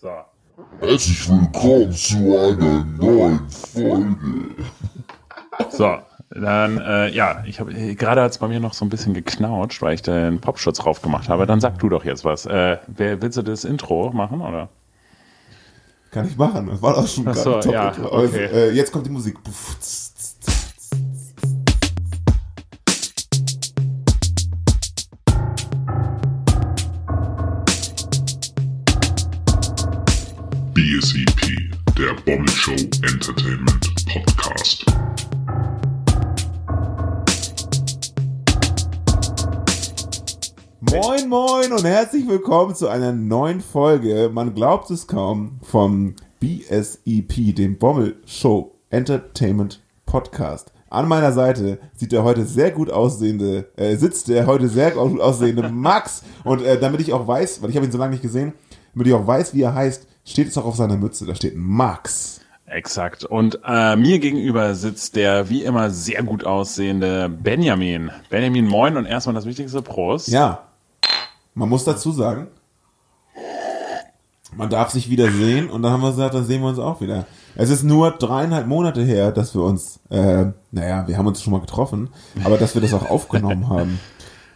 So. 0.00 0.10
Herzlich 0.78 1.28
willkommen 1.28 1.90
zu 1.92 2.16
einer 2.38 2.84
neuen 2.84 3.48
Folge. 3.50 4.16
So, 5.70 5.96
dann, 6.30 6.78
äh, 6.78 7.08
ja, 7.10 7.42
ich 7.44 7.58
habe 7.58 7.72
gerade 7.96 8.22
hat 8.22 8.30
es 8.30 8.38
bei 8.38 8.46
mir 8.46 8.60
noch 8.60 8.74
so 8.74 8.84
ein 8.84 8.90
bisschen 8.90 9.12
geknautscht, 9.12 9.82
weil 9.82 9.94
ich 9.94 10.02
den 10.02 10.40
Popschutz 10.40 10.78
drauf 10.78 11.02
gemacht 11.02 11.28
habe. 11.28 11.46
Dann 11.46 11.60
sag 11.60 11.80
du 11.80 11.88
doch 11.88 12.04
jetzt 12.04 12.24
was. 12.24 12.46
Äh, 12.46 12.78
wer, 12.86 13.20
willst 13.20 13.38
du 13.38 13.42
das 13.42 13.64
Intro 13.64 14.12
machen, 14.12 14.40
oder? 14.40 14.68
Kann 16.12 16.28
ich 16.28 16.36
machen. 16.36 16.68
Das 16.68 16.80
war 16.80 16.94
doch 16.94 17.08
schon 17.08 17.26
Ach 17.26 17.34
gerade 17.34 17.42
so, 17.42 17.60
top. 17.60 17.72
ja, 17.72 17.88
Also, 17.88 18.08
okay. 18.36 18.44
äh, 18.52 18.70
jetzt 18.70 18.92
kommt 18.92 19.04
die 19.06 19.10
Musik. 19.10 19.42
Puff, 19.42 19.76
Bommel 32.24 32.48
Show 32.48 32.72
Entertainment 32.72 33.86
Podcast. 34.06 34.84
Moin, 40.80 41.28
moin 41.28 41.72
und 41.72 41.84
herzlich 41.84 42.26
willkommen 42.26 42.74
zu 42.74 42.88
einer 42.88 43.12
neuen 43.12 43.60
Folge. 43.60 44.30
Man 44.32 44.54
glaubt 44.54 44.90
es 44.90 45.06
kaum 45.06 45.58
vom 45.62 46.14
BSEP, 46.40 47.54
dem 47.54 47.78
Bommel 47.78 48.16
Show 48.26 48.74
Entertainment 48.90 49.80
Podcast. 50.06 50.72
An 50.90 51.08
meiner 51.08 51.32
Seite 51.32 51.78
sieht 51.94 52.12
der 52.12 52.24
heute 52.24 52.44
sehr 52.46 52.70
gut 52.70 52.90
aussehende, 52.90 53.68
äh, 53.76 53.96
sitzt 53.96 54.28
der 54.28 54.46
heute 54.46 54.68
sehr 54.68 54.92
gut 54.92 55.20
aussehende 55.20 55.68
Max. 55.68 56.22
Und 56.44 56.62
äh, 56.62 56.80
damit 56.80 57.00
ich 57.00 57.12
auch 57.12 57.26
weiß, 57.26 57.62
weil 57.62 57.70
ich 57.70 57.76
habe 57.76 57.86
ihn 57.86 57.92
so 57.92 57.98
lange 57.98 58.12
nicht 58.12 58.22
gesehen, 58.22 58.54
damit 58.94 59.06
ich 59.06 59.14
auch 59.14 59.26
weiß, 59.26 59.54
wie 59.54 59.62
er 59.62 59.74
heißt, 59.74 60.06
steht 60.30 60.48
es 60.48 60.58
auch 60.58 60.64
auf 60.64 60.76
seiner 60.76 60.96
Mütze. 60.96 61.26
Da 61.26 61.34
steht 61.34 61.56
Max. 61.56 62.40
Exakt. 62.66 63.24
Und 63.24 63.60
äh, 63.64 63.96
mir 63.96 64.18
gegenüber 64.18 64.74
sitzt 64.74 65.16
der 65.16 65.48
wie 65.48 65.64
immer 65.64 65.90
sehr 65.90 66.22
gut 66.22 66.44
aussehende 66.44 67.28
Benjamin. 67.28 68.10
Benjamin, 68.28 68.66
moin 68.66 68.96
und 68.96 69.06
erstmal 69.06 69.34
das 69.34 69.46
Wichtigste, 69.46 69.80
Prost. 69.80 70.28
Ja, 70.28 70.64
man 71.54 71.68
muss 71.68 71.84
dazu 71.84 72.12
sagen, 72.12 72.48
man 74.54 74.70
darf 74.70 74.90
sich 74.90 75.10
wieder 75.10 75.30
sehen 75.30 75.70
und 75.70 75.82
dann 75.82 75.92
haben 75.92 76.02
wir 76.02 76.10
gesagt, 76.10 76.34
dann 76.34 76.44
sehen 76.44 76.62
wir 76.62 76.68
uns 76.68 76.78
auch 76.78 77.00
wieder. 77.00 77.26
Es 77.56 77.70
ist 77.70 77.82
nur 77.82 78.12
dreieinhalb 78.12 78.66
Monate 78.66 79.02
her, 79.02 79.32
dass 79.32 79.54
wir 79.54 79.62
uns, 79.62 80.00
äh, 80.10 80.46
naja, 80.70 81.08
wir 81.08 81.18
haben 81.18 81.26
uns 81.26 81.42
schon 81.42 81.52
mal 81.52 81.60
getroffen, 81.60 82.10
aber 82.44 82.58
dass 82.58 82.74
wir 82.74 82.82
das 82.82 82.94
auch 82.94 83.10
aufgenommen 83.10 83.68
haben. 83.68 83.98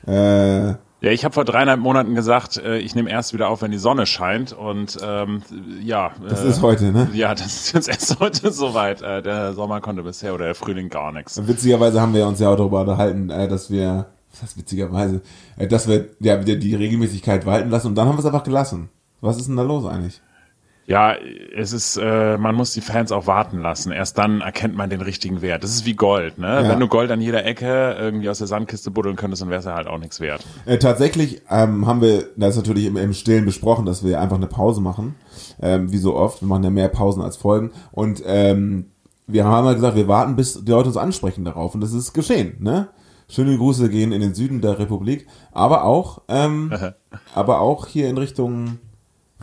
Äh, 0.07 0.75
Ja, 1.03 1.11
ich 1.11 1.25
habe 1.25 1.35
vor 1.35 1.45
dreieinhalb 1.45 1.81
Monaten 1.81 2.15
gesagt, 2.15 2.59
äh, 2.59 2.79
ich 2.79 2.95
nehme 2.95 3.11
erst 3.11 3.35
wieder 3.35 3.49
auf, 3.49 3.61
wenn 3.61 3.73
die 3.73 3.79
Sonne 3.79 4.07
scheint. 4.07 4.53
Und 4.53 4.99
ähm, 5.03 5.43
ja, 5.83 6.13
das 6.29 6.45
äh, 6.45 6.49
ist 6.49 6.63
heute, 6.63 6.93
ne? 6.93 7.11
ja, 7.13 7.35
das 7.35 7.47
ist 7.47 7.75
jetzt 7.75 7.89
erst 7.89 8.21
heute 8.21 8.53
soweit. 8.53 9.03
Äh, 9.03 9.21
der 9.21 9.53
Sommer 9.53 9.81
konnte 9.81 10.05
bisher 10.05 10.33
oder 10.33 10.45
der 10.45 10.55
Frühling 10.55 10.91
gar 10.91 11.11
nichts. 11.11 11.45
Witzigerweise 11.45 12.01
haben 12.01 12.15
wir 12.15 12.25
uns 12.25 12.39
ja 12.39 12.51
auch 12.51 12.57
darüber 12.57 12.83
unterhalten, 12.83 13.31
äh, 13.31 13.49
dass 13.49 13.69
wir, 13.69 14.07
was 14.31 14.43
heißt 14.43 14.57
witzigerweise, 14.57 15.23
äh, 15.57 15.67
dass 15.67 15.89
wir 15.89 16.11
ja 16.21 16.41
wieder 16.41 16.55
die 16.55 16.77
Regelmäßigkeit 16.77 17.47
walten 17.47 17.71
lassen 17.71 17.89
und 17.89 17.97
dann 17.97 18.07
haben 18.07 18.15
wir 18.15 18.21
es 18.21 18.27
einfach 18.27 18.45
gelassen. 18.45 18.89
Was 19.21 19.39
ist 19.39 19.49
denn 19.49 19.57
da 19.57 19.63
los 19.63 19.85
eigentlich? 19.85 20.21
Ja, 20.87 21.15
es 21.15 21.73
ist, 21.73 21.97
äh, 21.97 22.37
man 22.39 22.55
muss 22.55 22.73
die 22.73 22.81
Fans 22.81 23.13
auch 23.13 23.27
warten 23.27 23.61
lassen. 23.61 23.93
Erst 23.93 24.19
dann 24.19 24.41
erkennt 24.41 24.77
man 24.77 24.91
den 24.91 25.01
richtigen 25.01 25.41
Wert. 25.41 25.63
Das 25.63 25.71
ist 25.71 25.87
wie 25.87 25.95
Gold, 25.95 26.39
ne? 26.39 26.63
Ja. 26.63 26.69
Wenn 26.69 26.81
du 26.81 26.89
Gold 26.89 27.11
an 27.13 27.21
jeder 27.21 27.45
Ecke 27.45 27.97
irgendwie 27.99 28.29
aus 28.29 28.39
der 28.39 28.49
Sandkiste 28.49 28.91
buddeln 28.91 29.15
könntest, 29.15 29.43
dann 29.43 29.49
wäre 29.49 29.61
es 29.61 29.65
ja 29.65 29.75
halt 29.75 29.87
auch 29.87 29.99
nichts 29.99 30.19
wert. 30.19 30.45
Äh, 30.67 30.79
tatsächlich 30.79 31.43
ähm, 31.49 31.87
haben 31.87 32.01
wir 32.01 32.27
das 32.37 32.57
natürlich 32.57 32.87
im, 32.87 32.97
im 32.97 33.13
Stillen 33.13 33.45
besprochen, 33.45 33.87
dass 33.87 34.05
wir 34.05 34.21
einfach 34.21 34.37
eine 34.37 34.49
Pause 34.49 34.81
machen, 34.81 35.15
ähm, 35.61 35.93
wie 35.93 35.99
so 35.99 36.17
oft. 36.17 36.43
Wir 36.43 36.49
machen 36.49 36.65
ja 36.65 36.71
mehr 36.71 36.89
Pausen 36.89 37.23
als 37.23 37.37
Folgen. 37.37 37.71
Und 37.93 38.23
ähm, 38.27 38.87
wir 39.29 39.45
haben 39.45 39.65
mal 39.65 39.75
gesagt, 39.75 39.97
wir 39.97 40.09
warten, 40.09 40.35
bis 40.35 40.65
die 40.65 40.71
Leute 40.71 40.89
uns 40.89 40.97
ansprechen 40.97 41.45
darauf. 41.45 41.75
Und 41.75 41.81
das 41.81 41.93
ist 41.93 42.13
geschehen. 42.13 42.57
Ne? 42.59 42.89
Schöne 43.29 43.57
Grüße 43.57 43.89
gehen 43.89 44.11
in 44.11 44.21
den 44.21 44.35
Süden 44.35 44.61
der 44.61 44.81
Republik, 44.81 45.27
aber 45.53 45.85
auch, 45.85 46.23
ähm, 46.29 46.73
aber 47.35 47.61
auch 47.61 47.87
hier 47.87 48.09
in 48.09 48.19
Richtung 48.19 48.79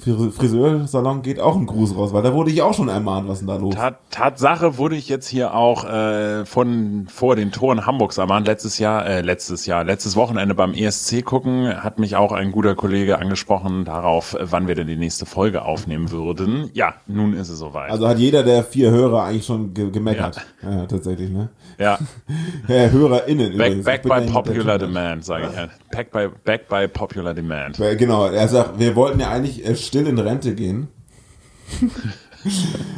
Friseursalon 0.02 1.22
geht 1.22 1.40
auch 1.40 1.56
ein 1.56 1.66
Gruß 1.66 1.96
raus, 1.96 2.14
weil 2.14 2.24
da 2.24 2.34
wurde 2.34 2.52
ich 2.52 2.62
auch 2.62 2.74
schon 2.74 2.90
ermahnt, 2.90 3.28
was 3.28 3.40
denn 3.40 3.48
da 3.48 3.56
los? 3.58 3.76
Tat, 3.76 3.98
Tatsache 4.10 4.78
wurde 4.78 4.96
ich 4.96 5.10
jetzt 5.10 5.28
hier 5.28 5.54
auch 5.54 5.84
äh, 5.86 6.46
von 6.46 7.08
vor 7.10 7.36
den 7.36 7.52
Toren 7.52 7.86
Hamburgs 7.86 8.18
ermahnt. 8.18 8.48
Letztes 8.48 8.80
Jahr, 8.80 9.06
äh, 9.06 9.22
letztes 9.22 9.66
Jahr, 9.66 9.84
letztes 9.84 10.16
Wochenende 10.16 10.56
beim 10.56 10.74
ESC 10.74 11.24
gucken, 11.24 11.84
hat 11.84 12.00
mich 12.00 12.16
auch 12.16 12.32
ein 12.32 12.52
guter 12.52 12.76
Kollege 12.76 13.20
angesprochen 13.20 13.86
darauf, 13.86 14.36
wann 14.40 14.68
wir 14.68 14.76
denn 14.76 14.88
die 14.88 14.96
nächste 14.96 15.26
Folge 15.26 15.64
aufnehmen 15.64 16.12
würden. 16.12 16.70
Ja, 16.74 16.96
nun 17.08 17.34
ist 17.34 17.50
es 17.50 17.60
soweit. 17.60 17.92
Also 17.92 18.08
hat 18.08 18.20
jeder 18.20 18.44
der 18.44 18.64
vier 18.64 18.92
Hörer 18.92 19.24
eigentlich 19.24 19.46
schon 19.46 19.74
ge 19.74 19.90
gemeckert. 19.92 20.42
Ja. 20.64 20.86
tatsächlich, 20.86 21.30
ne? 21.30 21.50
ja, 21.78 21.98
Ja, 22.68 22.90
HörerInnen 22.90 23.58
back, 23.58 23.74
übrigens. 23.74 23.86
back 23.86 24.04
by 24.04 24.10
ja 24.10 24.32
popular 24.32 24.78
demand, 24.78 25.26
sage 25.26 25.48
ich. 25.50 25.58
ja. 25.58 25.68
Back 25.92 26.12
by, 26.12 26.28
back 26.44 26.70
by 26.70 26.88
popular 26.88 27.34
demand. 27.34 27.78
Genau, 27.98 28.28
er 28.28 28.48
sagt, 28.48 28.80
wir 28.80 28.96
wollten 28.96 29.20
ja 29.20 29.30
eigentlich 29.30 29.66
äh, 29.66 29.76
still 29.90 30.08
in 30.08 30.18
Rente 30.20 30.56
gehen. 30.56 30.88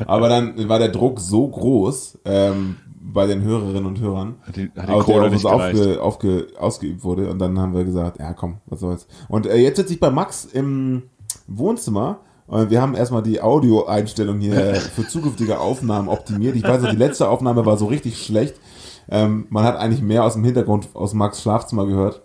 Aber 0.05 0.29
dann 0.29 0.69
war 0.69 0.79
der 0.79 0.89
Druck 0.89 1.19
so 1.19 1.47
groß 1.47 2.19
ähm, 2.25 2.75
bei 3.01 3.25
den 3.25 3.41
Hörerinnen 3.41 3.85
und 3.85 3.99
Hörern, 3.99 4.35
Hat 4.45 4.55
die- 4.55 4.71
hat 4.77 4.87
die 4.89 4.93
auf 4.93 5.05
der 5.05 5.15
auf 5.23 5.31
uns 5.31 5.45
aufge, 5.45 6.01
aufge, 6.01 6.47
ausgeübt 6.59 7.03
wurde. 7.03 7.29
Und 7.29 7.39
dann 7.39 7.57
haben 7.59 7.73
wir 7.73 7.83
gesagt, 7.83 8.19
ja 8.19 8.33
komm, 8.33 8.57
was 8.67 8.79
soll's. 8.81 9.07
Und 9.27 9.47
äh, 9.47 9.57
jetzt 9.57 9.77
sitze 9.77 9.93
ich 9.93 9.99
bei 9.99 10.11
Max 10.11 10.45
im 10.45 11.03
Wohnzimmer. 11.47 12.19
Und 12.47 12.69
wir 12.69 12.81
haben 12.81 12.95
erstmal 12.95 13.23
die 13.23 13.41
Audioeinstellung 13.41 14.39
hier 14.39 14.75
für 14.95 15.07
zukünftige 15.07 15.59
Aufnahmen 15.59 16.07
optimiert. 16.09 16.55
Ich 16.55 16.63
weiß 16.63 16.81
noch, 16.83 16.91
die 16.91 16.97
letzte 16.97 17.29
Aufnahme 17.29 17.65
war 17.65 17.77
so 17.77 17.85
richtig 17.87 18.23
schlecht. 18.23 18.55
Ähm, 19.09 19.47
man 19.49 19.63
hat 19.63 19.77
eigentlich 19.77 20.01
mehr 20.01 20.23
aus 20.23 20.33
dem 20.33 20.43
Hintergrund 20.43 20.89
aus 20.93 21.13
Max 21.13 21.41
Schlafzimmer 21.41 21.85
gehört 21.87 22.21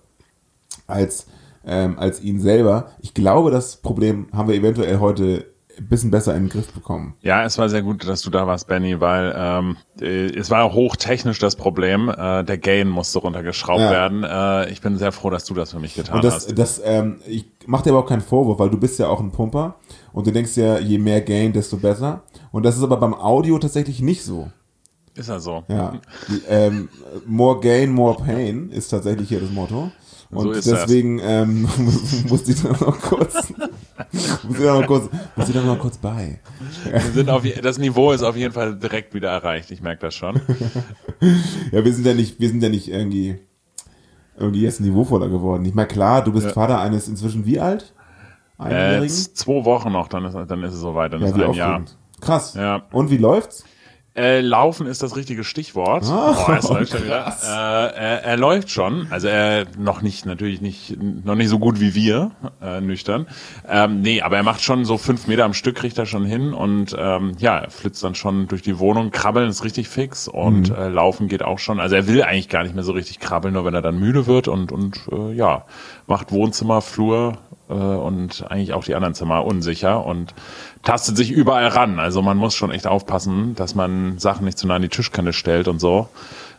als, 0.87 1.27
ähm, 1.67 1.99
als 1.99 2.23
ihn 2.23 2.41
selber. 2.41 2.91
Ich 3.01 3.13
glaube, 3.15 3.51
das 3.51 3.77
Problem 3.77 4.29
haben 4.33 4.49
wir 4.49 4.55
eventuell 4.55 4.99
heute 5.01 5.47
ein 5.79 5.89
bisschen 5.89 6.11
besser 6.11 6.35
in 6.35 6.45
den 6.45 6.49
Griff 6.49 6.73
bekommen. 6.73 7.17
Ja, 7.21 7.45
es 7.45 7.59
war 7.59 7.69
sehr 7.69 7.83
gut, 7.83 8.09
dass 8.09 8.23
du 8.23 8.31
da 8.31 8.47
warst, 8.47 8.67
Benny, 8.67 8.99
weil 8.99 9.35
ähm, 9.37 9.77
äh, 10.01 10.27
es 10.35 10.51
war 10.51 10.73
hochtechnisch 10.73 11.39
das 11.39 11.55
Problem. 11.55 12.09
Äh, 12.09 12.45
der 12.45 12.57
Gain 12.57 12.89
musste 12.89 13.19
runtergeschraubt 13.19 13.81
Ja. 13.81 13.91
werden. 13.91 14.25
Äh, 14.25 14.71
ich 14.71 14.81
bin 14.81 14.97
sehr 14.97 15.13
froh, 15.13 15.29
dass 15.29 15.45
du 15.45 15.53
das 15.53 15.73
für 15.73 15.79
mich 15.79 15.95
getan 15.95 16.17
Und 16.17 16.25
das, 16.25 16.35
hast. 16.47 16.59
das 16.59 16.81
ähm, 16.83 17.17
ich 17.27 17.45
mache 17.67 17.83
dir 17.85 17.91
überhaupt 17.91 18.09
keinen 18.09 18.23
Vorwurf, 18.23 18.59
weil 18.59 18.71
du 18.71 18.79
bist 18.81 18.99
ja 18.99 19.09
auch 19.09 19.21
ein 19.21 19.33
Pumper 19.33 19.75
und 20.15 20.27
du 20.27 20.31
denkst 20.33 20.57
ja, 20.57 20.79
je 20.79 20.97
mehr 20.99 21.21
Gain, 21.21 21.53
desto 21.53 21.77
besser. 21.77 22.23
Und 22.53 22.63
das 22.65 22.79
ist 22.79 22.83
aber 22.83 22.97
beim 22.97 23.13
Audio 23.13 23.59
tatsächlich 23.59 24.01
nicht 24.01 24.25
so. 24.25 24.51
Ist 25.15 25.29
ja 25.29 25.41
so. 25.41 25.65
Ja. 25.69 25.95
Ähm, 26.49 26.89
more 27.27 27.61
Gain, 27.61 27.91
more 27.93 28.17
Pain 28.17 28.71
ist 28.71 28.89
tatsächlich 28.89 29.29
hier 29.29 29.41
das 29.41 29.51
Motto. 29.51 29.91
Und 30.31 30.55
So 30.63 30.71
deswegen 30.73 31.21
ähm, 31.23 31.69
musste 32.29 32.53
ich 32.53 32.63
da 32.63 32.71
noch 32.71 33.01
kurz, 33.01 33.35
muss 34.43 34.59
ich 34.59 34.65
da 34.65 34.81
noch 34.81 34.87
kurz, 34.87 35.09
muss 35.37 35.49
ich 35.49 35.55
da 35.55 35.63
noch 35.63 35.79
kurz 35.79 35.99
bei. 35.99 36.41
Wir 36.91 37.01
sind 37.01 37.31
auf, 37.31 37.43
das 37.63 37.79
Niveau 37.79 38.11
ist 38.13 38.23
auf 38.23 38.37
jeden 38.37 38.53
Fall 38.53 38.75
direkt 38.77 39.15
wieder 39.15 39.31
erreicht. 39.31 39.71
Ich 39.71 39.81
merke 39.83 40.01
das 40.03 40.15
schon. 40.15 40.41
Ja, 41.73 41.83
wir 41.85 41.93
sind 41.95 42.07
ja 42.07 42.13
nicht, 42.15 42.39
wir 42.41 42.49
sind 42.49 42.63
ja 42.63 42.69
nicht 42.69 42.89
irgendwie, 42.89 43.39
irgendwie 44.37 44.61
jetzt 44.63 44.81
niveauvoller 44.81 45.29
geworden. 45.29 45.65
Ich 45.65 45.75
meine, 45.75 45.89
klar, 45.89 46.23
du 46.23 46.31
bist 46.33 46.47
Ja. 46.47 46.53
Vater 46.53 46.79
eines 46.81 47.09
inzwischen 47.09 47.47
wie 47.47 47.59
alt? 47.59 47.95
Äh, 48.59 48.65
Einjährigen? 48.65 49.09
z- 49.09 49.37
zwei 49.37 49.65
Wochen 49.65 49.93
noch, 49.93 50.09
dann 50.09 50.25
ist, 50.27 50.35
dann 50.35 50.63
ist 50.63 50.75
es 50.75 50.81
soweit. 50.81 51.13
Dann 51.15 51.23
ja, 51.23 51.29
ist 51.29 51.35
ein 51.35 51.55
Jahr. 51.55 51.85
Krass. 52.21 52.55
Ja. 52.55 52.83
Und 52.93 53.11
wie 53.11 53.17
läuft's? 53.17 53.65
Äh, 54.17 54.41
laufen 54.41 54.87
ist 54.87 55.03
das 55.03 55.15
richtige 55.15 55.45
Stichwort. 55.45 56.05
Ah, 56.05 56.35
oh, 56.49 56.53
es 56.53 56.69
läuft 56.69 56.93
schon 56.93 57.05
wieder. 57.05 57.27
Äh, 57.45 57.47
er, 57.49 58.25
er 58.25 58.37
läuft 58.39 58.71
schon. 58.71 59.07
Also 59.11 59.29
er 59.29 59.67
noch 59.79 60.01
nicht, 60.01 60.25
natürlich 60.25 60.61
nicht, 60.63 60.97
noch 61.01 61.35
nicht 61.35 61.51
so 61.51 61.59
gut 61.59 61.81
wie 61.81 61.95
wir, 61.95 62.31
äh, 62.63 62.81
nüchtern. 62.81 63.27
Ähm, 63.69 64.01
nee, 64.01 64.23
aber 64.23 64.37
er 64.39 64.43
macht 64.43 64.63
schon 64.63 64.85
so 64.87 64.97
fünf 64.97 65.27
Meter 65.27 65.45
am 65.45 65.53
Stück, 65.53 65.77
kriegt 65.77 65.99
er 65.99 66.07
schon 66.07 66.25
hin 66.25 66.55
und 66.55 66.97
ähm, 66.99 67.33
ja, 67.39 67.59
er 67.59 67.71
flitzt 67.71 68.03
dann 68.05 68.15
schon 68.15 68.49
durch 68.49 68.63
die 68.63 68.79
Wohnung. 68.79 69.11
Krabbeln 69.11 69.51
ist 69.51 69.65
richtig 69.65 69.89
fix 69.89 70.29
und 70.29 70.71
Mhm. 70.71 70.75
äh, 70.77 70.89
Laufen 70.89 71.29
geht 71.29 71.43
auch 71.43 71.59
schon. 71.59 71.79
Also 71.79 71.97
er 71.97 72.07
will 72.07 72.23
eigentlich 72.23 72.49
gar 72.49 72.63
nicht 72.63 72.75
mehr 72.75 72.85
so 72.85 72.93
richtig 72.93 73.21
krabbeln, 73.21 73.53
nur 73.53 73.65
wenn 73.67 73.75
er 73.75 73.83
dann 73.83 73.99
müde 73.99 74.27
wird 74.27 74.49
und 74.49 74.73
und 74.73 74.99
äh, 75.13 75.33
ja, 75.35 75.65
macht 76.07 76.33
Wohnzimmer, 76.33 76.81
Flur 76.81 77.39
äh, 77.69 77.73
und 77.75 78.45
eigentlich 78.49 78.73
auch 78.73 78.85
die 78.85 78.95
anderen 78.95 79.15
Zimmer 79.15 79.45
unsicher 79.45 80.05
und 80.07 80.35
tastet 80.87 81.17
sich 81.17 81.31
überall 81.31 81.67
ran. 81.67 81.99
Also 81.99 82.23
man 82.23 82.39
muss 82.39 82.55
schon 82.55 82.71
echt 82.71 82.87
aufpassen, 82.87 83.55
dass 83.57 83.75
man 83.75 84.19
Sachen 84.19 84.45
nicht 84.47 84.57
zu 84.57 84.67
nah 84.67 84.77
an 84.77 84.83
die 84.83 84.89
Tischkante 84.89 85.33
stellt 85.33 85.69
und 85.69 85.81
so, 85.81 86.09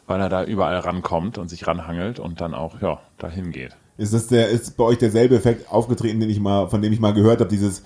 weil 0.06 0.20
er 0.20 0.30
da 0.30 0.44
überall 0.44 0.78
rankommt 0.80 1.38
und 1.38 1.50
sich 1.50 1.66
ranhangelt 1.66 2.20
und 2.20 2.42
dann 2.42 2.54
auch 2.54 2.82
ja 2.82 3.00
dahin 3.18 3.52
geht. 3.52 3.76
Ist 3.98 4.14
das 4.14 4.28
der, 4.28 4.50
ist 4.50 4.78
bei 4.78 4.84
euch 4.84 4.98
derselbe 5.00 5.36
Effekt 5.36 5.72
aufgetreten, 5.72 6.20
den 6.20 6.30
ich 6.30 6.40
mal, 6.40 6.68
von 6.68 6.82
dem 6.82 6.94
ich 6.94 7.00
mal 7.00 7.14
gehört 7.14 7.40
habe, 7.40 7.50
dieses, 7.50 7.84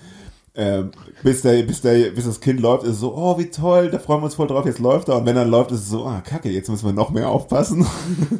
ähm, 0.54 0.90
bis 1.22 1.42
der, 1.42 1.62
bis 1.62 1.80
der, 1.80 2.10
bis 2.10 2.26
das 2.26 2.40
Kind 2.40 2.60
läuft, 2.60 2.82
ist 2.82 2.94
es 2.94 3.00
so, 3.00 3.14
oh, 3.14 3.38
wie 3.38 3.46
toll, 3.46 3.88
da 3.90 3.98
freuen 3.98 4.20
wir 4.20 4.24
uns 4.24 4.34
voll 4.34 4.48
drauf, 4.48 4.66
jetzt 4.66 4.80
läuft 4.80 5.08
er. 5.08 5.18
Und 5.18 5.26
wenn 5.26 5.36
er 5.36 5.46
läuft, 5.46 5.70
ist 5.70 5.80
es 5.80 5.88
so, 5.90 6.04
ah, 6.04 6.20
kacke, 6.20 6.50
jetzt 6.50 6.68
müssen 6.68 6.84
wir 6.84 6.92
noch 6.92 7.10
mehr 7.10 7.28
aufpassen. 7.30 7.86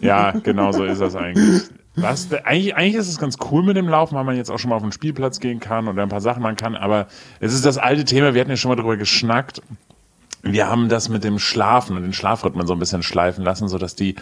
Ja, 0.01 0.33
genau 0.33 0.73
so 0.73 0.85
ist 0.85 1.01
das 1.01 1.15
eigentlich. 1.15 1.63
Was, 1.95 2.33
eigentlich, 2.33 2.75
eigentlich 2.75 2.95
ist 2.95 3.09
es 3.09 3.19
ganz 3.19 3.37
cool 3.51 3.63
mit 3.63 3.77
dem 3.77 3.89
Laufen, 3.89 4.15
weil 4.15 4.25
man 4.25 4.37
jetzt 4.37 4.51
auch 4.51 4.59
schon 4.59 4.71
mal 4.71 4.77
auf 4.77 4.83
den 4.83 4.93
Spielplatz 4.93 5.41
gehen 5.41 5.61
kann 5.61 5.89
oder 5.89 6.03
ein 6.03 6.09
paar 6.09 6.23
Sachen 6.23 6.43
machen 6.43 6.57
kann. 6.57 6.75
Aber 6.75 7.07
es 7.41 7.53
ist 7.53 7.67
das 7.67 7.77
alte 7.77 8.05
Thema, 8.05 8.33
wir 8.33 8.41
hatten 8.41 8.51
ja 8.51 8.57
schon 8.57 8.71
mal 8.71 8.77
drüber 8.77 8.97
geschnackt. 8.97 9.61
Wir 10.43 10.69
haben 10.69 10.89
das 10.89 11.09
mit 11.09 11.23
dem 11.23 11.39
Schlafen 11.39 11.97
und 11.97 12.03
den 12.03 12.15
Schlafrhythmen 12.15 12.67
so 12.67 12.73
ein 12.73 12.79
bisschen 12.79 13.03
schleifen 13.03 13.45
lassen, 13.45 13.69
so 13.69 13.79
dass 13.79 13.95
die 13.95 14.17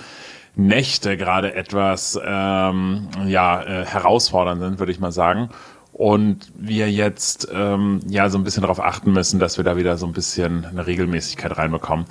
Nächte 0.56 1.16
gerade 1.16 1.54
etwas 1.54 2.18
ähm, 2.22 3.08
ja, 3.26 3.62
äh, 3.62 3.86
herausfordernd 3.86 4.60
sind, 4.60 4.78
würde 4.80 4.92
ich 4.92 5.00
mal 5.00 5.12
sagen. 5.12 5.50
Und 5.92 6.52
wir 6.56 6.90
jetzt 6.90 7.48
ähm, 7.52 8.00
ja 8.08 8.28
so 8.30 8.38
ein 8.38 8.44
bisschen 8.44 8.62
darauf 8.62 8.80
achten 8.80 9.12
müssen, 9.12 9.38
dass 9.38 9.58
wir 9.58 9.64
da 9.64 9.76
wieder 9.76 9.96
so 9.96 10.06
ein 10.06 10.12
bisschen 10.12 10.64
eine 10.64 10.86
Regelmäßigkeit 10.86 11.56
reinbekommen. 11.56 12.06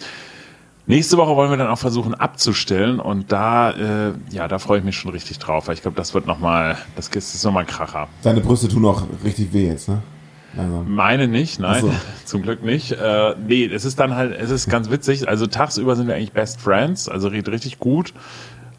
Nächste 0.90 1.18
Woche 1.18 1.36
wollen 1.36 1.52
wir 1.52 1.58
dann 1.58 1.68
auch 1.68 1.78
versuchen 1.78 2.16
abzustellen 2.16 3.00
und 3.00 3.32
da, 3.32 4.08
äh, 4.10 4.14
ja, 4.32 4.48
da 4.48 4.58
freue 4.58 4.80
ich 4.80 4.84
mich 4.84 4.98
schon 4.98 5.12
richtig 5.12 5.38
drauf, 5.38 5.68
weil 5.68 5.76
ich 5.76 5.84
glaube, 5.84 5.96
das 5.96 6.16
wird 6.16 6.26
nochmal, 6.26 6.80
das 6.96 7.10
ist 7.10 7.46
nochmal 7.46 7.62
ein 7.62 7.68
Kracher. 7.68 8.08
Deine 8.24 8.42
Brüste 8.42 8.68
tun 8.70 8.84
auch 8.86 9.04
richtig 9.24 9.54
weh 9.54 9.68
jetzt, 9.68 9.88
ne? 9.88 10.02
Also. 10.58 10.84
Meine 10.88 11.28
nicht, 11.28 11.60
nein, 11.60 11.82
so. 11.82 11.94
zum 12.26 12.42
Glück 12.42 12.64
nicht. 12.64 12.92
Äh, 12.94 13.36
nee, 13.38 13.66
es 13.66 13.86
ist 13.86 14.00
dann 14.00 14.16
halt, 14.16 14.36
es 14.36 14.50
ist 14.50 14.68
ganz 14.68 14.90
witzig. 14.90 15.30
Also 15.30 15.46
tagsüber 15.46 15.96
sind 15.96 16.08
wir 16.08 16.16
eigentlich 16.16 16.32
Best 16.32 16.60
Friends, 16.60 17.08
also 17.08 17.28
redet 17.28 17.54
richtig 17.54 17.78
gut. 17.78 18.16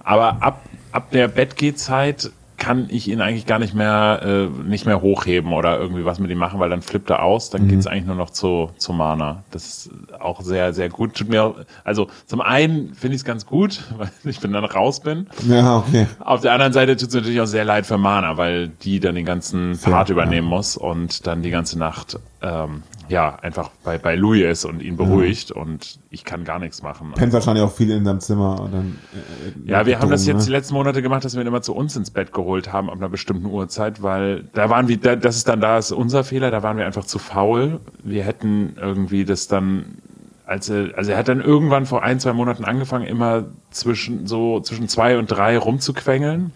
Aber 0.02 0.42
ab, 0.42 0.64
ab 0.90 1.12
der 1.12 1.28
Bettgehzeit 1.28 2.32
kann 2.60 2.86
ich 2.90 3.08
ihn 3.08 3.20
eigentlich 3.20 3.46
gar 3.46 3.58
nicht 3.58 3.74
mehr 3.74 4.20
äh, 4.22 4.68
nicht 4.68 4.86
mehr 4.86 5.00
hochheben 5.00 5.52
oder 5.52 5.78
irgendwie 5.78 6.04
was 6.04 6.20
mit 6.20 6.30
ihm 6.30 6.38
machen, 6.38 6.60
weil 6.60 6.70
dann 6.70 6.82
flippt 6.82 7.10
er 7.10 7.22
aus, 7.22 7.50
dann 7.50 7.64
mhm. 7.64 7.68
geht's 7.68 7.86
eigentlich 7.86 8.04
nur 8.04 8.14
noch 8.14 8.30
zu, 8.30 8.70
zu 8.76 8.92
Mana. 8.92 9.42
Das 9.50 9.64
ist 9.64 9.90
auch 10.20 10.42
sehr, 10.42 10.72
sehr 10.74 10.90
gut. 10.90 11.14
Tut 11.14 11.30
mir, 11.30 11.54
also 11.82 12.08
zum 12.26 12.42
einen 12.42 12.94
finde 12.94 13.16
ich 13.16 13.22
es 13.22 13.24
ganz 13.24 13.46
gut, 13.46 13.82
weil 13.96 14.10
ich 14.24 14.38
bin 14.40 14.52
dann 14.52 14.64
raus 14.64 15.00
bin. 15.00 15.26
Ja, 15.48 15.78
okay. 15.78 16.06
Auf 16.20 16.42
der 16.42 16.52
anderen 16.52 16.74
Seite 16.74 16.96
tut 16.96 17.08
es 17.08 17.14
natürlich 17.14 17.40
auch 17.40 17.46
sehr 17.46 17.64
leid 17.64 17.86
für 17.86 17.98
Mana, 17.98 18.36
weil 18.36 18.68
die 18.68 19.00
dann 19.00 19.14
den 19.14 19.24
ganzen 19.24 19.78
Part 19.78 20.10
ja, 20.10 20.12
übernehmen 20.12 20.48
ja. 20.48 20.56
muss 20.56 20.76
und 20.76 21.26
dann 21.26 21.42
die 21.42 21.50
ganze 21.50 21.78
Nacht 21.78 22.18
ähm, 22.42 22.82
ja, 23.10 23.36
einfach 23.42 23.70
bei, 23.82 23.98
bei 23.98 24.14
Louis 24.14 24.44
ist 24.44 24.64
und 24.64 24.80
ihn 24.80 24.96
beruhigt 24.96 25.50
ja. 25.50 25.56
und 25.56 25.98
ich 26.10 26.24
kann 26.24 26.44
gar 26.44 26.60
nichts 26.60 26.80
machen. 26.80 27.12
Pennt 27.16 27.32
wahrscheinlich 27.32 27.64
auch 27.64 27.72
viel 27.72 27.90
in 27.90 28.04
seinem 28.04 28.20
Zimmer. 28.20 28.60
Und 28.60 28.72
dann, 28.72 28.98
äh, 29.12 29.68
ja, 29.68 29.84
wir 29.84 29.98
haben 29.98 30.10
das 30.10 30.26
jetzt 30.26 30.38
ne? 30.38 30.44
die 30.44 30.50
letzten 30.52 30.74
Monate 30.74 31.02
gemacht, 31.02 31.24
dass 31.24 31.34
wir 31.34 31.42
ihn 31.42 31.48
immer 31.48 31.60
zu 31.60 31.74
uns 31.74 31.96
ins 31.96 32.12
Bett 32.12 32.32
geholt 32.32 32.72
haben 32.72 32.88
ab 32.88 32.96
einer 32.96 33.08
bestimmten 33.08 33.46
Uhrzeit, 33.46 34.02
weil 34.04 34.44
da 34.52 34.70
waren 34.70 34.86
wir, 34.86 34.96
das 34.96 35.36
ist 35.36 35.48
dann 35.48 35.60
da 35.60 35.78
ist 35.78 35.90
unser 35.90 36.22
Fehler, 36.22 36.52
da 36.52 36.62
waren 36.62 36.76
wir 36.76 36.86
einfach 36.86 37.04
zu 37.04 37.18
faul. 37.18 37.80
Wir 38.04 38.22
hätten 38.22 38.76
irgendwie 38.80 39.24
das 39.24 39.48
dann 39.48 39.98
als 40.46 40.68
er, 40.68 40.96
also 40.96 41.10
er 41.12 41.18
hat 41.18 41.28
dann 41.28 41.40
irgendwann 41.40 41.86
vor 41.86 42.02
ein, 42.02 42.20
zwei 42.20 42.32
Monaten 42.32 42.64
angefangen, 42.64 43.06
immer 43.06 43.44
zwischen 43.70 44.26
so 44.26 44.60
zwischen 44.60 44.88
zwei 44.88 45.18
und 45.18 45.26
drei 45.26 45.58
rumzuquengeln. 45.58 46.52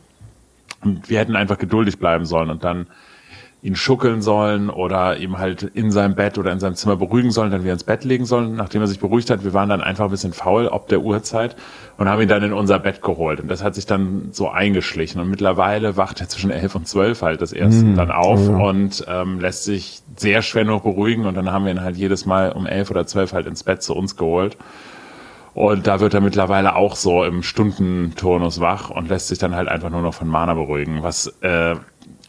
Und 0.83 1.11
wir 1.11 1.19
hätten 1.19 1.35
einfach 1.35 1.59
geduldig 1.59 1.99
bleiben 1.99 2.27
sollen 2.27 2.51
und 2.51 2.62
dann 2.62 2.87
ihn 3.65 3.77
schuckeln 3.77 4.21
sollen 4.21 4.69
oder 4.69 5.17
ihm 5.17 5.39
halt 5.39 5.63
in 5.63 5.91
seinem 5.91 6.15
Bett 6.15 6.37
oder 6.37 6.53
in 6.53 6.61
seinem 6.61 6.75
Zimmer 6.75 6.97
beruhigen 6.97 7.31
sollen, 7.31 7.51
dann 7.51 7.63
wieder 7.63 7.73
ins 7.73 7.85
Bett 7.85 8.05
legen 8.05 8.27
sollen, 8.27 8.57
nachdem 8.57 8.83
er 8.83 8.87
sich 8.87 9.01
beruhigt 9.01 9.31
hat. 9.31 9.43
Wir 9.43 9.55
waren 9.55 9.71
dann 9.71 9.81
einfach 9.81 10.05
ein 10.05 10.11
bisschen 10.11 10.35
faul 10.35 10.69
ob 10.69 10.87
der 10.89 11.01
Uhrzeit 11.01 11.57
und 11.97 12.07
haben 12.07 12.21
ihn 12.21 12.29
dann 12.29 12.43
in 12.43 12.53
unser 12.53 12.79
Bett 12.79 13.01
geholt. 13.01 13.41
Und 13.41 13.49
das 13.49 13.65
hat 13.65 13.75
sich 13.75 13.87
dann 13.87 14.29
so 14.33 14.51
eingeschlichen. 14.51 15.19
Und 15.19 15.31
mittlerweile 15.31 15.97
wacht 15.97 16.21
er 16.21 16.29
zwischen 16.29 16.51
elf 16.51 16.75
und 16.75 16.87
zwölf 16.87 17.23
halt 17.23 17.41
das 17.41 17.55
erste 17.55 17.87
mhm. 17.87 17.97
dann 17.97 18.11
auf 18.11 18.47
ja. 18.47 18.55
und 18.55 19.03
ähm, 19.09 19.41
lässt 19.41 19.65
sich 19.65 20.03
sehr 20.15 20.43
schwer 20.43 20.67
noch 20.67 20.83
beruhigen. 20.83 21.25
Und 21.25 21.35
dann 21.35 21.51
haben 21.51 21.65
wir 21.65 21.73
ihn 21.73 21.81
halt 21.81 21.97
jedes 21.97 22.27
Mal 22.27 22.53
um 22.53 22.67
elf 22.67 22.91
oder 22.91 23.07
zwölf 23.07 23.33
halt 23.33 23.47
ins 23.47 23.63
Bett 23.63 23.83
zu 23.83 23.97
uns 23.97 24.17
geholt. 24.17 24.59
Und 25.55 25.87
da 25.87 26.01
wird 26.01 26.15
er 26.15 26.21
mittlerweile 26.21 26.75
auch 26.75 26.97
so 26.97 27.23
im 27.23 27.45
Stundenturnus 27.45 28.61
wach 28.61 28.91
und 28.91 29.09
lässt 29.09 29.29
sich 29.29 29.39
dann 29.39 29.55
halt 29.55 29.69
einfach 29.69 29.89
nur 29.89 30.03
noch 30.03 30.13
von 30.13 30.27
Mana 30.27 30.55
beruhigen, 30.55 31.05
was 31.05 31.29
äh, 31.43 31.77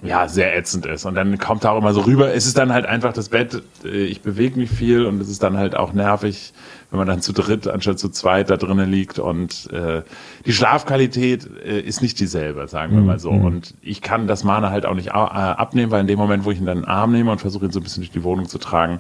ja, 0.05 0.27
sehr 0.27 0.55
ätzend 0.57 0.85
ist. 0.85 1.05
Und 1.05 1.15
dann 1.15 1.37
kommt 1.37 1.63
da 1.63 1.71
auch 1.71 1.77
immer 1.77 1.93
so 1.93 2.01
rüber, 2.01 2.33
es 2.33 2.45
ist 2.45 2.57
dann 2.57 2.71
halt 2.73 2.85
einfach 2.85 3.13
das 3.13 3.29
Bett, 3.29 3.63
äh, 3.83 4.05
ich 4.05 4.21
bewege 4.21 4.57
mich 4.57 4.69
viel 4.69 5.05
und 5.05 5.21
es 5.21 5.29
ist 5.29 5.43
dann 5.43 5.57
halt 5.57 5.75
auch 5.75 5.93
nervig, 5.93 6.53
wenn 6.91 6.99
man 6.99 7.07
dann 7.07 7.21
zu 7.21 7.33
dritt 7.33 7.67
anstatt 7.67 7.99
zu 7.99 8.09
zweit 8.09 8.49
da 8.49 8.57
drinnen 8.57 8.89
liegt 8.89 9.19
und 9.19 9.71
äh, 9.71 10.03
die 10.45 10.53
Schlafqualität 10.53 11.49
äh, 11.65 11.79
ist 11.79 12.01
nicht 12.01 12.19
dieselbe, 12.19 12.67
sagen 12.67 12.95
wir 12.95 13.01
mal 13.01 13.19
so. 13.19 13.31
Mhm. 13.31 13.45
Und 13.45 13.73
ich 13.81 14.01
kann 14.01 14.27
das 14.27 14.43
Mana 14.43 14.69
halt 14.69 14.85
auch 14.85 14.95
nicht 14.95 15.11
abnehmen, 15.11 15.91
weil 15.91 16.01
in 16.01 16.07
dem 16.07 16.19
Moment, 16.19 16.45
wo 16.45 16.51
ich 16.51 16.59
ihn 16.59 16.65
dann 16.65 16.77
in 16.77 16.83
den 16.83 16.89
Arm 16.89 17.11
nehme 17.11 17.31
und 17.31 17.41
versuche 17.41 17.65
ihn 17.65 17.71
so 17.71 17.79
ein 17.79 17.83
bisschen 17.83 18.01
durch 18.01 18.11
die 18.11 18.23
Wohnung 18.23 18.47
zu 18.47 18.59
tragen, 18.59 18.99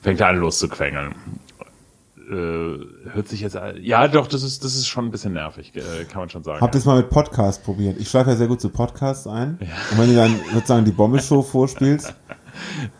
fängt 0.00 0.20
er 0.20 0.28
an 0.28 0.36
loszuquengeln 0.36 1.14
äh, 2.30 3.10
hört 3.12 3.28
sich 3.28 3.40
jetzt, 3.40 3.58
ja 3.80 4.08
doch, 4.08 4.26
das 4.26 4.42
ist, 4.42 4.64
das 4.64 4.74
ist 4.74 4.86
schon 4.86 5.06
ein 5.06 5.10
bisschen 5.10 5.34
nervig, 5.34 5.72
äh, 5.74 6.04
kann 6.04 6.20
man 6.20 6.28
schon 6.28 6.42
sagen. 6.42 6.60
Habt 6.60 6.74
ihr 6.74 6.78
es 6.78 6.84
mal 6.84 6.96
mit 6.96 7.10
Podcast 7.10 7.64
probiert? 7.64 7.98
Ich 7.98 8.08
schlafe 8.08 8.30
ja 8.30 8.36
sehr 8.36 8.48
gut 8.48 8.60
zu 8.60 8.68
Podcasts 8.70 9.26
ein. 9.26 9.58
Ja. 9.60 9.66
Und 9.90 9.98
wenn 9.98 10.08
du 10.08 10.16
dann 10.16 10.40
sozusagen 10.52 10.84
die 10.84 10.92
Bommelshow 10.92 11.42
vorspielst. 11.42 12.14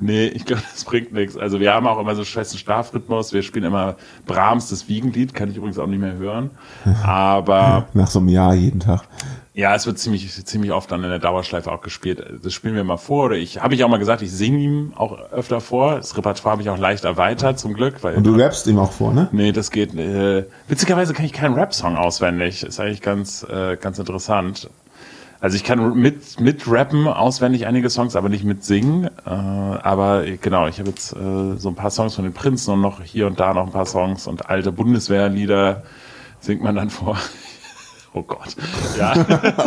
Nee, 0.00 0.26
ich 0.26 0.44
glaube, 0.44 0.62
das 0.73 0.85
bringt 0.85 1.12
nichts. 1.12 1.37
Also 1.37 1.61
wir 1.61 1.73
haben 1.73 1.87
auch 1.87 2.00
immer 2.00 2.17
so 2.17 2.25
festen 2.25 2.59
Schlafrhythmus. 2.59 3.32
Wir 3.32 3.43
spielen 3.43 3.65
immer 3.65 3.97
Brahms, 4.26 4.69
das 4.69 4.88
Wiegenlied, 4.88 5.32
kann 5.32 5.49
ich 5.49 5.56
übrigens 5.56 5.79
auch 5.79 5.87
nicht 5.87 6.00
mehr 6.00 6.15
hören. 6.15 6.50
Aber. 7.05 7.87
Nach 7.94 8.09
so 8.09 8.19
einem 8.19 8.31
Jahr 8.31 8.55
jeden 8.55 8.81
Tag. 8.81 9.03
Ja, 9.56 9.73
es 9.77 9.87
wird 9.87 10.01
ziemlich, 10.01 10.45
ziemlich 10.45 10.73
oft 10.73 10.91
dann 10.91 11.05
in 11.05 11.11
der 11.11 11.21
Dauerschleife 11.21 11.71
auch 11.71 11.81
gespielt. 11.81 12.25
Das 12.43 12.53
spielen 12.53 12.75
wir 12.75 12.83
mal 12.83 12.97
vor. 12.97 13.27
Oder 13.27 13.37
ich 13.37 13.62
habe 13.62 13.77
ich 13.77 13.85
auch 13.85 13.89
mal 13.89 13.99
gesagt, 13.99 14.21
ich 14.21 14.33
singe 14.33 14.59
ihm 14.59 14.93
auch 14.97 15.17
öfter 15.31 15.61
vor. 15.61 15.95
Das 15.95 16.17
Repertoire 16.17 16.55
habe 16.55 16.62
ich 16.62 16.71
auch 16.71 16.77
leicht 16.79 17.05
erweitert, 17.05 17.61
zum 17.61 17.73
Glück. 17.73 18.03
Weil, 18.03 18.17
Und 18.17 18.27
du 18.27 18.35
rappst 18.35 18.67
ihm 18.67 18.81
auch 18.81 18.91
vor, 18.91 19.15
ne? 19.15 19.29
Nee, 19.31 19.53
das 19.53 19.71
geht. 19.71 19.95
Äh, 19.95 20.47
witzigerweise 20.67 21.12
kann 21.15 21.25
ich 21.25 21.33
keinen 21.33 21.55
Rap-Song 21.55 21.97
auswendig. 21.97 22.65
Ist 22.65 22.81
eigentlich 22.81 23.01
ganz, 23.01 23.45
äh, 23.45 23.77
ganz 23.77 24.01
interessant. 24.01 24.71
Also 25.39 25.55
ich 25.55 25.62
kann 25.62 25.97
mit, 26.00 26.41
mit 26.41 26.69
rappen 26.69 27.07
auswendig 27.07 27.69
einige 27.69 27.91
Songs, 27.91 28.17
aber 28.17 28.29
nicht 28.31 28.43
mit 28.43 28.65
singen. 28.65 29.05
Äh, 29.25 29.31
aber 29.31 30.25
genau, 30.41 30.67
ich 30.67 30.81
habe 30.81 30.89
jetzt 30.89 31.12
äh, 31.12 31.57
so 31.59 31.69
ein 31.69 31.77
paar 31.77 31.91
Songs 31.93 32.17
von 32.17 32.25
den 32.25 32.35
Prinzen 32.35 32.73
und 32.73 32.81
noch 32.81 33.03
hier 33.03 33.29
und 33.29 33.39
da 33.39 33.55
noch 33.55 33.67
ein 33.67 33.73
paar 33.73 33.87
Songs 33.87 34.27
und 34.27 34.50
alte 34.50 34.73
Bundeswehrlieder 34.73 35.85
singt 36.41 36.61
man 36.61 36.75
dann 36.75 36.91
vor. 36.91 37.17
Oh 38.16 38.22
Gott. 38.22 38.56
Ja. 38.96 39.12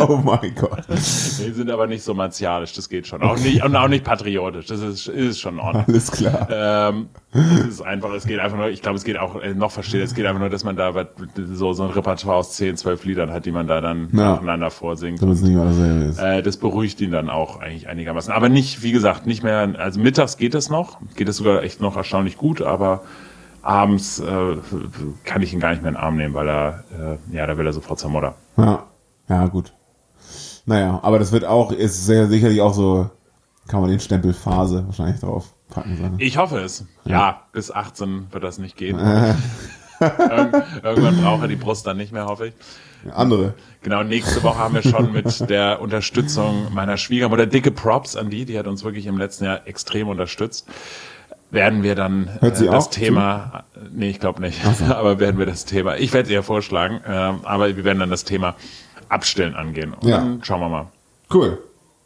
oh 0.08 0.16
mein 0.24 0.54
Gott. 0.54 0.84
Die 0.88 1.52
sind 1.52 1.70
aber 1.70 1.86
nicht 1.86 2.02
so 2.02 2.14
martialisch, 2.14 2.72
das 2.72 2.88
geht 2.88 3.06
schon. 3.06 3.20
Auch 3.20 3.36
nicht, 3.38 3.62
und 3.62 3.76
auch 3.76 3.88
nicht 3.88 4.04
patriotisch, 4.04 4.64
das 4.66 4.80
ist, 4.80 5.06
ist 5.06 5.38
schon 5.38 5.60
ordentlich. 5.60 5.86
Alles 5.88 6.10
klar. 6.10 6.48
Ähm, 6.50 7.08
es 7.32 7.66
ist 7.66 7.82
einfach, 7.82 8.10
es 8.14 8.26
geht 8.26 8.38
einfach 8.38 8.56
nur, 8.56 8.68
ich 8.68 8.80
glaube, 8.80 8.96
es 8.96 9.04
geht 9.04 9.18
auch, 9.18 9.42
äh, 9.42 9.52
noch 9.52 9.70
versteht, 9.70 10.02
es 10.02 10.14
geht 10.14 10.24
einfach 10.24 10.40
nur, 10.40 10.48
dass 10.48 10.64
man 10.64 10.76
da 10.76 10.94
so, 11.52 11.74
so 11.74 11.82
ein 11.82 11.90
Repertoire 11.90 12.38
aus 12.38 12.52
10, 12.52 12.78
12 12.78 13.04
Liedern 13.04 13.30
hat, 13.32 13.44
die 13.44 13.50
man 13.50 13.66
da 13.66 13.82
dann 13.82 14.08
ja. 14.12 14.32
nacheinander 14.32 14.70
vorsingt. 14.70 15.20
Damit 15.20 15.36
es 15.36 15.42
nicht 15.42 15.54
mal 15.54 16.08
ist. 16.08 16.18
Äh, 16.18 16.42
das 16.42 16.56
beruhigt 16.56 17.02
ihn 17.02 17.10
dann 17.10 17.28
auch 17.28 17.60
eigentlich 17.60 17.86
einigermaßen. 17.86 18.32
Aber 18.32 18.48
nicht, 18.48 18.82
wie 18.82 18.92
gesagt, 18.92 19.26
nicht 19.26 19.42
mehr, 19.42 19.74
also 19.76 20.00
mittags 20.00 20.38
geht 20.38 20.54
es 20.54 20.70
noch, 20.70 20.98
geht 21.16 21.28
es 21.28 21.36
sogar 21.36 21.62
echt 21.64 21.82
noch 21.82 21.98
erstaunlich 21.98 22.38
gut, 22.38 22.62
aber 22.62 23.02
abends 23.68 24.18
äh, 24.18 24.56
kann 25.24 25.42
ich 25.42 25.52
ihn 25.52 25.60
gar 25.60 25.70
nicht 25.70 25.82
mehr 25.82 25.90
in 25.90 25.94
den 25.94 26.02
Arm 26.02 26.16
nehmen, 26.16 26.34
weil 26.34 26.48
er, 26.48 26.84
äh, 27.30 27.36
ja, 27.36 27.46
da 27.46 27.58
will 27.58 27.66
er 27.66 27.72
sofort 27.72 27.98
zur 27.98 28.10
Mutter. 28.10 28.34
Ja, 28.56 28.84
ja, 29.28 29.46
gut. 29.46 29.74
Naja, 30.64 30.98
aber 31.02 31.18
das 31.18 31.32
wird 31.32 31.44
auch, 31.44 31.70
ist 31.70 32.06
sehr 32.06 32.28
sicherlich 32.28 32.62
auch 32.62 32.72
so, 32.72 33.10
kann 33.68 33.80
man 33.80 33.90
den 33.90 34.00
Stempel 34.00 34.32
Phase 34.32 34.84
wahrscheinlich 34.86 35.20
drauf 35.20 35.52
packen. 35.68 35.96
Sein. 35.96 36.14
Ich 36.18 36.38
hoffe 36.38 36.58
es. 36.60 36.86
Ja. 37.04 37.12
ja, 37.12 37.42
bis 37.52 37.70
18 37.70 38.28
wird 38.30 38.42
das 38.42 38.58
nicht 38.58 38.76
gehen. 38.76 38.98
Irgendwann 40.00 41.20
braucht 41.20 41.42
er 41.42 41.48
die 41.48 41.56
Brust 41.56 41.86
dann 41.86 41.96
nicht 41.98 42.12
mehr, 42.12 42.26
hoffe 42.26 42.48
ich. 42.48 42.54
Andere. 43.14 43.54
Genau, 43.82 44.02
nächste 44.02 44.42
Woche 44.42 44.58
haben 44.58 44.74
wir 44.74 44.82
schon 44.82 45.12
mit 45.12 45.50
der 45.50 45.80
Unterstützung 45.80 46.72
meiner 46.72 46.96
Schwiegermutter 46.96 47.46
dicke 47.46 47.70
Props 47.70 48.16
an 48.16 48.30
die, 48.30 48.44
die 48.44 48.58
hat 48.58 48.66
uns 48.66 48.82
wirklich 48.82 49.06
im 49.06 49.18
letzten 49.18 49.44
Jahr 49.44 49.66
extrem 49.66 50.08
unterstützt 50.08 50.66
werden 51.50 51.82
wir 51.82 51.94
dann 51.94 52.28
äh, 52.40 52.50
das 52.50 52.90
Thema, 52.90 53.64
zu? 53.72 53.80
nee, 53.92 54.10
ich 54.10 54.20
glaube 54.20 54.40
nicht, 54.40 54.60
so. 54.62 54.84
aber 54.94 55.18
werden 55.18 55.38
wir 55.38 55.46
das 55.46 55.64
Thema, 55.64 55.96
ich 55.96 56.12
werde 56.12 56.28
es 56.28 56.32
eher 56.32 56.42
vorschlagen, 56.42 57.00
äh, 57.06 57.10
aber 57.10 57.76
wir 57.76 57.84
werden 57.84 58.00
dann 58.00 58.10
das 58.10 58.24
Thema 58.24 58.56
Abstellen 59.08 59.54
angehen. 59.54 59.94
Und 59.94 60.08
ja. 60.08 60.18
dann 60.18 60.44
schauen 60.44 60.60
wir 60.60 60.68
mal. 60.68 60.86
Cool. 61.32 61.58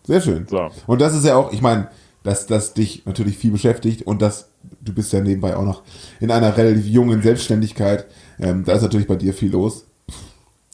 Sehr 0.04 0.20
schön. 0.20 0.46
So. 0.48 0.70
Und 0.86 1.00
das 1.00 1.14
ist 1.14 1.24
ja 1.24 1.36
auch, 1.36 1.52
ich 1.52 1.62
meine, 1.62 1.88
dass 2.22 2.46
das 2.46 2.74
dich 2.74 3.04
natürlich 3.06 3.36
viel 3.38 3.50
beschäftigt 3.50 4.02
und 4.06 4.22
dass 4.22 4.48
du 4.80 4.92
bist 4.92 5.12
ja 5.12 5.20
nebenbei 5.20 5.56
auch 5.56 5.64
noch 5.64 5.82
in 6.20 6.30
einer 6.30 6.56
relativ 6.56 6.86
jungen 6.86 7.22
Selbstständigkeit. 7.22 8.06
Ähm, 8.38 8.64
da 8.64 8.74
ist 8.74 8.82
natürlich 8.82 9.06
bei 9.06 9.16
dir 9.16 9.34
viel 9.34 9.50
los. 9.50 9.86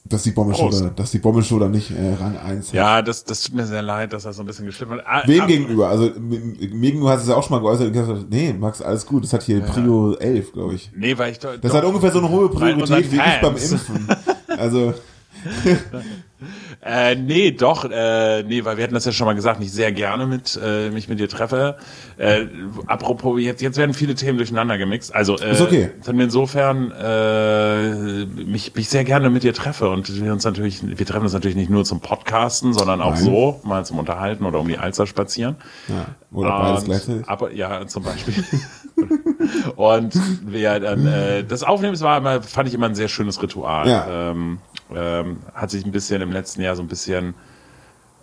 Dass 0.04 0.22
die 0.22 0.30
Bommelschuder, 0.30 0.90
dass 0.90 1.10
die 1.10 1.18
Bommelschuder 1.18 1.68
nicht 1.68 1.90
äh, 1.90 2.14
Rang 2.18 2.38
1 2.38 2.68
hat. 2.68 2.74
Ja, 2.74 3.02
das, 3.02 3.24
das 3.24 3.42
tut 3.42 3.54
mir 3.54 3.66
sehr 3.66 3.82
leid, 3.82 4.14
dass 4.14 4.22
das 4.22 4.36
so 4.36 4.42
ein 4.42 4.46
bisschen 4.46 4.64
geschliffen 4.64 4.94
hat. 4.94 5.04
Ah, 5.06 5.22
Wem 5.26 5.42
ah, 5.42 5.46
gegenüber? 5.46 5.88
Also 5.88 6.10
mir 6.18 6.40
gegenüber 6.80 7.10
hast 7.10 7.18
du 7.18 7.22
es 7.24 7.28
ja 7.28 7.36
auch 7.36 7.42
schon 7.42 7.56
mal 7.56 7.60
geäußert 7.60 7.88
und 7.88 7.92
gesagt, 7.92 8.26
nee, 8.30 8.54
Max, 8.54 8.80
alles 8.80 9.04
gut. 9.04 9.24
Das 9.24 9.34
hat 9.34 9.42
hier 9.42 9.58
ja. 9.58 9.66
Prio 9.66 10.14
11, 10.14 10.52
glaube 10.52 10.74
ich. 10.74 10.90
Nee, 10.96 11.18
weil 11.18 11.32
ich 11.32 11.38
doch, 11.38 11.50
Das 11.60 11.72
doch, 11.72 11.78
hat 11.78 11.84
ungefähr 11.84 12.10
so 12.10 12.20
eine 12.20 12.30
hohe 12.30 12.48
Priorität 12.48 13.12
wie 13.12 13.16
ich 13.16 13.40
beim 13.42 13.56
Impfen. 13.56 14.08
Also 14.58 14.92
Äh, 16.80 17.16
nee, 17.16 17.50
doch, 17.50 17.84
äh, 17.84 18.44
nee, 18.44 18.64
weil 18.64 18.76
wir 18.76 18.84
hatten 18.84 18.94
das 18.94 19.04
ja 19.04 19.10
schon 19.10 19.26
mal 19.26 19.34
gesagt, 19.34 19.58
nicht 19.58 19.72
sehr 19.72 19.90
gerne 19.90 20.26
mit 20.26 20.58
äh, 20.62 20.90
mich 20.90 21.08
mit 21.08 21.18
dir 21.18 21.28
treffe. 21.28 21.76
Äh, 22.16 22.46
apropos, 22.86 23.40
jetzt, 23.40 23.60
jetzt 23.60 23.76
werden 23.76 23.92
viele 23.92 24.14
Themen 24.14 24.38
durcheinander 24.38 24.78
gemixt. 24.78 25.12
Also 25.12 25.36
äh, 25.36 25.50
Ist 25.50 25.60
okay. 25.60 25.90
insofern 26.06 26.92
äh, 26.92 28.24
mich, 28.26 28.72
mich 28.76 28.88
sehr 28.88 29.02
gerne 29.02 29.30
mit 29.30 29.42
dir 29.42 29.52
treffe 29.52 29.90
und 29.90 30.22
wir 30.22 30.32
uns 30.32 30.44
natürlich, 30.44 30.80
wir 30.84 31.06
treffen 31.06 31.24
uns 31.24 31.32
natürlich 31.32 31.56
nicht 31.56 31.70
nur 31.70 31.84
zum 31.84 32.00
Podcasten, 32.00 32.72
sondern 32.72 33.00
auch 33.00 33.14
Nein. 33.14 33.24
so, 33.24 33.60
mal 33.64 33.84
zum 33.84 33.98
Unterhalten 33.98 34.44
oder 34.44 34.60
um 34.60 34.68
die 34.68 34.78
Alster 34.78 35.08
spazieren. 35.08 35.56
Ja. 35.88 36.06
Oder 36.30 36.50
beides 36.50 36.84
gleichzeitig. 36.84 37.28
Aber 37.28 37.52
ja, 37.52 37.84
zum 37.88 38.04
Beispiel. 38.04 38.44
und 39.76 40.14
wir 40.46 40.78
dann 40.78 41.06
äh, 41.06 41.42
das 41.42 41.64
Aufnehmen 41.64 41.98
war 42.00 42.18
immer, 42.18 42.42
fand 42.42 42.68
ich 42.68 42.74
immer 42.74 42.86
ein 42.86 42.94
sehr 42.94 43.08
schönes 43.08 43.42
Ritual. 43.42 43.88
Ja. 43.88 44.30
Ähm, 44.30 44.60
ähm, 44.94 45.38
hat 45.54 45.70
sich 45.70 45.84
ein 45.84 45.92
bisschen 45.92 46.22
im 46.22 46.32
letzten 46.32 46.62
Jahr 46.62 46.76
so 46.76 46.82
ein 46.82 46.88
bisschen 46.88 47.34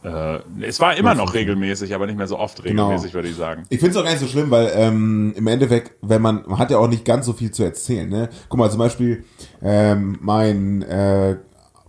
äh, 0.03 0.39
es 0.61 0.79
war 0.79 0.95
immer 0.95 1.15
noch 1.15 1.33
regelmäßig, 1.33 1.95
aber 1.95 2.05
nicht 2.05 2.17
mehr 2.17 2.27
so 2.27 2.37
oft 2.37 2.61
Genau. 2.63 2.83
regelmäßig, 2.89 3.13
würde 3.15 3.27
ich 3.27 3.35
sagen. 3.35 3.63
Ich 3.69 3.79
finde 3.79 3.91
es 3.91 3.97
auch 3.97 4.03
gar 4.03 4.11
nicht 4.11 4.19
so 4.21 4.27
schlimm, 4.27 4.51
weil 4.51 4.71
ähm, 4.75 5.33
im 5.35 5.47
Endeffekt, 5.47 5.93
wenn 6.01 6.21
man, 6.21 6.43
man 6.45 6.59
hat 6.59 6.69
ja 6.69 6.77
auch 6.77 6.87
nicht 6.87 7.05
ganz 7.05 7.25
so 7.25 7.33
viel 7.33 7.49
zu 7.51 7.63
erzählen. 7.63 8.07
Ne? 8.07 8.29
Guck 8.47 8.59
mal, 8.59 8.69
zum 8.69 8.77
Beispiel 8.79 9.23
ähm, 9.63 10.17
mein 10.21 10.83
äh, 10.83 11.37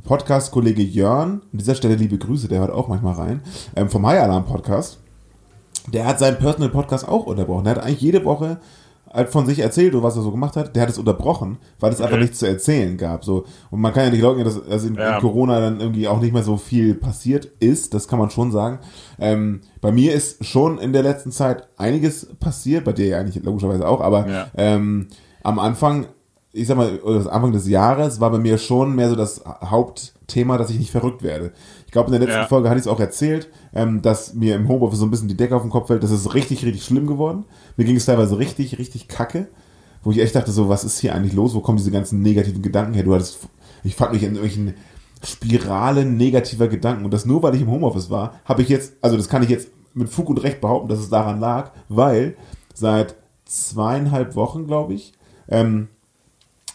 Podcast-Kollege 0.04 0.82
Jörn, 0.82 1.42
an 1.52 1.58
dieser 1.58 1.74
Stelle 1.74 1.96
liebe 1.96 2.16
Grüße, 2.16 2.48
der 2.48 2.60
hört 2.60 2.70
auch 2.70 2.88
manchmal 2.88 3.14
rein, 3.14 3.42
ähm, 3.74 3.90
vom 3.90 4.06
High 4.06 4.20
Alarm 4.22 4.46
Podcast, 4.46 4.98
der 5.92 6.06
hat 6.06 6.18
seinen 6.18 6.38
Personal 6.38 6.70
Podcast 6.70 7.06
auch 7.06 7.26
unterbrochen. 7.26 7.64
Der 7.64 7.76
hat 7.76 7.82
eigentlich 7.84 8.00
jede 8.00 8.24
Woche 8.24 8.58
halt 9.12 9.28
von 9.30 9.46
sich 9.46 9.60
erzählt 9.60 9.94
oder 9.94 10.02
was 10.02 10.16
er 10.16 10.22
so 10.22 10.30
gemacht 10.30 10.56
hat. 10.56 10.74
Der 10.76 10.82
hat 10.82 10.90
es 10.90 10.98
unterbrochen, 10.98 11.58
weil 11.80 11.92
es 11.92 12.00
einfach 12.00 12.14
Okay. 12.14 12.22
nichts 12.22 12.38
zu 12.40 12.46
erzählen 12.46 12.96
gab. 12.96 13.24
So 13.24 13.44
und 13.70 13.80
man 13.80 13.92
kann 13.92 14.04
ja 14.04 14.10
nicht 14.10 14.20
leugnen, 14.22 14.44
dass, 14.44 14.62
dass 14.66 14.84
in, 14.84 14.94
Ja. 14.96 15.14
in 15.16 15.20
Corona 15.20 15.60
dann 15.60 15.80
irgendwie 15.80 16.08
auch 16.08 16.20
nicht 16.20 16.32
mehr 16.32 16.42
so 16.42 16.56
viel 16.56 16.94
passiert 16.94 17.46
ist. 17.60 17.94
Das 17.94 18.08
kann 18.08 18.18
man 18.18 18.30
schon 18.30 18.52
sagen. 18.52 18.78
Ähm, 19.18 19.60
bei 19.80 19.92
mir 19.92 20.12
ist 20.14 20.44
schon 20.44 20.78
in 20.78 20.92
der 20.92 21.02
letzten 21.02 21.32
Zeit 21.32 21.68
einiges 21.76 22.26
passiert. 22.40 22.84
Bei 22.84 22.92
dir 22.92 23.06
ja 23.06 23.18
eigentlich 23.18 23.42
logischerweise 23.44 23.86
auch, 23.88 24.00
aber 24.00 24.28
Ja. 24.28 24.46
ähm, 24.56 25.08
am 25.42 25.58
Anfang, 25.60 26.06
ich 26.56 26.66
sag 26.66 26.76
mal, 26.76 26.98
Anfang 27.04 27.52
des 27.52 27.68
Jahres 27.68 28.20
war 28.20 28.30
bei 28.30 28.38
mir 28.38 28.58
schon 28.58 28.94
mehr 28.94 29.08
so 29.10 29.16
das 29.16 29.42
Hauptthema, 29.62 30.56
dass 30.56 30.70
ich 30.70 30.78
nicht 30.78 30.90
verrückt 30.90 31.22
werde. 31.22 31.52
Ich 31.84 31.92
glaube, 31.92 32.06
in 32.08 32.12
der 32.12 32.20
letzten 32.20 32.40
Ja. 32.42 32.46
Folge 32.46 32.68
hatte 32.68 32.78
ich 32.78 32.86
es 32.86 32.90
auch 32.90 33.00
erzählt, 33.00 33.48
ähm, 33.74 34.02
dass 34.02 34.34
mir 34.34 34.56
im 34.56 34.68
Homeoffice 34.68 34.98
so 34.98 35.06
ein 35.06 35.10
bisschen 35.10 35.28
die 35.28 35.36
Decke 35.36 35.54
auf 35.54 35.62
den 35.62 35.70
Kopf 35.70 35.88
fällt. 35.88 36.02
Das 36.02 36.10
ist 36.10 36.34
richtig, 36.34 36.64
richtig 36.64 36.84
schlimm 36.84 37.06
geworden. 37.06 37.44
Mir 37.76 37.84
ging 37.84 37.96
es 37.96 38.06
teilweise 38.06 38.38
richtig, 38.38 38.78
richtig 38.78 39.08
kacke, 39.08 39.48
wo 40.02 40.10
ich 40.10 40.18
echt 40.18 40.34
dachte, 40.34 40.50
so, 40.50 40.68
was 40.68 40.84
ist 40.84 40.98
hier 40.98 41.14
eigentlich 41.14 41.34
los? 41.34 41.54
Wo 41.54 41.60
kommen 41.60 41.78
diese 41.78 41.90
ganzen 41.90 42.22
negativen 42.22 42.62
Gedanken 42.62 42.94
her? 42.94 43.04
Du 43.04 43.14
hattest, 43.14 43.38
ich 43.84 43.94
fand 43.94 44.12
mich 44.12 44.22
in 44.22 44.34
irgendwelchen 44.34 44.74
Spiralen 45.22 46.16
negativer 46.16 46.68
Gedanken. 46.68 47.04
Und 47.04 47.12
das 47.12 47.26
nur, 47.26 47.42
weil 47.42 47.54
ich 47.54 47.62
im 47.62 47.70
Homeoffice 47.70 48.10
war, 48.10 48.40
habe 48.44 48.62
ich 48.62 48.68
jetzt, 48.68 48.94
also 49.02 49.16
das 49.16 49.28
kann 49.28 49.42
ich 49.42 49.50
jetzt 49.50 49.68
mit 49.94 50.08
Fug 50.08 50.28
und 50.30 50.42
Recht 50.42 50.60
behaupten, 50.60 50.88
dass 50.88 50.98
es 50.98 51.08
daran 51.10 51.40
lag, 51.40 51.72
weil 51.88 52.36
seit 52.74 53.14
zweieinhalb 53.46 54.36
Wochen, 54.36 54.66
glaube 54.66 54.94
ich, 54.94 55.12
ähm, 55.48 55.88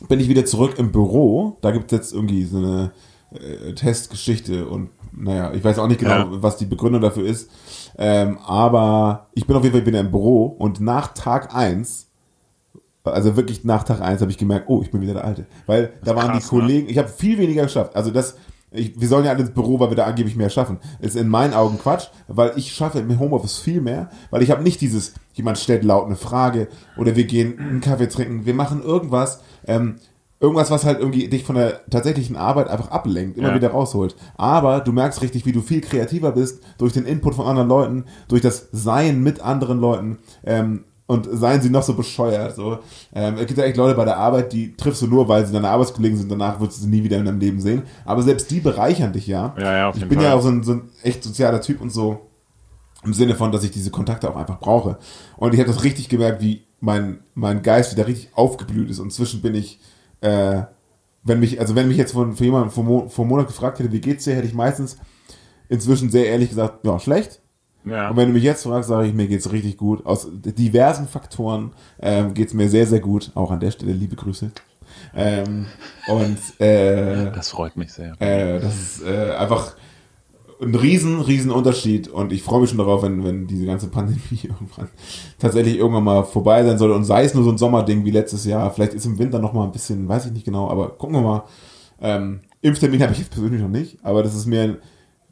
bin 0.08 0.20
ich 0.20 0.30
wieder 0.30 0.46
zurück 0.46 0.76
im 0.78 0.92
Büro. 0.92 1.58
Da 1.62 1.72
gibt 1.72 1.92
es 1.92 1.98
jetzt 1.98 2.14
irgendwie 2.14 2.44
so 2.46 2.58
eine 2.58 2.92
äh, 3.34 3.74
Testgeschichte 3.74 4.68
und 4.68 4.90
naja, 5.14 5.52
ich 5.54 5.64
weiß 5.64 5.78
auch 5.80 5.88
nicht 5.88 6.00
genau, 6.00 6.12
Ja. 6.12 6.28
was 6.30 6.58
die 6.58 6.66
Begründung 6.66 7.02
dafür 7.02 7.26
ist. 7.26 7.50
Ähm, 7.98 8.38
aber 8.46 9.28
ich 9.34 9.46
bin 9.46 9.56
auf 9.56 9.64
jeden 9.64 9.76
Fall 9.76 9.86
wieder 9.86 10.00
im 10.00 10.12
Büro 10.12 10.46
und 10.46 10.80
nach 10.80 11.14
Tag 11.14 11.54
eins, 11.54 12.08
also 13.04 13.36
wirklich 13.36 13.64
nach 13.64 13.84
Tag 13.84 14.02
eins, 14.02 14.22
habe 14.22 14.32
ich 14.32 14.38
gemerkt, 14.38 14.70
oh, 14.70 14.82
ich 14.82 14.92
bin 14.92 15.02
wieder 15.02 15.14
der 15.14 15.26
Alte. 15.26 15.46
Weil 15.66 15.94
da 16.04 16.16
waren 16.16 16.32
krass, 16.32 16.44
die 16.44 16.50
Kollegen, 16.50 16.90
ich 16.90 16.98
habe 16.98 17.10
viel 17.10 17.38
weniger 17.38 17.64
geschafft. 17.64 17.96
Also 17.96 18.12
das, 18.12 18.38
ich, 18.72 19.00
wir 19.00 19.08
sollen 19.08 19.26
ja 19.26 19.32
alle 19.32 19.42
ins 19.42 19.52
Büro, 19.54 19.80
weil 19.80 19.90
wir 19.90 19.98
da 19.98 20.06
angeblich 20.06 20.36
mehr 20.36 20.50
schaffen. 20.50 20.78
Ist 21.00 21.16
in 21.18 21.28
meinen 21.28 21.54
Augen 21.54 21.78
Quatsch, 21.78 22.08
weil 22.28 22.54
ich 22.56 22.74
schaffe 22.74 23.00
im 23.00 23.20
Homeoffice 23.20 23.58
viel 23.58 23.82
mehr, 23.82 24.10
weil 24.30 24.42
ich 24.42 24.52
habe 24.52 24.64
nicht 24.64 24.80
dieses, 24.82 25.14
jemand 25.34 25.58
stellt 25.58 25.84
laut 25.84 26.06
eine 26.06 26.16
Frage 26.16 26.68
oder 26.98 27.16
wir 27.16 27.26
gehen 27.26 27.60
einen 27.60 27.82
Kaffee 27.82 28.08
trinken, 28.08 28.46
wir 28.46 28.54
machen 28.54 28.82
irgendwas, 28.82 29.42
ähm, 29.68 29.98
irgendwas, 30.40 30.72
was 30.72 30.86
halt 30.86 31.00
irgendwie 31.00 31.28
dich 31.28 31.44
von 31.44 31.56
der 31.56 31.86
tatsächlichen 31.90 32.36
Arbeit 32.36 32.68
einfach 32.70 32.90
ablenkt, 32.90 33.38
immer 33.38 33.50
Ja. 33.50 33.56
wieder 33.56 33.70
rausholt. 33.72 34.16
Aber 34.38 34.80
du 34.80 34.92
merkst 34.92 35.22
richtig, 35.22 35.46
wie 35.46 35.52
du 35.52 35.62
viel 35.62 35.82
kreativer 35.82 36.32
bist 36.32 36.64
durch 36.78 36.94
den 36.94 37.06
Input 37.06 37.36
von 37.36 37.46
anderen 37.46 37.70
Leuten, 37.70 38.06
durch 38.28 38.42
das 38.42 38.70
Sein 38.72 39.22
mit 39.22 39.42
anderen 39.42 39.80
Leuten. 39.80 40.18
Ähm, 40.44 40.86
und 41.12 41.28
seien 41.30 41.62
sie 41.62 41.70
noch 41.70 41.84
so 41.84 41.94
bescheuert. 41.94 42.56
So. 42.56 42.80
Ähm, 43.14 43.36
es 43.36 43.46
gibt 43.46 43.60
ja 43.60 43.66
echt 43.66 43.76
Leute 43.76 43.96
bei 43.96 44.06
der 44.06 44.16
Arbeit, 44.16 44.54
die 44.54 44.78
triffst 44.78 45.02
du 45.02 45.08
nur, 45.08 45.28
weil 45.28 45.46
sie 45.46 45.52
deine 45.52 45.68
Arbeitskollegen 45.68 46.18
sind, 46.18 46.32
danach 46.32 46.58
würdest 46.62 46.80
du 46.80 46.84
sie 46.84 46.90
nie 46.90 47.04
wieder 47.04 47.18
in 47.18 47.26
deinem 47.26 47.40
Leben 47.40 47.60
sehen. 47.60 47.84
Aber 48.06 48.24
selbst 48.24 48.50
die 48.50 48.62
bereichern 48.62 49.12
dich 49.12 49.28
ja. 49.28 49.54
Ja, 49.58 49.78
ja, 49.78 49.90
auf 49.90 49.96
ich 49.96 50.00
jeden 50.00 50.10
bin 50.10 50.20
Fall. 50.20 50.30
ja 50.30 50.36
auch 50.36 50.42
so 50.42 50.48
ein, 50.48 50.64
so 50.64 50.72
ein 50.72 50.90
echt 51.04 51.22
sozialer 51.22 51.60
Typ 51.60 51.82
und 51.82 51.92
so. 51.92 52.22
Im 53.04 53.14
Sinne 53.14 53.36
von, 53.36 53.52
dass 53.52 53.66
ich 53.66 53.72
diese 53.72 53.92
Kontakte 53.92 54.30
auch 54.30 54.38
einfach 54.38 54.60
brauche. 54.60 54.98
Und 55.36 55.54
ich 55.54 55.60
habe 55.60 55.70
das 55.70 55.84
richtig 55.84 56.08
gemerkt, 56.08 56.42
wie 56.42 56.64
mein, 56.80 57.20
mein 57.34 57.62
Geist 57.62 57.92
wieder 57.92 58.08
richtig 58.08 58.30
aufgeblüht 58.34 58.90
ist. 58.90 59.00
Und 59.00 59.08
inzwischen 59.08 59.42
bin 59.42 59.54
ich, 59.54 59.80
äh, 60.22 60.62
wenn 61.24 61.42
mich, 61.42 61.60
also 61.60 61.76
wenn 61.76 61.90
mich 61.90 61.98
jetzt 61.98 62.14
von, 62.14 62.38
von 62.38 62.46
jemandem 62.46 62.72
vor, 62.72 62.84
Mo 62.86 63.10
vor 63.10 63.26
einem 63.26 63.30
Monat 63.32 63.48
gefragt 63.48 63.80
hätte, 63.80 63.92
wie 63.92 64.00
geht's 64.00 64.24
dir, 64.24 64.36
hätte 64.36 64.48
ich 64.48 64.54
meistens 64.54 64.98
inzwischen 65.68 66.10
sehr 66.10 66.28
ehrlich 66.28 66.50
gesagt, 66.50 66.86
ja, 66.86 67.00
schlecht. 67.00 67.41
Ja. 67.86 68.10
Und 68.10 68.18
wenn 68.18 68.28
du 68.28 68.34
mich 68.34 68.44
jetzt 68.44 68.64
fragst, 68.64 68.90
sage 68.90 69.08
ich, 69.08 69.14
mir 69.14 69.28
geht's 69.28 69.52
richtig 69.52 69.78
gut. 69.78 70.06
Aus 70.06 70.28
diversen 70.32 71.08
Faktoren 71.08 71.72
ähm, 72.00 72.34
geht's 72.34 72.54
mir 72.54 72.70
sehr, 72.70 72.86
sehr 72.86 73.00
gut. 73.00 73.32
Auch 73.36 73.52
an 73.52 73.60
der 73.60 73.72
Stelle 73.72 73.94
liebe 73.94 74.16
Grüße. 74.16 74.52
Ähm, 75.16 75.66
und 76.08 76.38
äh, 76.62 77.32
Das 77.32 77.50
freut 77.50 77.76
mich 77.78 77.92
sehr. 77.94 78.14
äh, 78.22 78.60
das 78.60 78.76
ist 78.76 79.04
äh, 79.04 79.32
einfach 79.32 79.74
ein 80.62 80.76
riesen, 80.76 81.20
riesen 81.22 81.50
Unterschied 81.50 82.08
und 82.08 82.32
ich 82.32 82.44
freue 82.44 82.62
mich 82.62 82.70
schon 82.70 82.78
darauf, 82.78 83.02
wenn, 83.02 83.24
wenn 83.24 83.48
diese 83.48 83.66
ganze 83.66 83.88
Pandemie 83.88 84.22
irgendwann 84.44 84.90
tatsächlich 85.40 85.78
irgendwann 85.78 86.04
mal 86.04 86.24
vorbei 86.24 86.64
sein 86.64 86.78
soll 86.78 86.92
und 86.92 87.04
sei 87.04 87.24
es 87.24 87.34
nur 87.34 87.44
so 87.44 87.50
ein 87.50 87.58
Sommerding 87.58 88.06
wie 88.06 88.12
letztes 88.12 88.46
Jahr. 88.46 88.70
Vielleicht 88.72 88.94
ist 88.94 89.06
im 89.08 89.18
Winter 89.18 89.40
noch 89.40 89.54
mal 89.54 89.64
ein 89.64 89.72
bisschen, 89.72 90.08
weiß 90.08 90.28
ich 90.28 90.34
nicht 90.34 90.46
genau, 90.46 90.70
aber 90.70 90.90
gucken 90.90 91.16
wir 91.16 91.22
mal. 91.22 91.44
Ähm, 92.00 92.42
Impftermin 92.62 93.02
habe 93.02 93.14
ich 93.14 93.20
jetzt 93.20 93.32
persönlich 93.32 93.60
noch 93.62 93.70
nicht, 93.70 93.98
aber 94.04 94.22
das 94.22 94.36
ist 94.36 94.46
mir, 94.46 94.78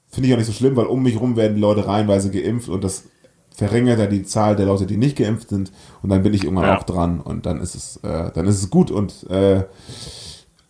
finde 0.10 0.28
ich 0.28 0.34
auch 0.34 0.38
nicht 0.38 0.48
so 0.48 0.54
schlimm, 0.54 0.76
weil 0.76 0.86
um 0.86 1.04
mich 1.04 1.20
rum 1.20 1.36
werden 1.36 1.58
Leute 1.58 1.88
reihenweise 1.88 2.32
geimpft 2.32 2.70
und 2.70 2.84
das 2.84 3.04
verringert 3.52 4.00
ja 4.00 4.08
die 4.08 4.24
Zahl 4.24 4.56
der 4.56 4.66
Leute, 4.66 4.86
die 4.86 4.98
nicht 4.98 5.18
geimpft 5.18 5.50
sind 5.50 5.72
und 6.02 6.10
dann 6.10 6.24
bin 6.24 6.34
ich 6.34 6.44
irgendwann 6.46 6.66
Ja. 6.68 6.78
auch 6.78 6.84
dran 6.84 7.20
und 7.20 7.46
dann 7.46 7.60
ist 7.62 7.76
es, 7.76 7.98
äh, 7.98 8.32
dann 8.34 8.48
ist 8.48 8.62
es 8.62 8.70
gut 8.70 8.90
und 8.90 9.30
äh, 9.30 9.66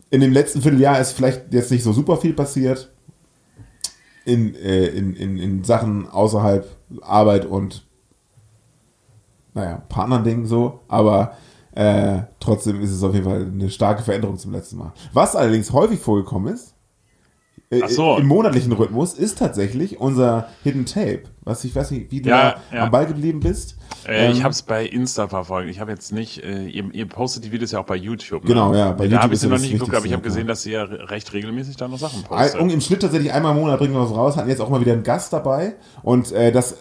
in 0.10 0.22
dem 0.22 0.34
letzten 0.34 0.62
Vierteljahr 0.62 1.00
ist 1.00 1.12
vielleicht 1.12 1.53
jetzt 1.53 1.72
nicht 1.72 1.84
so 1.84 1.93
super 1.93 2.17
viel 2.17 2.34
passiert 2.34 2.89
in, 4.25 4.55
äh, 4.55 4.88
in, 4.88 5.15
in, 5.15 5.38
in 5.38 5.63
Sachen 5.63 6.10
außerhalb 6.10 6.67
Arbeit 7.01 7.46
und 7.46 7.84
naja, 9.53 9.84
Dingen 10.24 10.46
so, 10.46 10.79
aber 10.88 11.34
äh, 11.74 12.19
trotzdem 12.39 12.81
ist 12.81 12.91
es 12.91 13.03
auf 13.03 13.13
jeden 13.13 13.25
Fall 13.25 13.43
eine 13.46 13.69
starke 13.69 14.03
Veränderung 14.03 14.38
zum 14.38 14.51
letzten 14.51 14.77
Mal. 14.77 14.93
Was 15.13 15.36
allerdings 15.36 15.72
häufig 15.74 16.00
vorgekommen 16.00 16.53
ist, 16.53 16.74
so. 17.88 18.17
im 18.17 18.25
monatlichen 18.27 18.71
Rhythmus, 18.71 19.13
ist 19.13 19.38
tatsächlich 19.38 19.99
unser 19.99 20.47
Hidden 20.63 20.85
Tape. 20.85 21.23
Was 21.43 21.63
ich 21.63 21.75
weiß 21.75 21.91
nicht, 21.91 22.11
wie 22.11 22.21
du 22.21 22.29
Ja, 22.29 22.55
da 22.71 22.75
ja. 22.75 22.83
am 22.85 22.91
Ball 22.91 23.05
geblieben 23.05 23.39
bist. 23.39 23.77
Äh, 24.07 24.31
ich 24.31 24.38
Ähm, 24.38 24.43
habe 24.43 24.51
es 24.51 24.61
bei 24.63 24.85
Insta 24.85 25.27
verfolgt. 25.27 25.69
Ich 25.69 25.79
habe 25.79 25.91
jetzt 25.91 26.11
nicht, 26.11 26.43
äh, 26.43 26.65
ihr, 26.65 26.85
ihr 26.93 27.05
postet 27.07 27.43
die 27.43 27.51
Videos 27.51 27.71
ja 27.71 27.79
auch 27.79 27.85
bei 27.85 27.95
YouTube. 27.95 28.43
Ne? 28.43 28.49
Genau, 28.49 28.73
ja, 28.73 28.91
bei 28.91 29.07
da 29.07 29.21
habe 29.21 29.33
ich 29.33 29.39
sie 29.39 29.47
noch 29.47 29.59
nicht 29.59 29.71
geguckt, 29.71 29.93
aber 29.95 30.05
ich 30.05 30.13
habe 30.13 30.23
gesehen, 30.23 30.47
dass 30.47 30.63
sie 30.63 30.71
ja 30.71 30.83
recht 30.83 31.31
regelmäßig 31.33 31.75
da 31.77 31.88
noch 31.88 31.99
Sachen 31.99 32.23
postet. 32.23 32.59
Im 32.59 32.81
Schnitt 32.81 33.01
tatsächlich 33.01 33.31
einmal 33.31 33.53
im 33.55 33.61
Monat 33.61 33.77
bringen 33.79 33.93
wir 33.93 34.01
was 34.01 34.11
raus, 34.11 34.35
hatten 34.38 34.49
jetzt 34.49 34.61
auch 34.61 34.69
mal 34.69 34.81
wieder 34.81 34.93
einen 34.93 35.03
Gast 35.03 35.31
dabei 35.33 35.75
und 36.01 36.31
äh, 36.31 36.51
das 36.51 36.75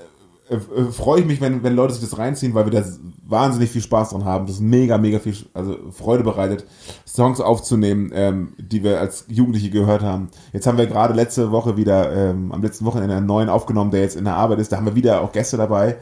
äh, 0.51 0.55
äh, 0.55 0.93
freue 0.93 1.21
ich 1.21 1.27
mich, 1.27 1.41
wenn, 1.41 1.63
wenn 1.63 1.75
Leute 1.75 1.95
sich 1.95 2.03
das 2.03 2.19
reinziehen, 2.19 2.55
weil 2.55 2.71
wir 2.71 2.81
da 2.81 2.87
wahnsinnig 3.27 3.71
viel 3.71 3.83
Spaß 3.83 4.11
dran 4.11 4.25
haben. 4.25 4.47
Das 4.47 4.57
ist 4.57 4.63
mega, 4.63 4.99
mega 4.99 5.19
viel 5.19 5.37
also 5.55 5.77
Freude 5.91 6.25
bereitet, 6.25 6.67
Songs 7.07 7.41
aufzunehmen, 7.41 8.11
ähm, 8.15 8.55
die 8.59 8.83
wir 8.83 9.01
als 9.01 9.27
Jugendliche 9.29 9.71
gehört 9.71 10.03
haben. 10.03 10.29
Jetzt 10.53 10.67
haben 10.67 10.79
wir 10.79 10.87
gerade 10.87 11.15
letzte 11.15 11.51
Woche 11.51 11.77
wieder, 11.77 12.13
ähm, 12.13 12.53
am 12.53 12.63
letzten 12.63 12.85
Wochenende 12.85 13.17
einen 13.17 13.27
neuen 13.27 13.49
aufgenommen, 13.49 13.91
der 13.91 14.01
jetzt 14.01 14.17
in 14.17 14.25
der 14.25 14.37
Arbeit 14.37 14.59
ist. 14.59 14.73
Da 14.73 14.77
haben 14.77 14.87
wir 14.87 14.95
wieder 14.95 15.21
auch 15.21 15.33
Gäste 15.33 15.57
dabei. 15.57 15.97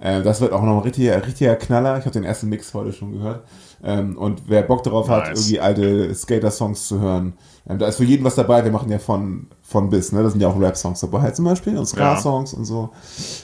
Äh, 0.00 0.22
das 0.22 0.40
wird 0.40 0.52
auch 0.52 0.62
noch 0.62 0.76
ein 0.76 0.82
richtiger, 0.82 1.24
richtiger 1.26 1.56
Knaller. 1.56 1.98
Ich 1.98 2.04
habe 2.04 2.12
den 2.12 2.24
ersten 2.24 2.48
Mix 2.48 2.72
heute 2.74 2.92
schon 2.92 3.12
gehört. 3.12 3.44
Ähm, 3.82 4.16
und 4.16 4.42
wer 4.46 4.62
Bock 4.62 4.82
darauf 4.82 5.08
hat, 5.08 5.28
Nice. 5.28 5.40
irgendwie 5.40 5.60
alte 5.60 6.14
Skater-Songs 6.14 6.88
zu 6.88 7.00
hören, 7.00 7.34
ähm, 7.68 7.78
da 7.78 7.86
ist 7.86 7.96
für 7.96 8.04
jeden 8.04 8.24
was 8.24 8.34
dabei. 8.34 8.64
Wir 8.64 8.72
machen 8.72 8.90
ja 8.90 8.98
von, 8.98 9.48
von 9.68 9.90
bis, 9.90 10.12
ne? 10.12 10.22
Da 10.22 10.30
sind 10.30 10.40
ja 10.40 10.48
auch 10.48 10.58
Rap-Songs 10.58 11.00
dabei 11.00 11.30
zum 11.32 11.44
Beispiel 11.44 11.76
und 11.76 11.84
Ska-Songs 11.86 12.54
und 12.54 12.64
so. 12.64 12.88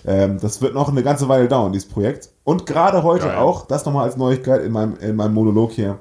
Ähm, 0.06 0.38
das 0.40 0.62
wird 0.62 0.72
noch 0.74 0.88
eine 0.88 1.02
ganze 1.02 1.28
Weile 1.28 1.48
dauern, 1.48 1.72
dieses 1.72 1.86
Projekt. 1.88 2.30
Und 2.44 2.64
gerade 2.64 3.02
heute 3.02 3.26
Geil. 3.26 3.36
auch, 3.36 3.66
das 3.66 3.84
nochmal 3.84 4.04
als 4.04 4.16
Neuigkeit 4.16 4.62
in 4.64 4.72
meinem, 4.72 4.96
in 5.00 5.16
meinem 5.16 5.34
Monolog 5.34 5.72
hier. 5.72 5.98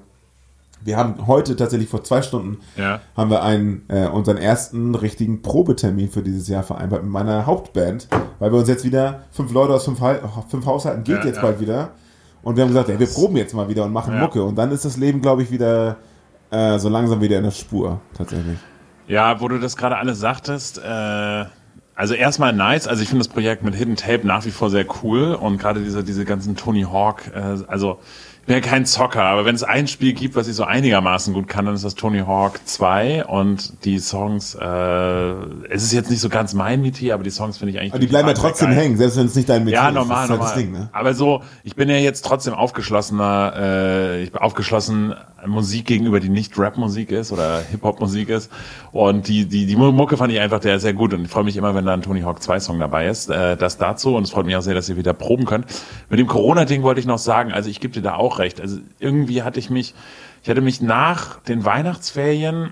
Wir 0.85 0.97
haben 0.97 1.27
heute 1.27 1.55
tatsächlich 1.55 1.89
vor 1.89 2.03
zwei 2.03 2.21
Stunden 2.21 2.57
Ja. 2.77 2.99
haben 3.15 3.29
wir 3.31 3.41
einen, 3.43 3.83
äh, 3.89 4.07
unseren 4.07 4.37
ersten 4.37 4.95
richtigen 4.95 5.41
Probetermin 5.41 6.09
für 6.09 6.21
dieses 6.21 6.47
Jahr 6.47 6.63
vereinbart 6.63 7.03
mit 7.03 7.11
meiner 7.11 7.45
Hauptband, 7.45 8.07
weil 8.39 8.51
wir 8.51 8.59
uns 8.59 8.67
jetzt 8.69 8.83
wieder 8.85 9.23
fünf 9.31 9.51
Leute 9.53 9.73
aus 9.73 9.85
fünf, 9.85 9.99
fünf 10.49 10.65
Haushalten 10.65 11.03
geht 11.03 11.19
Ja, 11.19 11.25
jetzt 11.25 11.35
ja. 11.37 11.41
bald 11.41 11.59
wieder. 11.59 11.89
Und 12.43 12.55
wir 12.57 12.63
haben 12.63 12.69
gesagt, 12.69 12.89
ey, 12.89 12.99
wir 12.99 13.07
proben 13.07 13.37
jetzt 13.37 13.53
mal 13.53 13.67
wieder 13.69 13.83
und 13.85 13.93
machen 13.93 14.13
Ja. 14.13 14.19
Mucke. 14.21 14.43
Und 14.43 14.55
dann 14.57 14.71
ist 14.71 14.83
das 14.83 14.97
Leben, 14.97 15.21
glaube 15.21 15.43
ich, 15.43 15.51
wieder 15.51 15.97
äh, 16.51 16.77
so 16.79 16.87
langsam 16.89 17.19
wieder 17.21 17.37
in 17.37 17.43
der 17.43 17.51
Spur, 17.51 17.99
tatsächlich. 18.17 18.57
Ja, 19.07 19.41
wo 19.41 19.47
du 19.47 19.59
das 19.59 19.75
gerade 19.77 19.97
alles 19.97 20.19
sagtest, 20.19 20.77
äh, 20.77 21.45
also 21.95 22.13
erstmal 22.15 22.53
nice, 22.53 22.87
also 22.87 23.03
ich 23.03 23.09
finde 23.09 23.23
das 23.25 23.33
Projekt 23.33 23.63
mit 23.63 23.75
Hidden 23.75 23.95
Tape 23.95 24.25
nach 24.25 24.45
wie 24.45 24.51
vor 24.51 24.69
sehr 24.69 24.85
cool 25.03 25.33
und 25.33 25.57
gerade 25.59 25.81
diese, 25.81 26.03
diese 26.03 26.25
ganzen 26.25 26.55
Tony 26.55 26.83
Hawk, 26.83 27.27
äh, 27.33 27.57
also 27.67 27.99
bin 28.45 28.55
ja 28.55 28.61
kein 28.61 28.85
Zocker, 28.85 29.23
aber 29.23 29.45
wenn 29.45 29.55
es 29.55 29.63
ein 29.63 29.87
Spiel 29.87 30.13
gibt, 30.13 30.35
was 30.35 30.47
ich 30.47 30.55
so 30.55 30.63
einigermaßen 30.65 31.33
gut 31.33 31.47
kann, 31.47 31.65
dann 31.65 31.75
ist 31.75 31.85
das 31.85 31.95
Tony 31.95 32.19
Hawk 32.19 32.59
2 32.65 33.25
und 33.25 33.85
die 33.85 33.99
Songs, 33.99 34.55
äh, 34.55 34.65
es 35.69 35.83
ist 35.83 35.93
jetzt 35.93 36.09
nicht 36.09 36.19
so 36.19 36.27
ganz 36.29 36.53
mein 36.53 36.81
Metier, 36.81 37.13
aber 37.13 37.23
die 37.23 37.29
Songs 37.29 37.57
finde 37.57 37.71
ich 37.73 37.79
eigentlich 37.79 37.93
Aber 37.93 37.99
die 37.99 38.07
bleiben 38.07 38.27
ja 38.27 38.33
trotzdem 38.33 38.69
geil. 38.69 38.77
hängen, 38.79 38.97
selbst 38.97 39.17
wenn 39.17 39.27
es 39.27 39.35
nicht 39.35 39.47
dein 39.47 39.63
Metier 39.63 39.79
Ja, 39.79 39.89
ist. 39.89 39.95
normal, 39.95 40.15
das 40.15 40.23
ist 40.25 40.29
halt 40.29 40.39
normal. 40.39 40.53
das 40.55 40.61
Ding, 40.63 40.71
ne? 40.73 40.89
Aber 40.91 41.13
so, 41.13 41.41
ich 41.63 41.75
bin 41.75 41.89
ja 41.89 41.95
jetzt 41.95 42.25
trotzdem 42.25 42.53
aufgeschlossener, 42.53 43.53
äh, 43.55 44.23
ich 44.23 44.31
bin 44.31 44.41
aufgeschlossen 44.41 45.13
Musik 45.45 45.85
gegenüber, 45.87 46.19
die 46.19 46.29
nicht 46.29 46.57
Rap-Musik 46.57 47.11
ist 47.11 47.31
oder 47.31 47.59
Hip-Hop-Musik 47.71 48.29
ist. 48.29 48.49
Und 48.91 49.27
die, 49.27 49.45
die, 49.45 49.65
die 49.65 49.75
Mucke 49.75 50.15
fand 50.15 50.31
ich 50.31 50.39
einfach 50.39 50.59
der 50.59 50.79
sehr 50.79 50.93
gut. 50.93 51.13
Und 51.13 51.25
ich 51.25 51.29
freue 51.31 51.43
mich 51.43 51.57
immer, 51.57 51.75
wenn 51.75 51.85
da 51.85 51.93
ein 51.93 52.01
Tony 52.01 52.21
Hawk 52.21 52.41
2 52.41 52.59
Song 52.61 52.79
dabei 52.79 53.07
ist. 53.07 53.29
Äh, 53.29 53.57
das 53.57 53.77
dazu. 53.77 54.15
Und 54.15 54.23
es 54.23 54.29
freut 54.31 54.45
mich 54.45 54.55
auch 54.55 54.61
sehr, 54.61 54.73
dass 54.73 54.87
ihr 54.87 54.95
wieder 54.95 55.13
proben 55.13 55.45
könnt. 55.45 55.65
Mit 56.09 56.19
dem 56.19 56.27
Corona-Ding 56.27 56.83
wollte 56.83 57.01
ich 57.01 57.05
noch 57.05 57.17
sagen, 57.17 57.51
also 57.51 57.69
ich 57.69 57.81
gebe 57.81 57.93
dir 57.93 58.01
da 58.01 58.15
auch 58.15 58.32
recht. 58.39 58.61
Also 58.61 58.79
irgendwie 58.99 59.43
hatte 59.43 59.59
ich 59.59 59.69
mich, 59.69 59.93
ich 60.43 60.49
hatte 60.49 60.61
mich 60.61 60.81
nach 60.81 61.39
den 61.41 61.65
Weihnachtsferien 61.65 62.69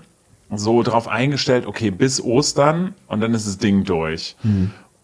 so 0.54 0.82
drauf 0.82 1.08
eingestellt, 1.08 1.66
okay, 1.66 1.90
bis 1.90 2.22
Ostern 2.22 2.94
und 3.06 3.20
dann 3.20 3.34
ist 3.34 3.46
das 3.46 3.58
Ding 3.58 3.84
durch. 3.84 4.36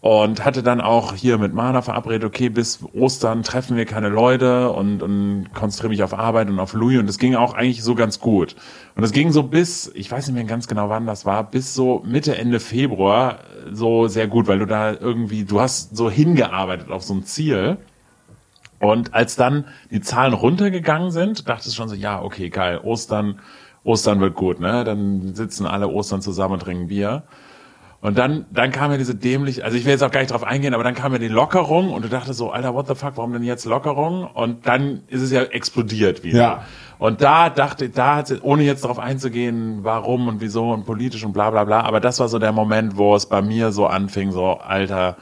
Und 0.01 0.45
hatte 0.45 0.63
dann 0.63 0.79
auch 0.79 1.13
hier 1.13 1.37
mit 1.37 1.53
Mana 1.53 1.81
verabredet, 1.81 2.23
okay, 2.23 2.47
bis 2.47 2.79
Ostern 2.93 3.43
treffen 3.43 3.75
wir 3.75 3.85
keine 3.85 4.07
Leute 4.07 4.71
und, 4.71 5.03
und 5.03 5.47
konzentriere 5.53 5.89
mich 5.89 6.03
auf 6.03 6.13
Arbeit 6.13 6.47
und 6.47 6.57
auf 6.59 6.73
Louis 6.73 6.99
und 6.99 7.07
das 7.07 7.17
ging 7.17 7.35
auch 7.35 7.53
eigentlich 7.53 7.83
so 7.83 7.95
ganz 7.95 8.19
gut. 8.21 8.55
Und 8.95 9.01
das 9.01 9.11
ging 9.11 9.33
so 9.33 9.43
bis, 9.43 9.91
ich 9.95 10.09
weiß 10.09 10.27
nicht 10.27 10.35
mehr 10.35 10.45
ganz 10.45 10.67
genau 10.67 10.87
wann 10.87 11.05
das 11.05 11.25
war, 11.25 11.43
bis 11.43 11.73
so 11.73 12.01
Mitte, 12.05 12.37
Ende 12.37 12.61
Februar 12.61 13.39
so 13.73 14.07
sehr 14.07 14.27
gut, 14.27 14.47
weil 14.47 14.59
du 14.59 14.67
da 14.67 14.93
irgendwie, 14.93 15.43
du 15.43 15.59
hast 15.59 15.97
so 15.97 16.09
hingearbeitet 16.09 16.91
auf 16.91 17.03
so 17.03 17.13
ein 17.15 17.25
Ziel. 17.25 17.77
Und 18.79 19.13
als 19.13 19.35
dann 19.35 19.65
die 19.91 20.01
Zahlen 20.01 20.33
runtergegangen 20.33 21.11
sind, 21.11 21.47
dachte 21.49 21.69
ich 21.69 21.75
schon 21.75 21.89
so, 21.89 21.95
ja, 21.95 22.21
okay, 22.21 22.49
geil, 22.49 22.79
Ostern, 22.83 23.39
Ostern 23.83 24.19
wird 24.21 24.35
gut, 24.35 24.59
ne? 24.59 24.83
Dann 24.83 25.35
sitzen 25.35 25.65
alle 25.65 25.87
Ostern 25.89 26.21
zusammen 26.21 26.53
und 26.55 26.61
trinken 26.61 26.87
Bier. 26.87 27.23
Und 28.01 28.17
dann, 28.17 28.45
dann 28.51 28.71
kam 28.71 28.91
ja 28.91 28.97
diese 28.97 29.13
dämlich, 29.13 29.65
also 29.65 29.75
ich 29.75 29.83
will 29.83 29.91
jetzt 29.91 30.03
auch 30.03 30.11
gar 30.11 30.21
nicht 30.21 30.31
drauf 30.31 30.45
eingehen, 30.45 30.73
aber 30.73 30.85
dann 30.85 30.95
kam 30.95 31.11
ja 31.11 31.17
die 31.19 31.27
Lockerung 31.27 31.91
und 31.91 32.05
du 32.05 32.07
dachtest 32.07 32.39
so, 32.39 32.49
Alter, 32.51 32.73
what 32.73 32.87
the 32.87 32.95
fuck, 32.95 33.13
warum 33.17 33.33
denn 33.33 33.43
jetzt 33.43 33.65
Lockerung? 33.65 34.23
Und 34.25 34.65
dann 34.65 35.01
ist 35.09 35.21
es 35.21 35.31
ja 35.31 35.41
explodiert 35.43 36.23
wieder. 36.23 36.39
Ja. 36.39 36.63
Und 36.97 37.21
da 37.21 37.49
dachte, 37.49 37.89
da 37.89 38.15
hat 38.17 38.27
sie, 38.27 38.39
ohne 38.41 38.63
jetzt 38.63 38.85
darauf 38.85 38.99
einzugehen, 38.99 39.79
warum 39.83 40.29
und 40.29 40.39
wieso 40.39 40.71
und 40.71 40.85
politisch 40.85 41.25
und 41.25 41.33
bla 41.33 41.49
bla 41.49 41.65
bla, 41.65 41.81
aber 41.81 41.99
das 41.99 42.21
war 42.21 42.29
so 42.29 42.39
der 42.39 42.53
Moment, 42.53 42.95
wo 42.95 43.15
es 43.15 43.25
bei 43.25 43.41
mir 43.41 43.73
so 43.73 43.85
anfing, 43.87 44.31
so, 44.31 44.59
Alter, 44.59 45.17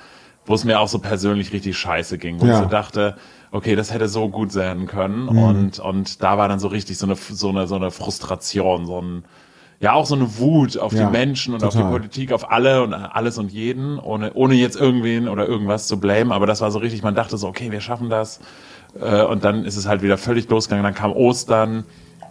wo 0.45 0.53
es 0.53 0.63
mir 0.63 0.79
auch 0.79 0.87
so 0.87 0.99
persönlich 0.99 1.51
richtig 1.53 1.75
scheiße 1.79 2.19
ging, 2.19 2.39
wo 2.39 2.45
Ja. 2.45 2.53
ich 2.53 2.57
so 2.59 2.65
dachte, 2.65 3.15
okay, 3.51 3.75
das 3.75 3.93
hätte 3.93 4.07
so 4.07 4.29
gut 4.29 4.51
sein 4.51 4.87
können. 4.87 5.23
Mhm. 5.23 5.37
Und, 5.43 5.79
und 5.79 6.23
da 6.23 6.37
war 6.37 6.47
dann 6.47 6.59
so 6.59 6.67
richtig 6.67 6.97
so 6.97 7.05
eine, 7.05 7.15
so 7.15 7.49
eine, 7.49 7.67
so 7.67 7.75
eine 7.75 7.91
Frustration, 7.91 8.85
so 8.85 9.01
ein, 9.01 9.25
ja, 9.79 9.93
auch 9.93 10.05
so 10.05 10.15
eine 10.15 10.37
Wut 10.39 10.77
auf 10.77 10.91
Ja, 10.93 11.05
die 11.05 11.11
Menschen 11.11 11.53
und 11.53 11.63
auf 11.63 11.73
total. 11.73 11.91
die 11.91 11.97
Politik, 11.97 12.31
auf 12.31 12.51
alle 12.51 12.81
und 12.83 12.93
alles 12.93 13.37
und 13.37 13.51
jeden, 13.51 13.99
ohne, 13.99 14.33
ohne 14.33 14.55
jetzt 14.55 14.75
irgendwen 14.75 15.27
oder 15.29 15.47
irgendwas 15.47 15.87
zu 15.87 15.99
blamen. 15.99 16.31
Aber 16.31 16.47
das 16.47 16.61
war 16.61 16.71
so 16.71 16.79
richtig, 16.79 17.03
man 17.03 17.13
dachte 17.15 17.37
so, 17.37 17.47
okay, 17.47 17.71
wir 17.71 17.81
schaffen 17.81 18.09
das. 18.09 18.39
Äh, 18.99 19.21
Und 19.23 19.43
dann 19.43 19.65
ist 19.65 19.75
es 19.77 19.87
halt 19.87 20.01
wieder 20.01 20.17
völlig 20.17 20.49
losgegangen. 20.49 20.83
Dann 20.83 20.95
kam 20.95 21.11
Ostern. 21.11 21.83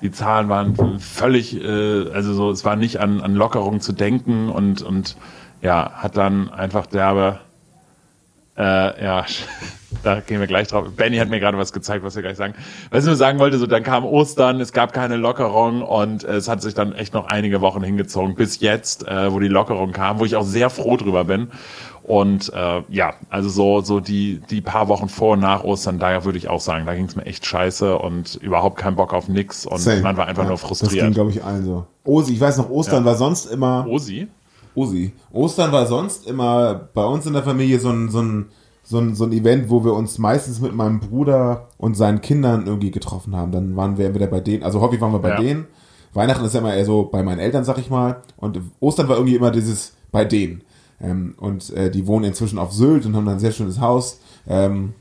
Die 0.02 0.10
Zahlen 0.10 0.48
waren 0.50 0.98
völlig, 0.98 1.56
äh, 1.62 2.10
also 2.10 2.34
so, 2.34 2.50
es 2.50 2.64
war 2.64 2.76
nicht 2.76 2.98
an, 2.98 3.20
an 3.22 3.34
Lockerung 3.34 3.80
zu 3.80 3.92
denken 3.92 4.50
und, 4.50 4.82
und 4.82 5.16
ja, 5.62 5.92
hat 5.94 6.16
dann 6.18 6.50
einfach 6.50 6.86
derbe, 6.86 7.38
äh, 8.58 9.04
ja, 9.04 9.24
da 10.02 10.20
gehen 10.20 10.40
wir 10.40 10.46
gleich 10.46 10.68
drauf. 10.68 10.86
Benny 10.96 11.16
hat 11.18 11.28
mir 11.28 11.40
gerade 11.40 11.56
was 11.58 11.72
gezeigt, 11.72 12.04
was 12.04 12.14
wir 12.16 12.22
gleich 12.22 12.36
sagen. 12.36 12.54
Was 12.90 13.04
ich 13.04 13.06
nur 13.06 13.16
sagen 13.16 13.38
wollte, 13.38 13.58
so 13.58 13.66
dann 13.66 13.82
kam 13.82 14.04
Ostern, 14.04 14.60
es 14.60 14.72
gab 14.72 14.92
keine 14.92 15.16
Lockerung 15.16 15.82
und 15.82 16.24
es 16.24 16.48
hat 16.48 16.60
sich 16.62 16.74
dann 16.74 16.92
echt 16.92 17.14
noch 17.14 17.26
einige 17.28 17.60
Wochen 17.60 17.82
hingezogen 17.82 18.34
bis 18.34 18.60
jetzt, 18.60 19.06
äh, 19.06 19.32
wo 19.32 19.38
die 19.40 19.48
Lockerung 19.48 19.92
kam, 19.92 20.18
wo 20.18 20.24
ich 20.24 20.36
auch 20.36 20.44
sehr 20.44 20.70
froh 20.70 20.96
drüber 20.96 21.24
bin. 21.24 21.48
Und 22.02 22.52
äh, 22.52 22.82
ja, 22.88 23.14
also 23.30 23.48
so 23.48 23.80
so 23.80 23.98
die 23.98 24.40
die 24.50 24.60
paar 24.60 24.86
Wochen 24.86 25.08
vor 25.08 25.32
und 25.32 25.40
nach 25.40 25.64
Ostern, 25.64 25.98
da 25.98 26.24
würde 26.24 26.38
ich 26.38 26.48
auch 26.48 26.60
sagen, 26.60 26.86
da 26.86 26.94
ging 26.94 27.06
es 27.06 27.16
mir 27.16 27.26
echt 27.26 27.44
scheiße 27.46 27.98
und 27.98 28.36
überhaupt 28.36 28.76
keinen 28.78 28.94
Bock 28.94 29.12
auf 29.12 29.28
nix 29.28 29.66
und 29.66 29.78
Same. 29.78 30.02
man 30.02 30.16
war 30.16 30.26
einfach 30.26 30.44
Ja, 30.44 30.48
nur 30.50 30.58
Das 30.58 30.68
ging, 30.68 30.76
frustriert. 30.76 31.14
glaube 31.14 31.30
ich, 31.30 31.42
allen 31.42 31.64
so. 31.64 31.86
Osi, 32.04 32.34
ich 32.34 32.40
weiß 32.40 32.58
noch, 32.58 32.70
Ostern 32.70 33.04
war 33.04 33.16
sonst 33.16 33.46
immer. 33.46 33.86
Osi? 33.88 34.28
Osi. 34.76 35.14
Ostern 35.32 35.72
war 35.72 35.86
sonst 35.86 36.28
immer 36.28 36.74
bei 36.94 37.04
uns 37.04 37.26
in 37.26 37.32
der 37.32 37.42
Familie 37.42 37.80
so 37.80 37.90
ein, 37.90 38.08
so 38.08 38.20
ein, 38.22 38.46
so 38.88 38.98
ein, 39.00 39.16
so 39.16 39.24
ein 39.24 39.32
Event, 39.32 39.68
wo 39.68 39.84
wir 39.84 39.92
uns 39.94 40.18
meistens 40.18 40.60
mit 40.60 40.72
meinem 40.74 41.00
Bruder 41.00 41.68
und 41.76 41.96
seinen 41.96 42.20
Kindern 42.20 42.66
irgendwie 42.66 42.92
getroffen 42.92 43.34
haben. 43.34 43.50
Dann 43.50 43.74
waren 43.74 43.98
wir 43.98 44.06
entweder 44.06 44.28
bei 44.28 44.38
denen, 44.40 44.62
also 44.62 44.80
häufig 44.80 45.00
waren 45.00 45.12
wir 45.12 45.18
bei 45.18 45.30
Ja. 45.30 45.40
denen. 45.40 45.66
Weihnachten 46.14 46.44
ist 46.44 46.54
ja 46.54 46.60
immer 46.60 46.72
eher 46.74 46.84
so 46.84 47.02
bei 47.04 47.22
meinen 47.24 47.40
Eltern, 47.40 47.64
sag 47.64 47.78
ich 47.78 47.90
mal. 47.90 48.22
Und 48.36 48.60
Ostern 48.80 49.08
war 49.08 49.16
irgendwie 49.16 49.34
immer 49.34 49.50
dieses 49.50 49.92
bei 50.12 50.24
denen. 50.24 50.62
Ähm, 51.00 51.34
und 51.38 51.70
äh, 51.74 51.90
die 51.90 52.06
wohnen 52.06 52.24
inzwischen 52.26 52.58
auf 52.58 52.72
Sylt 52.72 53.04
und 53.06 53.16
haben 53.16 53.26
dann 53.26 53.34
ein 53.34 53.40
sehr 53.40 53.50
schönes 53.52 53.80
Haus. 53.80 54.20
Ähm, 54.46 54.94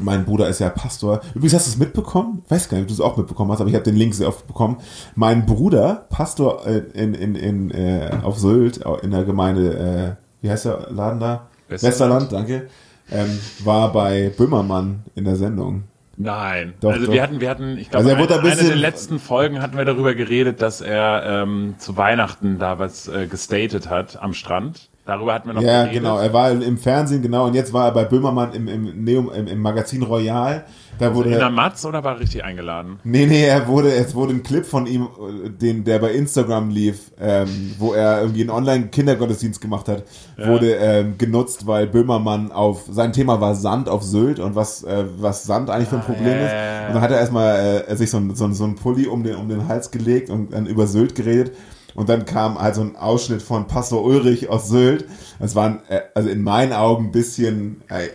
mein 0.00 0.24
Bruder 0.24 0.48
ist 0.48 0.60
ja 0.60 0.68
Pastor. 0.70 1.20
Übrigens 1.34 1.54
hast 1.54 1.66
du 1.66 1.70
es 1.72 1.78
mitbekommen? 1.78 2.42
Weiß 2.48 2.68
gar 2.68 2.76
nicht, 2.78 2.84
ob 2.84 2.88
du 2.88 2.94
es 2.94 3.00
auch 3.00 3.16
mitbekommen 3.16 3.50
hast, 3.50 3.60
aber 3.60 3.68
ich 3.68 3.74
habe 3.74 3.84
den 3.84 3.96
Link 3.96 4.14
sehr 4.14 4.28
oft 4.28 4.46
bekommen. 4.46 4.76
Mein 5.16 5.46
Bruder, 5.46 6.06
Pastor 6.10 6.64
äh, 6.64 6.78
in, 6.94 7.14
in, 7.14 7.34
in, 7.34 7.70
äh, 7.72 8.18
auf 8.22 8.38
Sylt, 8.38 8.80
in 9.02 9.10
der 9.10 9.24
Gemeinde, 9.24 10.16
äh, 10.20 10.42
wie 10.42 10.50
heißt 10.50 10.64
der 10.64 10.86
Laden 10.90 11.18
da? 11.18 11.48
Westerland. 11.68 12.30
Westerland, 12.30 12.32
danke. 12.32 12.68
Ähm, 13.12 13.38
war 13.64 13.92
bei 13.92 14.30
Böhmermann 14.36 15.04
in 15.14 15.24
der 15.24 15.36
Sendung. 15.36 15.84
Nein. 16.16 16.74
Doch, 16.80 16.92
also 16.92 17.06
doch. 17.06 17.12
wir 17.12 17.22
hatten, 17.22 17.40
wir 17.40 17.48
hatten, 17.48 17.78
ich 17.78 17.90
glaube, 17.90 18.10
Also 18.10 18.34
ein 18.34 18.44
eine 18.44 18.68
der 18.68 18.76
letzten 18.76 19.18
Folgen 19.18 19.62
hatten 19.62 19.78
wir 19.78 19.86
darüber 19.86 20.14
geredet, 20.14 20.60
dass 20.60 20.82
er 20.82 21.22
ähm, 21.24 21.76
zu 21.78 21.96
Weihnachten 21.96 22.58
da 22.58 22.78
was 22.78 23.08
äh, 23.08 23.26
gestatet 23.26 23.88
hat 23.88 24.20
am 24.20 24.34
Strand. 24.34 24.89
Darüber 25.10 25.34
hatten 25.34 25.48
wir 25.48 25.54
noch 25.54 25.62
Ja, 25.62 25.82
geredet. 25.82 26.02
genau. 26.02 26.18
Er 26.18 26.32
war 26.32 26.52
im 26.52 26.78
Fernsehen, 26.78 27.20
genau. 27.20 27.46
Und 27.46 27.54
jetzt 27.54 27.72
war 27.72 27.86
er 27.86 27.92
bei 27.92 28.04
Böhmermann 28.04 28.52
im, 28.52 28.68
im, 28.68 29.04
Neum, 29.04 29.28
im, 29.34 29.48
im 29.48 29.58
Magazin 29.60 30.04
Royal. 30.04 30.64
Da 31.00 31.12
wurde 31.14 31.30
In 31.30 31.38
der 31.38 31.50
Matz 31.50 31.84
oder 31.84 32.04
war 32.04 32.14
er 32.14 32.20
richtig 32.20 32.44
eingeladen? 32.44 33.00
Nee, 33.02 33.26
nee, 33.26 33.42
er 33.44 33.66
wurde, 33.66 33.90
es 33.90 34.14
wurde 34.14 34.34
ein 34.34 34.44
Clip 34.44 34.64
von 34.64 34.86
ihm, 34.86 35.02
äh, 35.46 35.50
den, 35.50 35.82
der 35.82 35.98
bei 35.98 36.12
Instagram 36.12 36.70
lief, 36.70 37.10
ähm, 37.20 37.74
wo 37.78 37.92
er 37.92 38.20
irgendwie 38.20 38.42
einen 38.42 38.50
Online-Kindergottesdienst 38.50 39.60
gemacht 39.60 39.88
hat, 39.88 40.04
wurde 40.36 40.74
ähm, 40.74 41.18
genutzt, 41.18 41.66
weil 41.66 41.88
Böhmermann 41.88 42.52
auf, 42.52 42.84
sein 42.88 43.12
Thema 43.12 43.40
war 43.40 43.56
Sand 43.56 43.88
auf 43.88 44.04
Sylt 44.04 44.38
und 44.38 44.54
was, 44.54 44.84
äh, 44.84 45.06
was 45.18 45.42
Sand 45.42 45.70
eigentlich 45.70 45.88
für 45.88 45.96
ein 45.96 46.02
Problem 46.02 46.36
ja, 46.36 46.46
ist. 46.46 46.52
ja, 46.52 46.64
ja. 46.82 46.86
Und 46.88 46.94
dann 46.94 47.02
hat 47.02 47.10
er 47.10 47.18
erstmal 47.18 47.84
äh, 47.88 47.96
sich 47.96 48.10
so, 48.10 48.18
ein, 48.18 48.34
so, 48.36 48.48
so 48.52 48.64
ein 48.64 48.76
Pulli 48.76 49.06
um 49.06 49.24
den, 49.24 49.34
um 49.34 49.48
den 49.48 49.66
Hals 49.66 49.90
gelegt 49.90 50.30
und 50.30 50.52
dann 50.52 50.66
über 50.66 50.86
Sylt 50.86 51.16
geredet. 51.16 51.52
Und 51.94 52.08
dann 52.08 52.24
kam 52.24 52.58
halt 52.60 52.74
so 52.74 52.82
ein 52.82 52.96
Ausschnitt 52.96 53.42
von 53.42 53.66
Pastor 53.66 54.02
Ulrich 54.02 54.48
aus 54.48 54.68
Sylt. 54.68 55.06
Es 55.38 55.54
waren, 55.54 55.80
äh, 55.88 56.00
also 56.14 56.28
in 56.28 56.42
meinen 56.42 56.72
Augen 56.72 57.06
ein 57.06 57.12
bisschen, 57.12 57.82
äh, 57.88 58.08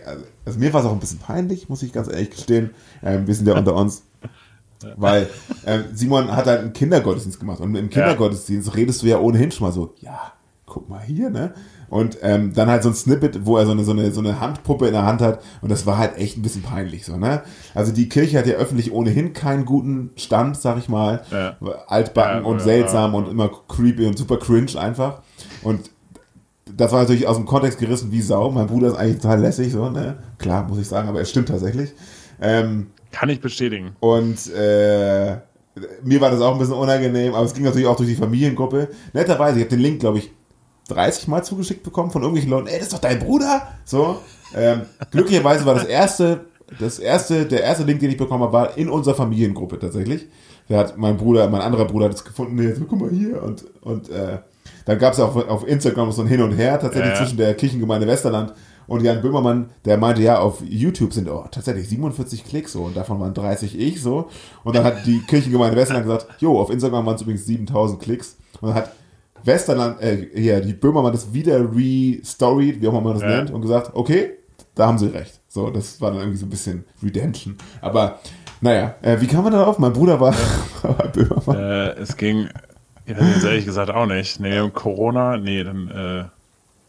also 0.44 0.58
mir 0.58 0.72
war 0.72 0.80
es 0.80 0.86
auch 0.86 0.92
ein 0.92 1.00
bisschen 1.00 1.18
peinlich, 1.18 1.68
muss 1.68 1.82
ich 1.82 1.92
ganz 1.92 2.08
ehrlich 2.08 2.30
gestehen. 2.30 2.70
Ähm, 3.02 3.26
wir 3.26 3.34
sind 3.34 3.46
ja 3.46 3.56
unter 3.56 3.74
uns. 3.74 4.02
Weil 4.96 5.28
ähm, 5.64 5.84
Simon 5.94 6.36
hat 6.36 6.46
halt 6.46 6.60
einen 6.60 6.72
Kindergottesdienst 6.74 7.40
gemacht 7.40 7.60
und 7.60 7.74
im 7.74 7.88
Kindergottesdienst 7.88 8.76
redest 8.76 9.02
du 9.02 9.06
ja 9.06 9.18
ohnehin 9.18 9.50
schon 9.50 9.66
mal 9.66 9.72
so, 9.72 9.94
ja, 10.00 10.32
guck 10.66 10.88
mal 10.88 11.00
hier, 11.00 11.30
ne? 11.30 11.54
Und 11.88 12.18
ähm, 12.22 12.52
dann 12.52 12.68
halt 12.68 12.82
so 12.82 12.88
ein 12.88 12.94
Snippet, 12.94 13.46
wo 13.46 13.56
er 13.56 13.66
so 13.66 13.72
eine, 13.72 13.84
so, 13.84 13.92
eine, 13.92 14.10
so 14.10 14.20
eine 14.20 14.40
Handpuppe 14.40 14.86
in 14.86 14.92
der 14.92 15.04
Hand 15.04 15.20
hat 15.20 15.40
und 15.60 15.70
das 15.70 15.86
war 15.86 15.98
halt 15.98 16.16
echt 16.18 16.36
ein 16.36 16.42
bisschen 16.42 16.62
peinlich 16.62 17.04
so, 17.04 17.16
ne? 17.16 17.42
Also 17.74 17.92
die 17.92 18.08
Kirche 18.08 18.38
hat 18.38 18.46
ja 18.46 18.54
öffentlich 18.54 18.90
ohnehin 18.92 19.32
keinen 19.32 19.64
guten 19.64 20.10
Stand, 20.16 20.56
sag 20.56 20.78
ich 20.78 20.88
mal. 20.88 21.22
Ja. 21.30 21.56
Altbacken 21.86 22.42
Ja, 22.42 22.48
und 22.48 22.58
ja, 22.58 22.64
seltsam 22.64 23.14
und 23.14 23.28
immer 23.28 23.50
creepy 23.68 24.06
und 24.06 24.18
super 24.18 24.36
cringe 24.38 24.76
einfach. 24.80 25.22
Und 25.62 25.90
das 26.74 26.90
war 26.92 27.00
natürlich 27.02 27.28
aus 27.28 27.36
dem 27.36 27.46
Kontext 27.46 27.78
gerissen 27.78 28.10
wie 28.10 28.20
Sau. 28.20 28.50
Mein 28.50 28.66
Bruder 28.66 28.88
ist 28.88 28.96
eigentlich 28.96 29.22
total 29.22 29.40
lässig, 29.40 29.72
so, 29.72 29.88
ne? 29.88 30.16
Klar, 30.38 30.66
muss 30.68 30.78
ich 30.78 30.88
sagen, 30.88 31.08
aber 31.08 31.20
es 31.20 31.30
stimmt 31.30 31.48
tatsächlich. 31.48 31.92
Ähm, 32.40 32.88
Kann 33.12 33.28
ich 33.28 33.40
bestätigen. 33.40 33.92
und 34.00 34.52
äh, 34.52 35.36
mir 36.02 36.20
war 36.20 36.30
das 36.30 36.40
auch 36.40 36.52
ein 36.54 36.58
bisschen 36.58 36.74
unangenehm, 36.74 37.34
aber 37.34 37.44
es 37.44 37.54
ging 37.54 37.64
natürlich 37.64 37.86
auch 37.86 37.96
durch 37.96 38.08
die 38.08 38.14
Familiengruppe. 38.16 38.88
Netterweise, 39.12 39.58
ich 39.58 39.64
habe 39.64 39.76
den 39.76 39.80
Link, 39.80 40.00
glaube 40.00 40.18
ich, 40.18 40.30
30 40.88 41.28
Mal 41.28 41.42
zugeschickt 41.42 41.82
bekommen 41.82 42.10
von 42.10 42.22
irgendwelchen 42.22 42.50
Leuten. 42.50 42.68
Ey, 42.68 42.78
das 42.78 42.88
ist 42.88 42.92
doch 42.92 43.00
dein 43.00 43.18
Bruder! 43.18 43.66
So. 43.84 44.20
Ähm, 44.54 44.82
glücklicherweise 45.10 45.66
war 45.66 45.74
das 45.74 45.84
erste, 45.84 46.46
das 46.78 46.98
erste, 46.98 47.46
der 47.46 47.62
erste 47.62 47.84
Link, 47.84 48.00
den 48.00 48.10
ich 48.10 48.16
bekommen 48.16 48.42
habe, 48.44 48.52
war 48.52 48.78
in 48.78 48.88
unserer 48.88 49.14
Familiengruppe 49.14 49.78
tatsächlich. 49.78 50.26
Da 50.68 50.78
hat 50.78 50.96
mein 50.98 51.16
Bruder, 51.16 51.48
mein 51.48 51.60
anderer 51.60 51.84
Bruder 51.84 52.06
hat 52.06 52.14
es 52.14 52.24
gefunden, 52.24 52.56
nee, 52.56 52.72
so, 52.72 52.84
guck 52.84 53.00
mal 53.00 53.10
hier. 53.10 53.42
Und, 53.42 53.64
und 53.82 54.08
äh, 54.10 54.38
dann 54.84 54.98
gab 54.98 55.12
es 55.12 55.20
auch 55.20 55.34
auf 55.48 55.66
Instagram 55.66 56.12
so 56.12 56.22
ein 56.22 56.28
Hin 56.28 56.42
und 56.42 56.52
Her 56.52 56.78
tatsächlich 56.78 57.12
Ja. 57.12 57.18
zwischen 57.18 57.36
der 57.36 57.54
Kirchengemeinde 57.54 58.06
Westerland 58.06 58.52
und 58.86 59.02
Jan 59.02 59.20
Böhmermann, 59.20 59.70
der 59.84 59.96
meinte, 59.98 60.22
ja, 60.22 60.38
auf 60.38 60.62
YouTube 60.62 61.12
sind 61.12 61.28
oh, 61.28 61.44
tatsächlich 61.50 61.88
47 61.88 62.44
Klicks 62.44 62.72
so 62.72 62.84
und 62.84 62.96
davon 62.96 63.18
waren 63.18 63.34
30 63.34 63.78
ich 63.78 64.00
so. 64.00 64.28
Und 64.62 64.76
dann 64.76 64.84
hat 64.84 65.06
die 65.06 65.20
Kirchengemeinde 65.26 65.76
Westerland 65.76 66.06
gesagt, 66.06 66.28
jo, 66.40 66.60
auf 66.60 66.70
Instagram 66.70 67.04
waren 67.06 67.16
es 67.16 67.22
übrigens 67.22 67.46
7000 67.46 68.00
Klicks. 68.00 68.36
Und 68.60 68.68
dann 68.68 68.76
hat 68.76 68.92
Westerland, 69.46 70.00
äh, 70.02 70.26
hier, 70.34 70.60
die 70.60 70.72
Böhmermann 70.74 71.12
das 71.12 71.32
wieder 71.32 71.60
restoried, 71.74 72.80
wie 72.80 72.88
auch 72.88 72.92
immer 72.92 73.00
man 73.00 73.14
das 73.14 73.22
Ja. 73.22 73.28
nennt, 73.28 73.50
und 73.50 73.62
gesagt, 73.62 73.90
okay, 73.94 74.30
da 74.74 74.86
haben 74.86 74.98
sie 74.98 75.06
recht. 75.06 75.40
So, 75.48 75.70
das 75.70 76.00
war 76.00 76.10
dann 76.10 76.20
irgendwie 76.20 76.38
so 76.38 76.46
ein 76.46 76.50
bisschen 76.50 76.84
Redemption. 77.02 77.56
Aber, 77.80 78.18
naja, 78.60 78.94
äh, 79.02 79.20
wie 79.20 79.26
kam 79.26 79.44
man 79.44 79.52
darauf? 79.52 79.78
Mein 79.78 79.92
Bruder 79.92 80.20
war 80.20 80.34
bei 80.82 81.06
Böhmermann. 81.08 81.56
Äh, 81.56 81.88
es 82.00 82.16
ging, 82.16 82.48
ich 83.06 83.16
weiß 83.16 83.34
jetzt 83.36 83.44
ehrlich 83.44 83.64
gesagt 83.64 83.90
auch 83.90 84.06
nicht. 84.06 84.40
Nee, 84.40 84.58
um 84.60 84.72
Corona, 84.72 85.36
nee, 85.38 85.62
dann, 85.64 85.88
äh, 85.88 86.24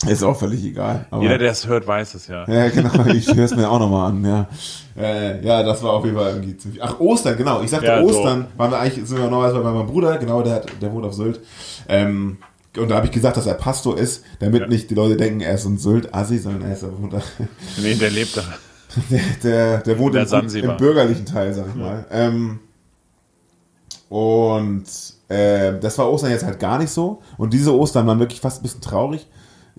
Ist 0.06 0.22
auch 0.24 0.38
völlig 0.38 0.64
egal. 0.64 1.08
Jeder, 1.20 1.40
der 1.40 1.52
es 1.52 1.66
hört, 1.68 1.88
weiß 1.88 2.14
es 2.14 2.28
ja. 2.28 2.48
ja, 2.48 2.70
genau, 2.70 3.06
ich 3.08 3.34
höre 3.34 3.46
es 3.46 3.56
mir 3.56 3.68
auch 3.68 3.80
nochmal 3.80 4.12
an, 4.12 4.24
ja. 4.24 4.48
Äh, 4.96 5.44
ja, 5.44 5.64
das 5.64 5.82
war 5.82 5.94
auf 5.94 6.06
jeden 6.06 6.16
Fall 6.16 6.34
irgendwie 6.34 6.56
ziemlich. 6.56 6.84
Ach, 6.84 7.00
Ostern, 7.00 7.36
genau. 7.36 7.62
Ich 7.64 7.72
sagte 7.72 7.88
Ja, 7.88 8.00
so. 8.02 8.08
Ostern, 8.08 8.46
waren 8.58 8.70
wir 8.70 8.80
eigentlich, 8.80 9.08
sind 9.08 9.18
wir 9.18 9.28
normalerweise 9.28 9.64
bei 9.64 9.72
meinem 9.72 9.88
Bruder, 9.88 10.18
genau, 10.20 10.44
der, 10.44 10.56
hat, 10.56 10.68
der 10.82 10.94
wohnt 10.94 11.06
auf 11.06 11.16
Sylt. 11.16 11.40
Ähm, 11.90 12.38
und 12.78 12.90
da 12.90 12.98
habe 12.98 13.08
ich 13.08 13.12
gesagt, 13.12 13.38
dass 13.38 13.48
er 13.48 13.56
Pastor 13.56 13.98
ist, 13.98 14.24
damit 14.40 14.62
Ja. 14.62 14.68
nicht 14.68 14.92
die 14.92 14.96
Leute 14.96 15.18
denken, 15.18 15.42
er 15.42 15.56
ist 15.56 15.64
so 15.64 15.70
ein 15.70 15.80
Sylt-Assi, 15.80 16.38
sondern 16.38 16.62
er 16.64 16.74
ist 16.74 16.84
er 16.84 16.96
wohnt 17.02 17.14
da. 17.14 17.22
Nee, 17.82 17.96
der 17.96 18.12
lebt 18.12 18.38
da. 18.38 18.44
Der, 19.12 19.20
der, 19.44 19.78
der 19.80 20.00
wohnt 20.00 20.16
Der 20.16 20.32
im, 20.32 20.48
im 20.48 20.78
bürgerlichen 20.78 21.26
Teil, 21.26 21.54
sag 21.54 21.68
ich 21.68 21.76
mal. 21.76 22.06
Ähm, 22.10 22.60
und 24.10 24.86
äh, 25.28 25.78
das 25.80 25.98
war 25.98 26.10
Ostern 26.10 26.32
jetzt 26.32 26.46
halt 26.46 26.60
gar 26.60 26.80
nicht 26.80 26.90
so. 26.90 27.22
Und 27.38 27.54
diese 27.54 27.76
Ostern 27.78 28.08
waren 28.08 28.20
wirklich 28.20 28.40
fast 28.40 28.62
ein 28.62 28.64
bisschen 28.64 28.82
traurig. 28.82 29.28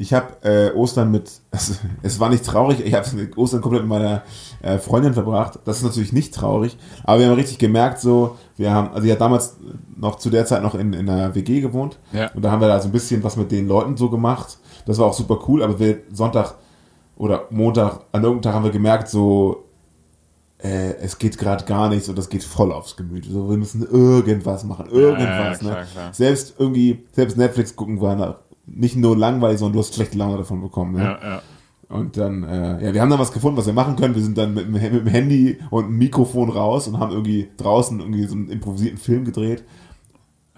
Ich 0.01 0.13
habe 0.15 0.29
äh, 0.43 0.71
Ostern 0.77 1.11
mit, 1.11 1.31
also, 1.51 1.75
es 2.03 2.21
war 2.21 2.29
nicht 2.31 2.45
traurig, 2.45 2.81
ich 2.85 2.95
habe 2.95 3.07
Ostern 3.37 3.61
komplett 3.61 3.83
mit 3.83 3.89
meiner 3.91 4.23
äh, 4.63 4.79
Freundin 4.79 5.13
verbracht. 5.13 5.59
Das 5.65 5.79
ist 5.79 5.83
natürlich 5.83 6.13
nicht 6.13 6.33
traurig, 6.35 6.79
aber 7.03 7.19
wir 7.21 7.27
haben 7.27 7.35
richtig 7.35 7.59
gemerkt, 7.59 8.01
so, 8.01 8.37
wir 8.57 8.71
haben, 8.73 8.91
also 8.93 9.05
ich 9.05 9.11
habe 9.11 9.19
damals 9.19 9.57
noch 9.97 10.17
zu 10.17 10.31
der 10.31 10.47
Zeit 10.47 10.63
noch 10.63 10.77
in, 10.77 10.93
in 10.93 11.09
einer 11.09 11.35
WG 11.35 11.61
gewohnt 11.61 11.99
Ja. 12.13 12.31
und 12.33 12.43
da 12.45 12.53
haben 12.53 12.61
wir 12.61 12.69
da 12.69 12.81
so 12.81 12.89
ein 12.89 12.93
bisschen 12.93 13.25
was 13.25 13.37
mit 13.37 13.51
den 13.51 13.67
Leuten 13.67 13.97
so 13.97 14.09
gemacht. 14.09 14.59
Das 14.87 14.99
war 14.99 15.07
auch 15.07 15.13
super 15.15 15.39
cool, 15.49 15.63
aber 15.63 15.79
wir 15.81 15.99
Sonntag 16.13 16.55
oder 17.17 17.47
Montag, 17.51 18.01
an 18.13 18.23
irgendeinem 18.23 18.43
Tag 18.43 18.55
haben 18.55 18.65
wir 18.65 18.71
gemerkt, 18.71 19.09
so, 19.09 19.65
äh, 20.63 20.95
es 21.01 21.19
geht 21.19 21.37
gerade 21.39 21.65
gar 21.65 21.89
nichts 21.89 22.09
und 22.09 22.17
das 22.17 22.29
geht 22.29 22.45
voll 22.45 22.73
aufs 22.73 22.97
Gemüt. 22.97 23.27
So, 23.27 23.51
wir 23.51 23.57
müssen 23.57 23.83
irgendwas 23.83 24.63
machen, 24.63 24.87
irgendwas. 24.91 25.59
klar, 25.59 25.81
ne? 25.81 25.87
klar. 25.93 26.13
Selbst 26.15 26.55
irgendwie, 26.59 27.05
selbst 27.13 27.37
Netflix 27.37 27.75
gucken 27.75 28.01
war 28.01 28.39
nicht 28.75 28.97
nur 28.97 29.17
langweilig, 29.17 29.59
sondern 29.59 29.75
du 29.75 29.79
hast 29.81 29.95
schlechte 29.95 30.19
Laune 30.19 30.39
davon 30.39 30.61
bekommen. 30.61 30.95
Ne? 30.97 31.03
Ja, 31.05 31.19
ja. 31.23 31.43
Und 31.89 32.17
dann, 32.19 32.43
äh, 32.45 32.85
ja, 32.87 32.93
wir 32.95 33.01
haben 33.01 33.09
dann 33.09 33.19
was 33.19 33.33
gefunden, 33.33 33.57
was 33.57 33.67
wir 33.67 33.73
machen 33.73 33.97
können. 33.97 34.15
Wir 34.15 34.23
sind 34.23 34.37
dann 34.37 34.53
mit, 34.55 34.67
dem- 34.67 34.73
mit 34.73 34.83
dem 34.83 35.07
Handy 35.07 35.59
und 35.71 35.85
einem 35.87 35.97
Mikrofon 35.99 36.51
raus 36.51 36.87
und 36.87 36.99
haben 37.01 37.13
irgendwie 37.13 37.49
draußen 37.57 37.99
irgendwie 37.99 38.27
so 38.27 38.35
einen 38.35 38.51
improvisierten 38.51 38.99
Film 38.99 39.25
gedreht. 39.25 39.65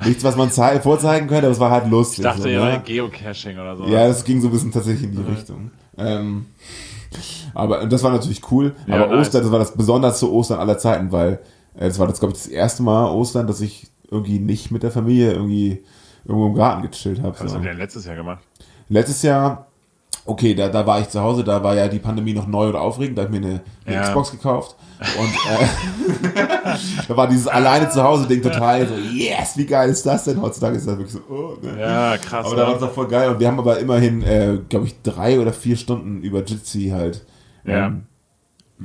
Nichts, 0.05 0.25
was 0.25 0.35
man 0.37 0.51
zei- 0.51 0.81
vorzeigen 0.81 1.29
könnte, 1.29 1.45
aber 1.47 1.53
es 1.53 1.61
war 1.61 1.71
halt 1.71 1.89
lustig. 1.89 2.21
Ich 2.21 2.25
dachte 2.25 2.43
so, 2.43 2.49
ja, 2.49 2.65
ne? 2.65 2.83
Geocaching 2.85 3.59
oder 3.59 3.77
so. 3.77 3.85
Ja, 3.87 4.09
das 4.09 4.25
ging 4.25 4.41
so 4.41 4.49
ein 4.49 4.53
bisschen 4.53 4.73
tatsächlich 4.73 5.05
in 5.05 5.13
die 5.13 5.23
Richtung. 5.31 5.71
Ähm, 5.99 6.47
aber 7.55 7.87
das 7.87 8.03
war 8.03 8.11
natürlich 8.13 8.41
cool. 8.51 8.75
Ja, 8.87 8.97
aber 9.05 9.15
nice. 9.17 9.27
Ostern, 9.29 9.43
das 9.43 9.53
war 9.53 9.59
das 9.59 9.75
besonderste 9.75 10.33
Ostern 10.33 10.59
aller 10.59 10.79
Zeiten, 10.79 11.13
weil 11.13 11.41
äh, 11.77 11.87
das 11.89 11.99
war 11.99 12.07
das, 12.07 12.19
glaube 12.19 12.35
ich, 12.35 12.43
das 12.43 12.47
erste 12.51 12.83
Mal 12.83 13.11
Ostern, 13.13 13.47
dass 13.47 13.61
ich 13.61 13.89
irgendwie 14.11 14.39
nicht 14.39 14.71
mit 14.71 14.83
der 14.83 14.91
Familie 14.91 15.33
irgendwie 15.33 15.85
irgendwo 16.25 16.47
im 16.49 16.55
Garten 16.55 16.83
gechillt 16.89 17.23
habe. 17.23 17.39
Was 17.39 17.51
So. 17.51 17.55
habt 17.57 17.65
ihr 17.65 17.71
denn 17.71 17.79
letztes 17.79 18.05
Jahr 18.05 18.17
gemacht? 18.17 18.43
Letztes 18.89 19.23
Jahr, 19.23 19.67
okay, 20.27 20.55
da, 20.55 20.69
da 20.69 20.87
war 20.87 21.01
ich 21.01 21.09
zu 21.09 21.21
Hause, 21.21 21.45
da 21.45 21.63
war 21.63 21.75
ja 21.75 21.89
die 21.89 21.99
Pandemie 21.99 22.33
noch 22.35 22.47
neu 22.47 22.69
und 22.69 22.77
aufregend, 22.77 23.17
da 23.19 23.23
habe 23.23 23.35
ich 23.35 23.41
mir 23.41 23.47
eine, 23.47 23.61
eine 23.87 23.95
Ja. 23.97 24.03
Xbox 24.03 24.31
gekauft 24.33 24.77
und 25.19 25.29
äh, 25.29 25.67
da 27.09 27.17
war 27.17 27.27
dieses 27.29 27.47
alleine 27.47 27.89
zu 27.89 28.03
Hause 28.03 28.27
Ding 28.27 28.43
total 28.43 28.87
so, 28.87 28.95
yes, 28.95 29.57
wie 29.57 29.65
geil 29.67 29.89
ist 29.91 30.05
das 30.05 30.25
denn? 30.25 30.41
Heutzutage 30.43 30.77
ist 30.77 30.87
das 30.87 30.99
wirklich 30.99 31.13
so, 31.15 31.21
oh, 31.33 31.57
ne? 31.65 31.81
Ja, 31.81 32.17
krass. 32.19 32.47
Aber 32.47 32.57
da 32.57 32.63
war 32.63 32.69
oder? 32.69 32.77
es 32.77 32.81
doch 32.83 32.93
voll 32.93 33.09
geil. 33.09 33.31
Und 33.31 33.41
wir 33.41 33.47
haben 33.49 33.59
aber 33.59 33.79
immerhin, 33.79 34.23
äh, 34.23 34.59
glaube 34.69 34.87
ich, 34.87 35.01
drei 35.03 35.41
oder 35.41 35.53
vier 35.53 35.77
Stunden 35.77 36.21
über 36.23 36.43
Jitsi 36.45 36.91
halt 36.95 37.25
Ja. 37.65 37.87
ähm, 37.87 38.03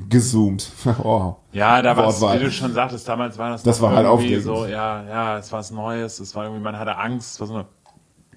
gezoomt. 0.09 0.71
oh. 1.03 1.35
Ja, 1.51 1.81
da 1.81 1.95
war 1.95 2.11
wie 2.11 2.43
du 2.43 2.51
schon 2.51 2.73
sagtest, 2.73 3.07
damals 3.07 3.37
war 3.37 3.51
das, 3.51 3.63
Das 3.63 3.81
war 3.81 3.91
halt 3.95 4.05
irgendwie 4.05 4.35
aufregend. 4.37 4.43
so, 4.43 4.65
ja, 4.65 5.03
ja, 5.03 5.37
es 5.37 5.51
war 5.51 5.59
was 5.59 5.71
Neues, 5.71 6.19
es 6.19 6.35
war 6.35 6.43
irgendwie, 6.45 6.63
man 6.63 6.77
hatte 6.77 6.97
Angst, 6.97 7.33
es 7.35 7.39
war 7.39 7.47
so 7.47 7.53
eine, 7.55 7.65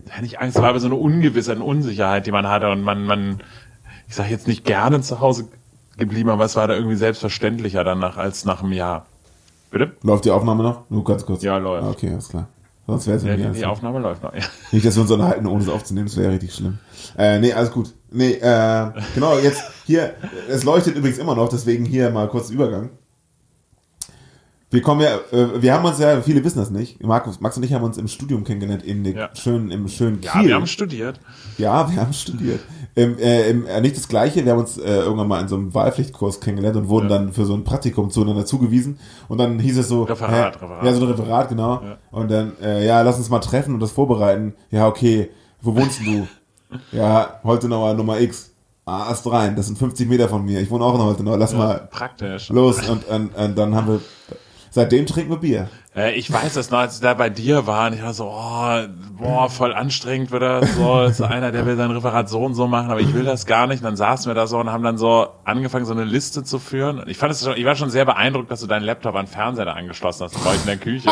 ja, 0.08 0.20
nicht 0.22 0.40
Angst, 0.40 0.56
es 0.56 0.62
war 0.62 0.70
aber 0.70 0.80
so 0.80 0.86
eine 0.86 0.94
Ungewissheit, 0.96 1.56
eine 1.56 1.64
Unsicherheit, 1.64 2.26
die 2.26 2.32
man 2.32 2.46
hatte 2.48 2.70
und 2.70 2.82
man, 2.82 3.04
man, 3.04 3.42
ich 4.08 4.14
sag 4.14 4.30
jetzt 4.30 4.46
nicht 4.46 4.64
gerne 4.64 5.00
zu 5.00 5.20
Hause 5.20 5.48
geblieben, 5.96 6.30
aber 6.30 6.44
es 6.44 6.54
war 6.56 6.68
da 6.68 6.74
irgendwie 6.74 6.96
selbstverständlicher 6.96 7.82
danach 7.84 8.16
als 8.16 8.44
nach 8.44 8.62
einem 8.62 8.72
Jahr. 8.72 9.06
Bitte? 9.70 9.92
Läuft 10.02 10.24
die 10.24 10.30
Aufnahme 10.30 10.62
noch? 10.62 10.88
Nur 10.88 11.04
ganz 11.04 11.26
kurz. 11.26 11.42
Ja, 11.42 11.58
läuft. 11.58 11.84
Ah, 11.84 11.90
Okay, 11.90 12.10
alles 12.12 12.28
klar. 12.28 12.46
Sonst 12.88 13.06
wäre 13.06 13.18
es 13.18 13.22
Ja, 13.22 13.36
die, 13.36 13.50
die 13.50 13.66
Aufnahme 13.66 13.98
läuft 13.98 14.22
noch. 14.22 14.34
Ja. 14.34 14.40
Nicht, 14.72 14.86
dass 14.86 14.96
wir 14.96 15.02
uns 15.02 15.10
unterhalten, 15.10 15.46
ohne 15.46 15.62
es 15.62 15.68
aufzunehmen, 15.68 16.06
das 16.06 16.16
wäre 16.16 16.32
richtig 16.32 16.54
schlimm. 16.54 16.78
Äh, 17.18 17.38
nee, 17.38 17.52
alles 17.52 17.70
gut. 17.70 17.92
Nee, 18.10 18.32
äh, 18.32 18.90
genau, 19.14 19.38
jetzt 19.38 19.62
hier, 19.84 20.14
es 20.48 20.64
leuchtet 20.64 20.96
übrigens 20.96 21.18
immer 21.18 21.34
noch, 21.34 21.50
deswegen 21.50 21.84
hier 21.84 22.08
mal 22.08 22.28
kurz 22.28 22.48
Übergang. 22.48 22.88
Wir 24.70 24.82
kommen 24.82 25.00
ja, 25.00 25.16
äh, 25.32 25.62
wir 25.62 25.72
haben 25.72 25.84
uns 25.86 25.98
ja, 25.98 26.20
viele 26.20 26.44
wissen 26.44 26.58
das 26.58 26.70
nicht, 26.70 27.02
Markus, 27.02 27.40
Max 27.40 27.56
und 27.56 27.62
ich 27.62 27.72
haben 27.72 27.84
uns 27.84 27.96
im 27.96 28.06
Studium 28.06 28.44
kennengelernt, 28.44 28.82
in 28.82 29.02
Ja. 29.04 29.30
schönen, 29.34 29.70
im 29.70 29.88
schönen 29.88 30.20
ja, 30.20 30.32
Kiel. 30.32 30.48
wir 30.48 30.54
haben 30.56 30.66
studiert. 30.66 31.18
Ja, 31.56 31.90
wir 31.90 31.98
haben 31.98 32.12
studiert. 32.12 32.60
Im, 32.94 33.16
äh, 33.18 33.48
im, 33.48 33.64
äh, 33.66 33.80
nicht 33.80 33.96
das 33.96 34.08
Gleiche, 34.08 34.44
wir 34.44 34.52
haben 34.52 34.58
uns 34.58 34.76
äh, 34.76 34.82
irgendwann 34.98 35.26
mal 35.28 35.40
in 35.40 35.48
so 35.48 35.56
einem 35.56 35.72
Wahlpflichtkurs 35.72 36.40
kennengelernt 36.40 36.76
und 36.76 36.88
wurden 36.88 37.08
dann 37.08 37.32
für 37.32 37.46
so 37.46 37.54
ein 37.54 37.64
Praktikum 37.64 38.10
zueinander 38.10 38.44
zugewiesen. 38.44 38.98
Und 39.28 39.38
dann 39.38 39.58
hieß 39.58 39.78
es 39.78 39.88
so. 39.88 40.02
Referat, 40.02 40.56
hä, 40.60 40.64
Referat. 40.64 40.84
Ja, 40.84 40.92
so 40.92 41.02
ein 41.06 41.10
Referat, 41.12 41.48
genau. 41.48 41.80
Ja. 41.82 41.96
Und 42.10 42.30
dann, 42.30 42.52
äh, 42.60 42.84
ja, 42.86 43.00
lass 43.00 43.16
uns 43.16 43.30
mal 43.30 43.38
treffen 43.40 43.72
und 43.72 43.80
das 43.80 43.92
vorbereiten. 43.92 44.54
Ja, 44.70 44.86
okay, 44.86 45.30
wo 45.62 45.74
wohnst 45.76 46.00
du? 46.04 46.28
ja, 46.92 47.40
Holtenauer 47.42 47.94
Nummer 47.94 48.20
X. 48.20 48.50
Ah, 48.84 49.10
Ast 49.10 49.30
rein, 49.30 49.54
das 49.54 49.66
sind 49.66 49.78
50 49.78 50.08
Meter 50.08 50.28
von 50.28 50.44
mir. 50.44 50.60
Ich 50.60 50.70
wohne 50.70 50.82
auch 50.84 50.94
in 50.94 51.00
Holtenau, 51.02 51.36
lass 51.36 51.54
mal 51.54 51.88
Praktisch. 51.90 52.48
los. 52.48 52.86
Und, 52.88 53.06
und, 53.08 53.34
und 53.34 53.56
dann 53.58 53.74
haben 53.74 53.86
wir, 53.88 54.00
seitdem 54.70 55.06
trinken 55.06 55.30
wir 55.30 55.38
Bier. 55.38 55.68
Äh, 55.96 56.14
ich 56.14 56.32
weiß 56.32 56.54
das 56.54 56.70
noch, 56.70 56.78
als 56.78 56.96
ich 56.96 57.00
da 57.00 57.14
bei 57.14 57.28
dir 57.30 57.66
war 57.66 57.88
und 57.88 57.94
ich 57.94 58.02
war 58.02 58.12
so, 58.12 58.26
oh, 58.26 58.86
boah, 59.18 59.48
voll 59.50 59.74
anstrengend 59.74 60.30
wird 60.30 60.42
das 60.42 60.76
so. 60.76 61.00
Das 61.00 61.12
ist 61.12 61.22
einer, 61.22 61.50
der 61.50 61.66
will 61.66 61.76
sein 61.76 61.90
Referat 61.90 62.28
so 62.28 62.40
und 62.40 62.54
so 62.54 62.66
machen, 62.68 62.90
aber 62.90 63.00
ich 63.00 63.12
will 63.14 63.24
das 63.24 63.46
gar 63.46 63.66
nicht. 63.66 63.80
Und 63.80 63.84
dann 63.84 63.96
saßen 63.96 64.30
wir 64.30 64.34
da 64.34 64.46
so 64.46 64.58
und 64.58 64.70
haben 64.70 64.84
dann 64.84 64.98
so 64.98 65.26
angefangen, 65.44 65.84
so 65.84 65.92
eine 65.92 66.04
Liste 66.04 66.44
zu 66.44 66.58
führen. 66.58 67.00
Und 67.00 67.08
ich 67.08 67.16
fand 67.18 67.32
es 67.32 67.44
schon, 67.44 67.56
ich 67.56 67.64
war 67.64 67.74
schon 67.74 67.90
sehr 67.90 68.04
beeindruckt, 68.04 68.50
dass 68.50 68.60
du 68.60 68.66
deinen 68.66 68.84
Laptop 68.84 69.16
an 69.16 69.26
Fernseher 69.26 69.64
da 69.64 69.72
angeschlossen 69.72 70.24
hast, 70.24 70.42
bei 70.44 70.50
euch 70.50 70.60
in 70.60 70.66
der 70.66 70.76
Küche. 70.76 71.10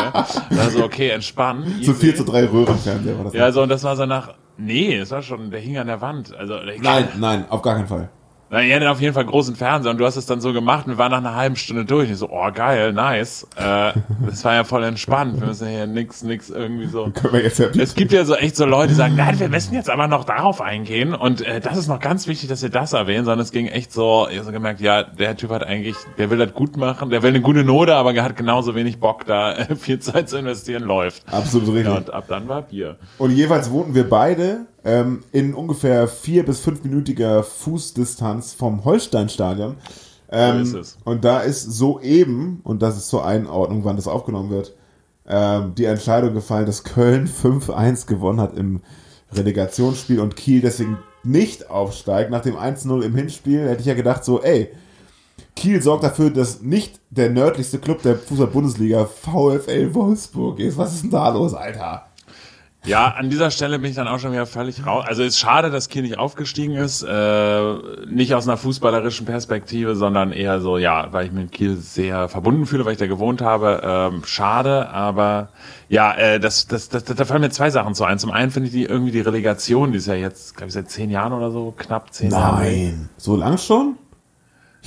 Und 0.49 0.57
dann 0.57 0.69
so, 0.71 0.83
okay, 0.83 1.09
entspannen. 1.09 1.79
Easy. 1.79 1.93
4 1.93 2.15
zu 2.15 2.23
3 2.23 2.45
Röhrenfernseher 2.45 3.17
war 3.17 3.25
das. 3.25 3.33
Ja, 3.33 3.51
so, 3.51 3.63
und 3.63 3.69
das 3.69 3.83
war 3.83 3.95
so 3.95 4.05
nach, 4.05 4.33
nee, 4.57 4.95
es 4.95 5.11
war 5.11 5.21
schon, 5.21 5.51
der 5.51 5.59
hing 5.59 5.77
an 5.77 5.87
der 5.87 6.01
Wand. 6.01 6.35
Also, 6.35 6.55
Nein, 6.79 7.09
nein, 7.17 7.45
auf 7.49 7.61
gar 7.61 7.75
keinen 7.75 7.87
Fall. 7.87 8.09
Na, 8.49 8.61
ihr 8.61 8.75
hattet 8.75 8.87
auf 8.87 9.01
jeden 9.01 9.13
Fall 9.13 9.25
großen 9.25 9.55
Fernseher 9.55 9.91
und 9.91 9.97
du 9.97 10.05
hast 10.05 10.15
es 10.15 10.25
dann 10.25 10.39
so 10.39 10.53
gemacht 10.53 10.85
und 10.85 10.93
wir 10.93 10.97
waren 10.97 11.11
nach 11.11 11.17
einer 11.17 11.35
halben 11.35 11.57
Stunde 11.57 11.83
durch. 11.83 12.07
Und 12.07 12.13
ich 12.13 12.19
so, 12.19 12.29
oh 12.29 12.49
geil, 12.53 12.93
nice. 12.93 13.45
Äh, 13.57 13.91
das 14.25 14.45
war 14.45 14.53
ja 14.53 14.63
voll 14.63 14.85
entspannt. 14.85 15.39
Wir 15.39 15.47
müssen 15.47 15.67
hier 15.67 15.85
nix, 15.85 16.23
nix 16.23 16.49
irgendwie 16.49 16.87
so. 16.87 17.09
Können 17.13 17.33
wir 17.33 17.43
jetzt 17.43 17.59
ja 17.59 17.67
Es 17.77 17.93
gibt 17.93 18.13
ja 18.13 18.23
so 18.23 18.35
echt 18.35 18.55
so 18.55 18.65
Leute, 18.65 18.89
die 18.89 18.95
sagen, 18.95 19.15
nein, 19.17 19.37
wir 19.37 19.49
müssen 19.49 19.73
jetzt 19.73 19.89
aber 19.89 20.07
noch 20.07 20.23
darauf 20.23 20.61
eingehen. 20.61 21.13
Und 21.13 21.41
äh, 21.41 21.59
das 21.59 21.77
ist 21.77 21.89
noch 21.89 21.99
ganz 21.99 22.27
wichtig, 22.27 22.47
dass 22.47 22.61
wir 22.61 22.69
das 22.69 22.93
erwähnen, 22.93 23.25
sondern 23.25 23.41
es 23.41 23.51
ging 23.51 23.67
echt 23.67 23.91
so, 23.91 24.27
ich 24.29 24.37
habe 24.37 24.45
so 24.45 24.51
gemerkt, 24.53 24.79
ja, 24.79 25.03
der 25.03 25.35
Typ 25.35 25.49
hat 25.49 25.63
eigentlich, 25.65 25.97
der 26.17 26.29
will 26.29 26.37
das 26.37 26.53
gut 26.53 26.77
machen, 26.77 27.09
der 27.09 27.23
will 27.23 27.29
eine 27.31 27.41
gute 27.41 27.65
Note, 27.65 27.95
aber 27.95 28.13
er 28.13 28.23
hat 28.23 28.37
genauso 28.37 28.75
wenig 28.75 28.99
Bock, 28.99 29.25
da 29.25 29.53
äh, 29.55 29.75
viel 29.75 29.99
Zeit 29.99 30.29
zu 30.29 30.37
investieren, 30.37 30.83
läuft. 30.83 31.23
Absolut 31.29 31.67
richtig. 31.67 31.85
Ja, 31.87 31.97
und 31.97 32.13
ab 32.13 32.25
dann 32.29 32.47
war 32.47 32.61
Bier. 32.61 32.95
Und 33.17 33.31
jeweils 33.31 33.71
wohnten 33.71 33.93
wir 33.93 34.09
beide 34.09 34.67
ähm, 34.87 35.19
in 35.33 35.53
ungefähr 35.53 36.07
vier 36.07 36.45
bis 36.45 36.61
fünfminütiger 36.61 37.43
Fußdistanz 37.43 38.53
vom 38.53 38.85
Holsteinstadion. 38.85 39.75
Ähm, 40.31 40.61
es. 40.61 40.97
Und 41.03 41.25
da 41.25 41.41
ist 41.41 41.63
soeben, 41.63 42.61
und 42.63 42.81
das 42.81 42.95
ist 42.95 43.09
zur 43.09 43.25
Einordnung, 43.25 43.83
wann 43.83 43.97
das 43.97 44.07
aufgenommen 44.07 44.49
wird, 44.49 44.73
ähm, 45.27 45.75
die 45.75 45.83
Entscheidung 45.83 46.33
gefallen, 46.33 46.65
dass 46.65 46.85
Köln 46.85 47.27
5-1 47.43 48.07
gewonnen 48.07 48.39
hat 48.39 48.57
im 48.57 48.81
Relegationsspiel 49.33 50.21
und 50.21 50.37
Kiel 50.37 50.61
deswegen 50.61 50.97
nicht 51.21 51.69
aufsteigt. 51.69 52.31
Nach 52.31 52.41
dem 52.41 52.55
1-0 52.55 53.01
im 53.01 53.13
Hinspiel 53.13 53.67
hätte 53.67 53.81
ich 53.81 53.87
ja 53.87 53.93
gedacht 53.93 54.23
so, 54.23 54.41
ey, 54.41 54.69
Kiel 55.57 55.81
sorgt 55.81 56.05
dafür, 56.05 56.29
dass 56.29 56.61
nicht 56.61 57.01
der 57.09 57.29
nördlichste 57.29 57.79
Club 57.79 58.03
der 58.03 58.15
Fußball-Bundesliga 58.15 59.05
VfL 59.05 59.93
Wolfsburg 59.93 60.59
ist. 60.59 60.77
Was 60.77 60.93
ist 60.93 61.03
denn 61.03 61.11
da 61.11 61.27
los, 61.29 61.53
Alter? 61.53 62.06
Ja, 62.87 63.09
an 63.09 63.29
dieser 63.29 63.51
Stelle 63.51 63.79
bin 63.79 63.89
ich 63.89 63.97
dann 63.97 64.07
auch 64.07 64.19
schon 64.19 64.31
wieder 64.31 64.45
völlig 64.45 64.85
raus. 64.85 65.03
Also 65.05 65.21
es 65.21 65.29
ist 65.29 65.39
schade, 65.39 65.69
dass 65.69 65.89
Kiel 65.89 66.03
nicht 66.03 66.17
aufgestiegen 66.17 66.75
ist. 66.75 67.03
Äh, 67.03 67.73
nicht 68.09 68.33
aus 68.33 68.47
einer 68.47 68.57
fußballerischen 68.57 69.25
Perspektive, 69.25 69.95
sondern 69.95 70.31
eher 70.31 70.61
so, 70.61 70.77
ja, 70.77 71.11
weil 71.11 71.25
ich 71.25 71.31
mit 71.33 71.51
Kiel 71.51 71.75
sehr 71.75 72.29
verbunden 72.29 72.65
fühle, 72.65 72.85
weil 72.85 72.93
ich 72.93 72.97
da 72.97 73.07
gewohnt 73.07 73.41
habe. 73.41 73.81
Ähm, 73.83 74.23
schade, 74.25 74.89
aber 74.89 75.49
ja, 75.89 76.13
äh, 76.13 76.39
das, 76.39 76.67
das, 76.67 76.87
das, 76.87 77.03
da 77.03 77.25
fallen 77.25 77.41
mir 77.41 77.49
zwei 77.49 77.69
Sachen 77.69 77.93
zu 77.93 78.05
ein. 78.05 78.19
Zum 78.19 78.31
einen 78.31 78.51
finde 78.51 78.67
ich 78.67 78.73
die 78.73 78.85
irgendwie 78.85 79.11
die 79.11 79.21
Relegation, 79.21 79.91
die 79.91 79.97
ist 79.97 80.07
ja 80.07 80.15
jetzt, 80.15 80.55
glaube 80.55 80.69
ich, 80.69 80.73
seit 80.73 80.89
zehn 80.89 81.09
Jahren 81.09 81.33
oder 81.33 81.51
so, 81.51 81.73
knapp 81.77 82.13
zehn 82.13 82.31
Jahre. 82.31 82.63
Nein. 82.63 83.09
So 83.17 83.35
lang 83.35 83.57
schon? 83.57 83.97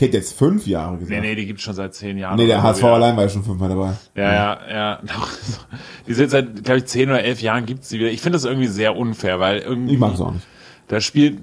Ich 0.01 0.07
hätte 0.07 0.17
jetzt 0.17 0.39
fünf 0.39 0.67
Jahre 0.67 0.97
gesagt. 0.97 1.11
Nee, 1.11 1.21
nee, 1.21 1.35
die 1.35 1.45
gibt's 1.45 1.63
schon 1.63 1.75
seit 1.75 1.93
zehn 1.93 2.17
Jahren. 2.17 2.39
Nee, 2.39 2.47
der 2.47 2.63
HSV 2.63 2.85
ja. 2.85 2.95
allein 2.95 3.17
war 3.17 3.25
ja 3.25 3.29
schon 3.29 3.45
fünfmal 3.45 3.69
dabei. 3.69 3.93
Ja, 4.15 4.33
ja, 4.33 4.59
ja. 4.73 4.99
Die 6.07 6.15
sind 6.15 6.31
seit, 6.31 6.65
glaube 6.65 6.79
ich, 6.79 6.87
zehn 6.87 7.11
oder 7.11 7.23
elf 7.23 7.43
Jahren 7.43 7.67
gibt's 7.67 7.91
die 7.91 7.99
wieder. 7.99 8.11
Ich 8.11 8.23
finde 8.23 8.37
das 8.37 8.47
irgendwie 8.47 8.69
sehr 8.69 8.97
unfair, 8.97 9.41
weil 9.41 9.59
irgendwie. 9.59 9.93
Ich 9.93 9.99
mag 10.01 10.15
es 10.15 10.21
auch 10.23 10.33
nicht. 10.33 10.47
Da 10.89 11.03
spielt, 11.03 11.39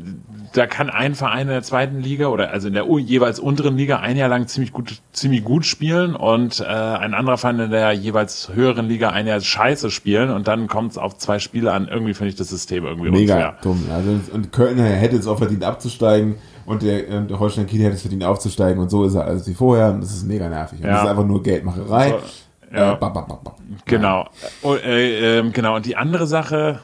da 0.54 0.66
kann 0.66 0.90
ein 0.90 1.14
Verein 1.14 1.42
in 1.42 1.50
der 1.50 1.62
zweiten 1.62 2.00
Liga 2.00 2.30
oder 2.30 2.50
also 2.50 2.68
in 2.68 2.74
der 2.74 2.86
jeweils 2.98 3.40
unteren 3.40 3.78
Liga 3.78 4.00
ein 4.00 4.18
Jahr 4.18 4.28
lang 4.28 4.48
ziemlich 4.48 4.74
gut, 4.74 5.04
ziemlich 5.12 5.44
gut 5.44 5.64
spielen 5.64 6.16
und 6.16 6.60
äh, 6.60 6.64
ein 6.64 7.14
anderer 7.14 7.38
Verein 7.38 7.60
in 7.60 7.70
der 7.70 7.92
jeweils 7.92 8.50
höheren 8.56 8.88
Liga 8.88 9.12
ein 9.12 9.28
Jahr 9.28 9.40
scheiße 9.40 9.92
spielen 9.92 10.32
und 10.32 10.48
dann 10.48 10.66
kommt 10.66 10.94
es 10.94 10.98
auf 10.98 11.16
zwei 11.20 11.38
Spiele 11.38 11.74
an. 11.74 11.88
Irgendwie 11.88 12.16
finde 12.16 12.30
ich 12.30 12.36
das 12.36 12.50
System 12.50 12.86
irgendwie 12.86 13.12
Mega 13.12 13.36
unfair. 13.36 13.58
dumm. 13.62 13.84
Also, 13.94 14.20
und 14.34 14.52
Köln 14.52 14.80
hätte 14.80 15.16
es 15.16 15.28
auch 15.28 15.38
verdient 15.38 15.64
abzusteigen 15.64 16.38
und 16.68 16.84
der, 16.84 17.08
und 17.18 17.30
der 17.30 17.40
Holstein 17.40 17.66
Kiel 17.66 17.82
hätte 17.84 17.96
es 17.96 18.02
verdient 18.02 18.24
aufzusteigen 18.24 18.80
und 18.80 18.90
so 18.90 19.06
ist 19.06 19.16
er 19.16 19.26
alles 19.26 19.48
wie 19.48 19.54
vorher 19.56 19.90
und 19.94 20.02
das 20.02 20.12
ist 20.12 20.28
mega 20.28 20.48
nervig. 20.50 20.80
Und 20.80 20.86
Ja. 20.86 20.92
Das 20.94 21.04
ist 21.04 21.10
einfach 21.10 21.26
nur 21.26 21.42
Geldmacherei. 21.42 22.10
So, 22.10 22.76
ja. 22.76 22.94
Äh, 22.94 22.98
bap, 22.98 23.14
bap, 23.14 23.28
bap. 23.28 23.56
Genau. 23.86 24.28
Oh, 24.62 24.76
äh, 24.76 25.40
ähm, 25.40 25.54
genau. 25.54 25.78
Und 25.78 25.86
die 25.86 25.96
andere 25.96 26.28
Sache, 26.28 26.80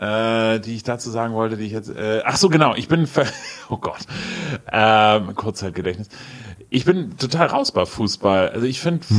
äh, 0.00 0.58
die 0.60 0.74
ich 0.74 0.82
dazu 0.82 1.10
sagen 1.10 1.32
wollte, 1.34 1.56
die 1.56 1.64
ich 1.64 1.72
jetzt, 1.72 1.88
äh, 1.88 2.22
ach 2.24 2.36
so, 2.36 2.48
genau, 2.48 2.74
ich 2.74 2.88
bin, 2.88 3.06
ver 3.06 3.26
oh 3.70 3.76
Gott, 3.76 4.00
ähm, 4.72 5.34
Kurzzeitgedächtnis. 5.36 6.08
Ich 6.68 6.84
bin 6.84 7.16
total 7.16 7.46
raus 7.46 7.70
bei 7.72 7.86
Fußball. 7.86 8.48
Also 8.50 8.66
ich 8.66 8.80
finde 8.80 9.06
Hm. 9.08 9.18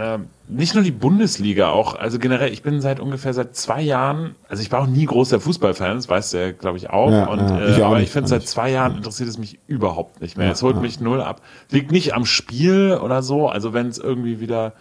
Ähm, 0.00 0.26
nicht 0.46 0.74
nur 0.76 0.84
die 0.84 0.92
Bundesliga, 0.92 1.70
auch, 1.70 1.96
also 1.96 2.20
generell, 2.20 2.52
ich 2.52 2.62
bin 2.62 2.80
seit 2.80 3.00
ungefähr 3.00 3.34
seit 3.34 3.56
zwei 3.56 3.82
Jahren, 3.82 4.36
also 4.48 4.62
ich 4.62 4.70
war 4.70 4.82
auch 4.82 4.86
nie 4.86 5.04
großer 5.04 5.40
Fußballfan, 5.40 5.96
das 5.96 6.08
weißt 6.08 6.34
du 6.34 6.38
ja, 6.38 6.52
glaube 6.52 6.78
ich, 6.78 6.88
auch. 6.88 7.10
Ja, 7.10 7.24
und, 7.26 7.40
ja, 7.40 7.58
äh, 7.58 7.70
ich 7.72 7.82
auch 7.82 7.86
aber 7.86 8.00
ich 8.00 8.10
finde, 8.10 8.28
seit 8.28 8.46
zwei 8.46 8.70
Jahren 8.70 8.96
interessiert 8.96 9.28
es 9.28 9.38
mich 9.38 9.58
überhaupt 9.66 10.20
nicht 10.20 10.36
mehr. 10.38 10.52
Es 10.52 10.62
holt 10.62 10.80
mich 10.80 11.00
null 11.00 11.20
ab. 11.20 11.42
Liegt 11.70 11.90
nicht 11.90 12.14
am 12.14 12.26
Spiel 12.26 12.96
oder 13.02 13.22
so, 13.24 13.48
also 13.48 13.72
wenn 13.74 13.88
es 13.88 13.98
irgendwie 13.98 14.38
wieder, 14.38 14.72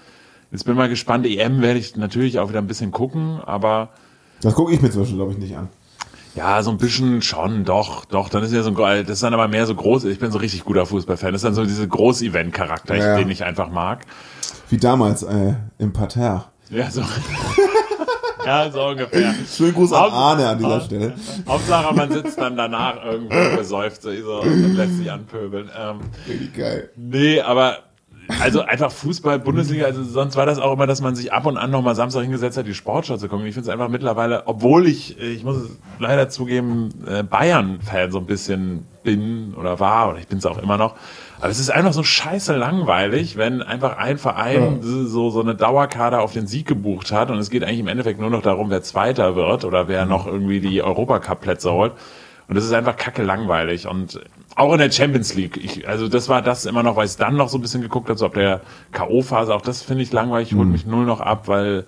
jetzt 0.52 0.66
bin 0.66 0.76
mal 0.76 0.88
gespannt, 0.88 1.26
EM 1.26 1.64
werde 1.64 1.80
ich 1.80 1.96
natürlich 1.96 2.38
auch 2.38 2.50
wieder 2.50 2.60
ein 2.60 2.68
bisschen 2.68 2.92
gucken, 2.92 3.40
aber 3.44 3.90
Das 4.44 4.54
gucke 4.54 4.72
ich 4.72 4.82
mir 4.84 4.92
zum 4.92 5.02
Beispiel, 5.02 5.18
glaube 5.18 5.32
ich, 5.32 5.40
nicht 5.40 5.58
an. 5.58 5.68
ja, 6.36 6.62
so 6.62 6.70
ein 6.70 6.78
bisschen 6.78 7.24
schon, 7.24 7.66
doch, 7.66 8.06
doch. 8.06 8.30
Dann 8.30 8.44
ist 8.44 8.54
ja 8.54 8.62
so 8.62 8.70
ein, 8.84 9.04
das 9.08 9.16
ist 9.16 9.24
dann 9.24 9.34
aber 9.34 9.48
mehr 9.48 9.66
so 9.66 9.74
groß. 9.74 10.04
Ich 10.04 10.20
bin 10.20 10.30
so 10.32 10.38
richtig 10.38 10.64
guter 10.64 10.86
Fußballfan. 10.86 11.32
Das 11.34 11.40
ist 11.40 11.46
dann 11.46 11.56
so 11.56 11.64
diese 11.66 11.88
Groß-Event-Charakter, 11.88 12.96
Ja, 12.96 13.08
ja. 13.08 13.18
den 13.18 13.32
ich 13.32 13.44
einfach 13.44 13.72
mag. 13.72 14.06
Wie 14.70 14.78
damals 14.78 15.24
äh, 15.24 15.54
im 15.78 15.94
Parterre. 15.94 16.46
Ja, 16.70 16.92
so. 16.92 17.02
ja, 18.46 18.70
so 18.72 18.84
ungefähr. 18.88 19.34
Schönen 19.50 19.74
Gruß 19.74 19.94
an 19.94 20.02
Haupt- 20.04 20.14
Arne 20.14 20.48
an 20.50 20.58
dieser 20.58 20.82
Stelle. 20.82 21.14
Hauptsache, 21.48 21.94
man 21.96 22.12
sitzt 22.12 22.38
dann 22.40 22.58
danach 22.58 23.04
irgendwo 23.04 23.58
besäuft 23.58 24.02
sich 24.02 24.22
so 24.22 24.42
und 24.42 24.76
lässt 24.76 24.98
sich 24.98 25.12
anpöbeln. 25.12 25.70
Ähm, 25.78 26.00
Richtig 26.28 26.54
geil. 26.56 26.90
Nee, 26.98 27.40
aber 27.42 27.78
also 28.42 28.60
einfach 28.62 28.92
Fußball, 28.92 29.40
Bundesliga, 29.40 29.86
also 29.86 30.04
sonst 30.04 30.36
war 30.36 30.46
das 30.46 30.60
auch 30.60 30.74
immer, 30.74 30.86
dass 30.86 31.00
man 31.00 31.16
sich 31.16 31.32
ab 31.32 31.46
und 31.46 31.56
an 31.56 31.72
nochmal 31.72 31.96
Samstag 31.96 32.24
hingesetzt 32.24 32.58
hat, 32.58 32.68
die 32.68 32.74
Sportschau 32.74 33.16
zu 33.16 33.30
gucken. 33.30 33.46
Ich 33.46 33.54
finde 33.54 33.70
es 33.70 33.74
einfach 33.74 33.88
mittlerweile, 33.88 34.44
obwohl 34.48 34.86
ich, 34.86 35.18
ich 35.18 35.46
muss 35.46 35.56
es 35.56 35.70
leider 36.00 36.28
zugeben, 36.28 36.90
äh, 37.08 37.24
Bayern-Fan 37.24 38.12
so 38.12 38.18
ein 38.18 38.26
bisschen 38.26 38.86
bin 39.04 39.54
oder 39.58 39.80
war, 39.80 40.10
oder 40.10 40.20
ich 40.20 40.28
bin 40.28 40.40
es 40.40 40.46
auch 40.46 40.58
immer 40.58 40.78
noch. 40.78 40.96
Aber 41.40 41.50
es 41.50 41.60
ist 41.60 41.70
einfach 41.70 41.94
so 41.94 42.04
scheiße 42.04 42.56
langweilig, 42.56 43.38
wenn 43.38 43.62
einfach 43.62 43.98
ein 43.98 44.18
Verein 44.18 44.80
so, 44.82 45.30
so 45.30 45.40
eine 45.40 45.54
Dauerkader 45.54 46.22
auf 46.22 46.34
den 46.34 46.48
Sieg 46.48 46.68
gebucht 46.68 47.12
hat 47.12 47.30
und 47.30 47.38
es 47.38 47.50
geht 47.50 47.64
eigentlich 47.64 47.80
im 47.80 47.88
Endeffekt 47.88 48.20
nur 48.20 48.30
noch 48.30 48.42
darum, 48.42 48.70
wer 48.72 48.82
Zweiter 48.82 49.36
wird 49.36 49.64
oder 49.64 49.88
wer 49.88 50.06
noch 50.06 50.26
irgendwie 50.26 50.60
die 50.60 50.82
Europacup-Plätze 50.82 51.72
holt. 51.72 51.94
Und 52.48 52.56
das 52.56 52.64
ist 52.64 52.72
einfach 52.72 52.96
kacke 52.96 53.24
langweilig. 53.24 53.88
Und 53.88 54.22
auch 54.56 54.72
in 54.72 54.80
der 54.80 54.90
Champions 54.90 55.36
League. 55.36 55.58
Ich, 55.58 55.88
also 55.88 56.08
das 56.08 56.30
war 56.30 56.42
das 56.42 56.66
immer 56.66 56.82
noch, 56.82 56.96
weil 56.96 57.06
ich 57.06 57.12
es 57.12 57.18
dann 57.18 57.36
noch 57.36 57.50
so 57.50 57.58
ein 57.58 57.62
bisschen 57.62 57.82
geguckt 57.82 58.10
habe, 58.10 58.18
so 58.18 58.26
ab 58.26 58.34
der 58.34 58.62
K.O.-Phase. 58.94 59.52
Auch 59.52 59.62
das 59.62 59.84
finde 59.84 60.04
ich 60.04 60.12
langweilig, 60.14 60.54
holt 60.54 60.70
mich 60.70 60.86
null 60.86 61.06
noch 61.06 61.20
ab, 61.20 61.48
weil, 61.48 61.86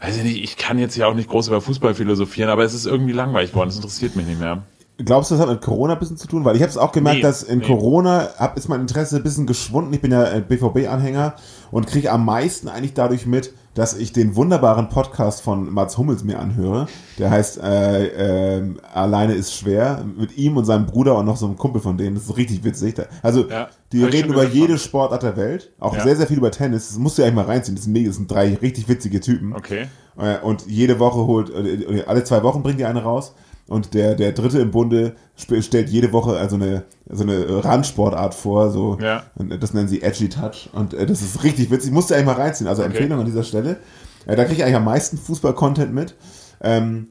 weiß 0.00 0.18
ich 0.18 0.24
nicht, 0.24 0.44
ich 0.44 0.56
kann 0.56 0.78
jetzt 0.78 0.96
ja 0.96 1.06
auch 1.06 1.14
nicht 1.14 1.28
groß 1.28 1.48
über 1.48 1.60
Fußball 1.60 1.94
philosophieren, 1.94 2.50
aber 2.50 2.64
es 2.64 2.74
ist 2.74 2.86
irgendwie 2.86 3.12
langweilig 3.12 3.50
geworden. 3.50 3.70
Das 3.70 3.76
interessiert 3.76 4.14
mich 4.14 4.26
nicht 4.26 4.40
mehr. 4.40 4.62
Glaubst 4.98 5.30
du, 5.30 5.34
das 5.34 5.42
hat 5.42 5.50
mit 5.50 5.62
Corona 5.62 5.94
ein 5.94 5.98
bisschen 5.98 6.16
zu 6.18 6.28
tun? 6.28 6.44
Weil 6.44 6.54
ich 6.54 6.62
habe 6.62 6.70
es 6.70 6.76
auch 6.76 6.92
gemerkt, 6.92 7.16
Nee, 7.16 7.22
dass 7.22 7.42
in 7.42 7.58
nee. 7.60 7.66
Corona 7.66 8.28
hab, 8.38 8.56
ist 8.56 8.68
mein 8.68 8.82
Interesse 8.82 9.16
ein 9.16 9.22
bisschen 9.22 9.46
geschwunden. 9.46 9.92
Ich 9.94 10.00
bin 10.00 10.12
ja 10.12 10.24
äh, 10.30 10.40
BVB-Anhänger 10.40 11.34
und 11.70 11.86
kriege 11.86 12.12
am 12.12 12.24
meisten 12.24 12.68
eigentlich 12.68 12.94
dadurch 12.94 13.26
mit, 13.26 13.52
dass 13.74 13.96
ich 13.96 14.12
den 14.12 14.36
wunderbaren 14.36 14.90
Podcast 14.90 15.40
von 15.42 15.72
Mats 15.72 15.96
Hummels 15.96 16.24
mir 16.24 16.38
anhöre. 16.38 16.86
Der 17.18 17.30
heißt 17.30 17.58
äh, 17.62 18.58
ähm, 18.58 18.78
Alleine 18.92 19.32
ist 19.32 19.54
schwer. 19.54 20.04
Mit 20.16 20.36
ihm 20.36 20.58
und 20.58 20.66
seinem 20.66 20.86
Bruder 20.86 21.16
und 21.16 21.24
noch 21.24 21.38
so 21.38 21.46
einem 21.46 21.56
Kumpel 21.56 21.80
von 21.80 21.96
denen. 21.96 22.14
Das 22.14 22.24
ist 22.24 22.36
richtig 22.36 22.62
witzig. 22.62 22.94
Also 23.22 23.48
Ja, 23.48 23.68
die 23.92 24.04
reden 24.04 24.30
über 24.32 24.44
jede. 24.46 24.76
Sportart 24.78 25.22
der 25.22 25.36
Welt. 25.38 25.72
Auch 25.80 25.96
Ja. 25.96 26.02
sehr, 26.02 26.16
sehr 26.16 26.26
viel 26.26 26.36
über 26.36 26.50
Tennis. 26.50 26.88
Das 26.88 26.98
musst 26.98 27.16
du 27.16 27.22
ja 27.22 27.28
eigentlich 27.28 27.44
mal 27.46 27.50
reinziehen. 27.50 27.74
Das 27.76 27.84
sind, 27.84 27.94
mega, 27.94 28.08
das 28.08 28.16
sind 28.16 28.30
drei 28.30 28.54
richtig 28.60 28.88
witzige 28.88 29.20
Typen. 29.20 29.54
Okay. 29.54 29.86
Äh, 30.18 30.38
Und 30.44 30.66
jede 30.66 30.98
Woche 30.98 31.26
holt, 31.26 31.50
äh, 31.50 32.04
alle 32.06 32.22
zwei 32.24 32.42
Wochen 32.42 32.62
bringt 32.62 32.78
die 32.78 32.84
eine 32.84 33.02
raus. 33.02 33.34
Und 33.72 33.94
der, 33.94 34.14
der 34.14 34.32
dritte 34.32 34.58
im 34.60 34.70
Bunde 34.70 35.16
stellt 35.34 35.88
jede 35.88 36.12
Woche 36.12 36.36
also 36.36 36.56
eine, 36.56 36.84
so 37.10 37.22
eine 37.24 37.64
Randsportart 37.64 38.34
vor. 38.34 38.70
So, 38.70 38.98
Ja. 39.00 39.24
Das 39.60 39.74
nennen 39.74 39.88
sie 39.88 40.02
Edgy 40.02 40.28
Touch. 40.28 40.68
Und 40.72 40.94
äh, 40.94 41.06
das 41.06 41.22
ist 41.22 41.42
richtig 41.42 41.70
witzig. 41.70 41.90
Musst 41.90 42.10
du 42.10 42.14
eigentlich 42.14 42.26
mal 42.26 42.34
reinziehen. 42.40 42.68
Also 42.68 42.82
Empfehlung 42.82 43.18
an 43.20 43.26
dieser 43.26 43.42
Stelle. 43.44 43.78
Äh, 44.26 44.36
Da 44.36 44.44
kriege 44.44 44.58
ich 44.58 44.62
eigentlich 44.64 44.76
am 44.76 44.84
meisten 44.84 45.16
Fußball-Content 45.18 45.92
mit. 45.92 46.14
Ähm, 46.60 47.08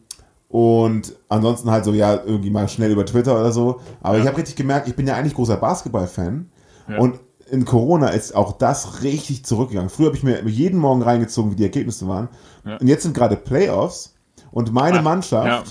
und 0.47 1.13
ansonsten 1.29 1.71
halt 1.71 1.85
so, 1.85 1.93
ja, 1.93 2.13
irgendwie 2.25 2.49
mal 2.49 2.67
schnell 2.67 2.91
über 2.91 3.05
Twitter 3.05 3.39
oder 3.39 3.51
so. 3.51 3.79
Aber 4.01 4.17
ich 4.19 4.27
habe 4.27 4.37
richtig 4.37 4.55
gemerkt, 4.55 4.87
ich 4.87 4.95
bin 4.95 5.07
ja 5.07 5.15
eigentlich 5.15 5.33
großer 5.33 5.57
Basketball-Fan. 5.57 6.49
Ja. 6.89 6.97
Und 6.97 7.19
in 7.49 7.65
Corona 7.65 8.09
ist 8.09 8.35
auch 8.35 8.53
das 8.53 9.01
richtig 9.03 9.45
zurückgegangen. 9.45 9.89
Früher 9.89 10.07
habe 10.07 10.17
ich 10.17 10.23
mir 10.23 10.41
jeden 10.47 10.79
Morgen 10.79 11.01
reingezogen, 11.01 11.51
wie 11.51 11.55
die 11.55 11.63
Ergebnisse 11.63 12.07
waren. 12.07 12.29
Ja. 12.65 12.77
Und 12.77 12.87
jetzt 12.87 13.03
sind 13.03 13.13
gerade 13.13 13.35
Playoffs. 13.35 14.13
Und 14.51 14.73
meine 14.73 14.99
Ach, 14.99 15.03
Mannschaft, 15.03 15.47
Ja. 15.47 15.63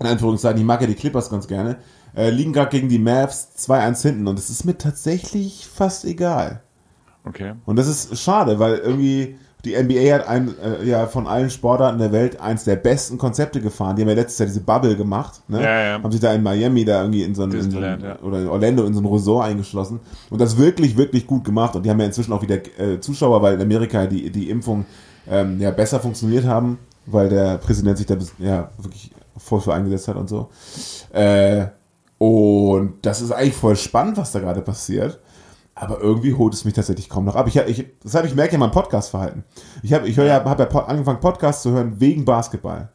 In 0.00 0.06
Anführungszeichen, 0.06 0.58
ich 0.58 0.66
mag 0.66 0.80
ja 0.80 0.86
die 0.86 0.94
Clippers 0.94 1.30
ganz 1.30 1.46
gerne, 1.46 1.76
äh, 2.16 2.30
liegen 2.30 2.52
gerade 2.52 2.70
gegen 2.70 2.88
die 2.88 2.98
Mavs 2.98 3.50
2-1 3.58 4.02
hinten. 4.02 4.26
Und 4.26 4.38
es 4.38 4.50
ist 4.50 4.64
mir 4.64 4.76
tatsächlich 4.76 5.66
fast 5.66 6.04
egal. 6.04 6.62
Okay. 7.24 7.52
Und 7.66 7.76
das 7.76 7.86
ist 7.86 8.18
schade, 8.18 8.58
weil 8.58 8.76
irgendwie 8.76 9.36
die 9.64 9.74
NBA 9.74 10.14
hat 10.14 10.26
ein, 10.26 10.54
äh, 10.58 10.84
ja 10.86 11.06
von 11.06 11.26
allen 11.26 11.50
Sportarten 11.50 11.98
der 11.98 12.12
Welt 12.12 12.40
eins 12.40 12.64
der 12.64 12.76
besten 12.76 13.18
Konzepte 13.18 13.60
gefahren. 13.60 13.94
Die 13.94 14.02
haben 14.02 14.08
ja 14.08 14.14
letztes 14.14 14.38
Jahr 14.38 14.46
diese 14.46 14.60
Bubble 14.60 14.96
gemacht, 14.96 15.42
ne? 15.48 15.62
Ja, 15.62 15.80
ja. 15.80 15.92
Haben 16.02 16.10
sich 16.10 16.20
da 16.20 16.32
in 16.32 16.42
Miami 16.42 16.86
da 16.86 17.02
irgendwie 17.02 17.24
in 17.24 17.34
so 17.34 17.42
ein, 17.42 17.52
in 17.52 17.70
so 17.70 17.78
ein 17.78 18.00
ja. 18.02 18.18
oder 18.20 18.40
in 18.40 18.48
Orlando 18.48 18.84
in 18.84 18.94
so 18.94 19.00
ein 19.00 19.06
Resort 19.06 19.46
eingeschlossen 19.46 20.00
und 20.30 20.40
das 20.40 20.56
wirklich, 20.56 20.96
wirklich 20.96 21.26
gut 21.26 21.44
gemacht. 21.44 21.76
Und 21.76 21.84
die 21.84 21.90
haben 21.90 22.00
ja 22.00 22.06
inzwischen 22.06 22.32
auch 22.32 22.42
wieder 22.42 22.56
äh, 22.78 23.00
Zuschauer, 23.00 23.42
weil 23.42 23.54
in 23.54 23.60
Amerika 23.60 24.06
die, 24.06 24.30
die 24.30 24.48
Impfung 24.48 24.86
ähm, 25.28 25.60
ja 25.60 25.70
besser 25.70 26.00
funktioniert 26.00 26.46
haben, 26.46 26.78
weil 27.04 27.28
der 27.28 27.58
Präsident 27.58 27.98
sich 27.98 28.06
da 28.06 28.16
ja 28.38 28.70
wirklich 28.78 29.10
voll 29.40 29.60
für 29.60 29.74
eingesetzt 29.74 30.08
hat 30.08 30.16
und 30.16 30.28
so. 30.28 30.50
Äh, 31.12 31.66
und 32.18 32.94
das 33.02 33.20
ist 33.22 33.32
eigentlich 33.32 33.54
voll 33.56 33.76
spannend, 33.76 34.16
was 34.18 34.32
da 34.32 34.40
gerade 34.40 34.60
passiert. 34.60 35.20
Aber 35.74 36.00
irgendwie 36.00 36.34
holt 36.34 36.52
es 36.52 36.66
mich 36.66 36.74
tatsächlich 36.74 37.08
kaum 37.08 37.24
noch 37.24 37.36
ab. 37.36 37.46
Ich, 37.48 37.56
ich, 37.56 37.86
das 38.02 38.14
habe 38.14 38.26
ich 38.26 38.34
merke 38.34 38.52
ja 38.52 38.58
mein 38.58 38.70
Podcast-Verhalten. 38.70 39.44
Ich 39.82 39.94
habe 39.94 40.06
ich 40.06 40.16
höre 40.18 40.26
ja, 40.26 40.44
hab 40.44 40.58
ja 40.58 40.66
angefangen, 40.84 41.20
Podcasts 41.20 41.62
zu 41.62 41.70
hören 41.70 41.98
wegen 42.00 42.26
Basketball. 42.26 42.90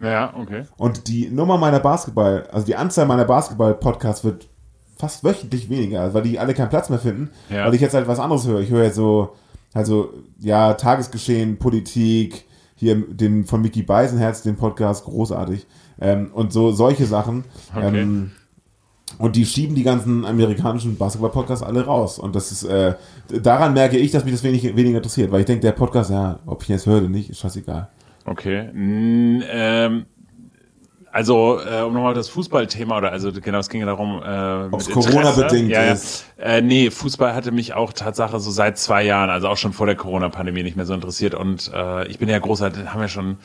Ja, 0.00 0.32
okay. 0.34 0.64
Und 0.78 1.08
die 1.08 1.28
Nummer 1.28 1.58
meiner 1.58 1.80
Basketball, 1.80 2.46
also 2.50 2.64
die 2.64 2.76
Anzahl 2.76 3.04
meiner 3.04 3.26
Basketball-Podcasts 3.26 4.24
wird 4.24 4.48
fast 4.96 5.24
wöchentlich 5.24 5.68
weniger, 5.68 6.14
weil 6.14 6.22
die 6.22 6.38
alle 6.38 6.54
keinen 6.54 6.70
Platz 6.70 6.88
mehr 6.88 6.98
finden, 6.98 7.30
Ja. 7.50 7.66
weil 7.66 7.74
ich 7.74 7.80
jetzt 7.82 7.94
halt 7.94 8.08
was 8.08 8.18
anderes 8.18 8.46
höre. 8.46 8.60
Ich 8.60 8.70
höre 8.70 8.84
jetzt 8.84 8.96
so, 8.96 9.34
also, 9.74 10.14
ja, 10.38 10.74
Tagesgeschehen, 10.74 11.58
Politik, 11.58 12.46
hier 12.76 12.96
den 12.96 13.44
von 13.44 13.60
Mickey 13.60 13.82
Beisenherz, 13.82 14.42
den 14.42 14.56
Podcast, 14.56 15.04
großartig. 15.04 15.66
Ähm, 16.00 16.30
und 16.32 16.52
so 16.52 16.72
solche 16.72 17.06
Sachen. 17.06 17.44
Okay. 17.74 18.00
Ähm, 18.00 18.32
und 19.18 19.36
die 19.36 19.44
schieben 19.44 19.74
die 19.74 19.82
ganzen 19.82 20.24
amerikanischen 20.24 20.96
Basketball-Podcasts 20.96 21.64
alle 21.64 21.84
raus. 21.84 22.18
Und 22.18 22.34
das 22.36 22.52
ist, 22.52 22.64
äh, 22.64 22.94
daran 23.42 23.74
merke 23.74 23.98
ich, 23.98 24.12
dass 24.12 24.24
mich 24.24 24.32
das 24.32 24.42
wenig, 24.42 24.64
weniger 24.76 24.98
interessiert, 24.98 25.30
weil 25.30 25.40
ich 25.40 25.46
denke, 25.46 25.62
der 25.62 25.72
Podcast, 25.72 26.10
ja, 26.10 26.38
ob 26.46 26.62
ich 26.62 26.68
jetzt 26.68 26.86
höre 26.86 26.98
oder 26.98 27.08
nicht, 27.08 27.28
ist 27.28 27.40
scheißegal. 27.40 27.88
Okay. 28.24 28.70
N 28.72 29.44
ähm, 29.50 30.06
also, 31.12 31.58
äh, 31.58 31.82
um 31.82 31.92
nochmal 31.92 32.14
das 32.14 32.28
Fußballthema 32.28 32.98
oder 32.98 33.10
also 33.10 33.32
genau, 33.32 33.58
es 33.58 33.68
ging 33.68 33.80
ja 33.80 33.86
darum, 33.86 34.22
äh, 34.22 34.66
Interesse. 34.66 34.90
Corona-bedingt 34.92 35.68
ja, 35.68 35.82
ja. 35.82 35.92
ist. 35.92 36.24
Äh, 36.38 36.62
nee, 36.62 36.90
Fußball 36.90 37.34
hatte 37.34 37.50
mich 37.50 37.74
auch 37.74 37.92
Tatsache 37.92 38.38
so 38.38 38.52
seit 38.52 38.78
zwei 38.78 39.02
Jahren, 39.02 39.28
also 39.28 39.48
auch 39.48 39.56
schon 39.56 39.72
vor 39.72 39.86
der 39.86 39.96
Corona-Pandemie 39.96 40.62
nicht 40.62 40.76
mehr 40.76 40.86
so 40.86 40.94
interessiert. 40.94 41.34
Und 41.34 41.70
äh, 41.74 42.06
ich 42.06 42.18
bin 42.18 42.28
ja 42.28 42.38
großer, 42.38 42.70
haben 42.86 43.00
ja 43.00 43.08
schon, 43.08 43.38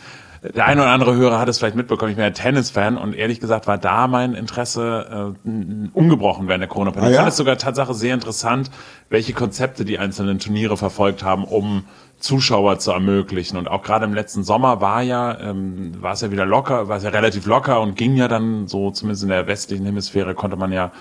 der 0.54 0.66
eine 0.66 0.82
oder 0.82 0.92
andere 0.92 1.16
Hörer 1.16 1.40
hat 1.40 1.50
es 1.50 1.58
vielleicht 1.58 1.76
mitbekommen, 1.76 2.12
ich 2.12 2.18
bin 2.18 2.26
ja 2.26 2.32
Tennis-Fan 2.32 2.98
und 2.98 3.16
ehrlich 3.16 3.40
gesagt 3.40 3.68
war 3.68 3.78
da 3.78 4.08
mein 4.08 4.34
Interesse 4.34 5.36
äh, 5.46 5.50
ungebrochen 5.94 6.48
während 6.48 6.62
der 6.62 6.68
Corona-Pandemie. 6.68 7.08
Ah, 7.08 7.12
Ich 7.12 7.16
ja? 7.16 7.22
fand 7.22 7.32
es 7.32 7.38
sogar 7.38 7.58
Tatsache 7.58 7.94
sehr 7.94 8.14
interessant, 8.14 8.70
welche 9.10 9.34
Konzepte 9.34 9.86
die 9.86 10.00
einzelnen 10.00 10.40
Turniere 10.40 10.78
verfolgt 10.78 11.24
haben, 11.24 11.44
um 11.44 11.86
Zuschauer 12.20 12.80
zu 12.80 12.92
ermöglichen. 12.92 13.58
Und 13.58 13.68
auch 13.68 13.84
gerade 13.84 14.06
im 14.06 14.14
letzten 14.14 14.44
Sommer 14.44 14.82
war 14.82 15.02
ja, 15.02 15.40
ähm, 15.40 15.96
war 16.02 16.14
es 16.14 16.22
ja 16.22 16.32
wieder 16.32 16.46
locker, 16.46 16.88
war 16.88 16.98
es 16.98 17.04
ja 17.04 17.10
relativ 17.10 17.46
locker 17.46 17.82
und 17.82 17.96
ging 17.96 18.16
ja 18.16 18.28
dann 18.28 18.68
so, 18.68 18.92
zumindest 18.92 19.24
in 19.24 19.30
der 19.30 19.48
westlichen 19.48 19.86
Hemisphäre 19.86 20.34
konnte 20.34 20.58
man 20.58 20.72
ja 20.72 20.92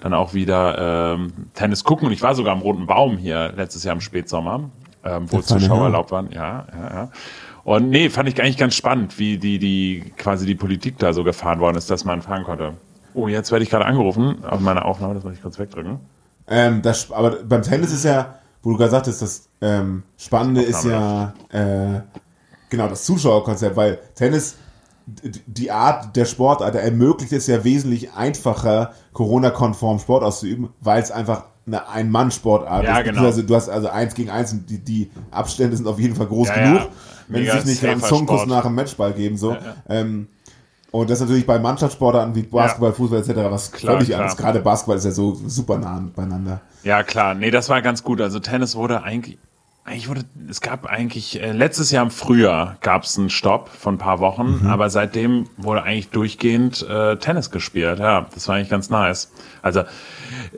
dann 0.00 0.12
auch 0.12 0.34
wieder 0.34 1.14
ähm, 1.14 1.32
Tennis 1.54 1.84
gucken. 1.84 2.06
Und 2.08 2.12
ich 2.12 2.22
war 2.22 2.34
sogar 2.34 2.52
am 2.52 2.60
Roten 2.60 2.86
Baum 2.86 3.16
hier 3.16 3.52
letztes 3.56 3.84
Jahr 3.84 3.94
im 3.94 4.00
Spätsommer, 4.00 4.70
ähm, 5.04 5.32
wo 5.32 5.40
Zuschauer 5.40 5.84
erlaubt 5.84 6.10
waren. 6.10 6.30
Ja, 6.32 6.66
ja, 6.72 6.94
ja. 6.94 7.08
Und 7.64 7.88
nee, 7.88 8.10
fand 8.10 8.28
ich 8.28 8.40
eigentlich 8.40 8.58
ganz 8.58 8.74
spannend, 8.74 9.18
wie 9.18 9.38
die, 9.38 9.58
die 9.58 10.12
quasi 10.16 10.46
die 10.46 10.54
Politik 10.54 10.98
da 10.98 11.12
so 11.12 11.24
gefahren 11.24 11.60
worden 11.60 11.76
ist, 11.76 11.90
dass 11.90 12.04
man 12.04 12.20
fahren 12.20 12.44
konnte. 12.44 12.74
Oh, 13.14 13.28
jetzt 13.28 13.50
werde 13.52 13.62
ich 13.62 13.70
gerade 13.70 13.86
angerufen 13.86 14.44
auf 14.44 14.60
meiner 14.60 14.84
Aufnahme, 14.84 15.14
das 15.14 15.24
muss 15.24 15.34
ich 15.34 15.42
kurz 15.42 15.58
wegdrücken. 15.58 15.98
Ähm, 16.46 16.82
das, 16.82 17.10
aber 17.10 17.42
beim 17.42 17.62
Tennis 17.62 17.92
ist 17.92 18.04
ja, 18.04 18.38
wo 18.62 18.72
du 18.72 18.76
gerade 18.76 18.90
sagtest, 18.90 19.22
das 19.22 19.48
ähm, 19.60 20.02
Spannende 20.18 20.62
ist 20.62 20.84
ja 20.84 21.32
äh, 21.50 22.00
genau 22.68 22.88
das 22.88 23.04
Zuschauerkonzept, 23.04 23.76
weil 23.76 23.98
Tennis, 24.14 24.56
die 25.06 25.70
Art 25.70 26.16
der 26.16 26.24
Sportart 26.24 26.74
ermöglicht 26.74 27.32
es 27.32 27.46
ja 27.46 27.62
wesentlich 27.64 28.12
einfacher, 28.12 28.92
Corona-konform 29.12 29.98
Sport 30.00 30.24
auszuüben, 30.24 30.70
weil 30.80 31.02
es 31.02 31.10
einfach 31.10 31.44
eine 31.66 31.88
Ein-Mann-Sportart 31.88 32.84
Ja, 32.84 32.98
ist. 32.98 33.04
genau. 33.04 33.22
Also 33.24 33.42
du 33.42 33.54
hast 33.54 33.68
also 33.68 33.88
eins 33.88 34.14
gegen 34.14 34.30
eins 34.30 34.52
und 34.52 34.68
die, 34.68 34.78
die 34.78 35.10
Abstände 35.30 35.76
sind 35.76 35.86
auf 35.86 35.98
jeden 35.98 36.14
Fall 36.14 36.26
groß 36.26 36.48
Ja, 36.48 36.54
genug, 36.54 36.78
ja. 36.80 36.88
wenn 37.28 37.44
sie 37.44 37.50
sich 37.50 37.64
nicht 37.64 37.84
einen 37.86 38.02
Zungenkuss 38.02 38.46
nach 38.46 38.62
dem 38.64 38.74
Matchball 38.74 39.12
geben. 39.12 39.36
So. 39.36 39.56
Ähm, 39.88 40.28
und 40.90 41.10
das 41.10 41.20
natürlich 41.20 41.46
bei 41.46 41.58
Mannschaftssportarten 41.58 42.34
wie 42.36 42.42
Basketball, 42.42 42.92
Fußball 42.92 43.18
etc. 43.20 43.30
was 43.50 43.72
Klar, 43.72 43.94
völlig 43.94 44.08
klar. 44.10 44.20
anderes. 44.20 44.36
Gerade 44.38 44.60
Basketball 44.60 44.96
ist 44.98 45.04
ja 45.04 45.10
so 45.10 45.34
super 45.46 45.78
nah 45.78 46.04
beieinander. 46.14 46.60
Ja, 46.84 47.02
klar. 47.02 47.34
Nee, 47.34 47.50
das 47.50 47.68
war 47.68 47.82
ganz 47.82 48.02
gut. 48.04 48.20
Also 48.20 48.38
Tennis 48.38 48.76
wurde 48.76 49.02
eigentlich, 49.02 49.38
eigentlich 49.86 50.08
wurde, 50.08 50.22
es 50.48 50.62
gab 50.62 50.86
eigentlich, 50.86 51.42
äh, 51.42 51.52
letztes 51.52 51.90
Jahr 51.90 52.02
im 52.04 52.10
Frühjahr 52.10 52.78
gab 52.80 53.04
es 53.04 53.18
einen 53.18 53.28
Stopp 53.28 53.68
von 53.68 53.96
ein 53.96 53.98
paar 53.98 54.18
Wochen, 54.18 54.66
aber 54.66 54.88
seitdem 54.88 55.46
wurde 55.58 55.82
eigentlich 55.82 56.08
durchgehend 56.08 56.86
äh, 56.88 57.16
Tennis 57.16 57.50
gespielt. 57.50 57.98
Ja, 57.98 58.26
das 58.32 58.48
war 58.48 58.56
eigentlich 58.56 58.70
ganz 58.70 58.88
nice. 58.88 59.30
Also, 59.60 59.82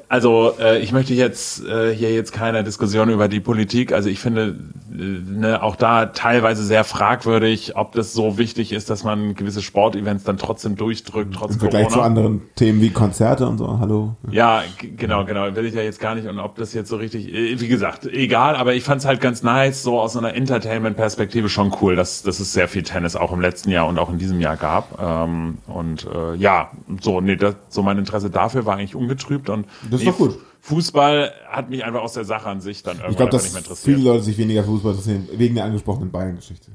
also 0.08 0.54
äh, 0.60 0.78
ich 0.78 0.92
möchte 0.92 1.12
jetzt 1.14 1.64
äh, 1.64 1.92
hier 1.92 2.12
jetzt 2.12 2.32
keine 2.32 2.62
Diskussion 2.62 3.08
über 3.08 3.26
die 3.26 3.40
Politik. 3.40 3.92
Also 3.92 4.08
ich 4.08 4.20
finde 4.20 4.56
äh, 4.92 4.96
ne, 4.96 5.62
auch 5.62 5.74
da 5.74 6.06
teilweise 6.06 6.62
sehr 6.62 6.84
fragwürdig, 6.84 7.76
ob 7.76 7.92
das 7.92 8.12
so 8.12 8.38
wichtig 8.38 8.72
ist, 8.72 8.90
dass 8.90 9.02
man 9.02 9.34
gewisse 9.34 9.60
Sportevents 9.60 10.22
dann 10.22 10.38
trotzdem 10.38 10.76
durchdrückt, 10.76 11.34
trotz 11.34 11.54
Im 11.54 11.60
Vergleich 11.60 11.88
Corona. 11.88 12.02
zu 12.02 12.06
anderen 12.06 12.42
Themen 12.54 12.80
wie 12.80 12.90
Konzerte 12.90 13.48
und 13.48 13.58
so. 13.58 13.78
Hallo. 13.80 14.14
Ja, 14.30 14.62
genau, 14.96 15.24
genau. 15.24 15.54
Will 15.56 15.66
ich 15.66 15.74
ja 15.74 15.82
jetzt 15.82 16.00
gar 16.00 16.14
nicht. 16.14 16.28
Und 16.28 16.38
ob 16.38 16.54
das 16.56 16.72
jetzt 16.74 16.88
so 16.88 16.96
richtig, 16.96 17.32
äh, 17.32 17.60
wie 17.60 17.68
gesagt, 17.68 18.06
egal, 18.06 18.54
aber 18.54 18.74
ich 18.74 18.84
fand's 18.84 19.04
halt 19.04 19.15
ganz 19.20 19.42
nice, 19.42 19.82
so 19.82 20.00
aus 20.00 20.16
einer 20.16 20.34
Entertainment-Perspektive 20.34 21.48
schon 21.48 21.74
cool, 21.80 21.96
dass, 21.96 22.22
dass 22.22 22.40
es 22.40 22.52
sehr 22.52 22.68
viel 22.68 22.82
Tennis 22.82 23.16
auch 23.16 23.32
im 23.32 23.40
letzten 23.40 23.70
Jahr 23.70 23.86
und 23.86 23.98
auch 23.98 24.10
in 24.10 24.18
diesem 24.18 24.40
Jahr 24.40 24.56
gab. 24.56 25.00
Ähm, 25.00 25.58
und 25.66 26.06
äh, 26.12 26.34
ja, 26.34 26.70
so, 27.00 27.20
nee, 27.20 27.36
das, 27.36 27.56
so 27.68 27.82
mein 27.82 27.98
Interesse 27.98 28.30
dafür 28.30 28.66
war 28.66 28.76
eigentlich 28.76 28.94
ungetrübt. 28.94 29.48
Und 29.50 29.66
Das 29.90 30.00
ist 30.00 30.06
nee, 30.06 30.10
doch 30.12 30.18
gut. 30.18 30.38
Fußball 30.60 31.32
hat 31.48 31.70
mich 31.70 31.84
einfach 31.84 32.00
aus 32.00 32.14
der 32.14 32.24
Sache 32.24 32.48
an 32.48 32.60
sich 32.60 32.82
dann 32.82 32.98
irgendwann 32.98 33.26
Ich 33.26 33.30
dass 33.30 33.44
nicht 33.44 33.52
mehr 33.52 33.62
interessiert. 33.62 33.96
viele 33.96 34.08
Leute 34.10 34.24
sich 34.24 34.36
weniger 34.38 34.62
für 34.64 34.70
Fußball 34.70 34.92
interessieren, 34.92 35.28
wegen 35.32 35.54
der 35.54 35.64
angesprochenen 35.64 36.10
Bayern-Geschichte. 36.10 36.72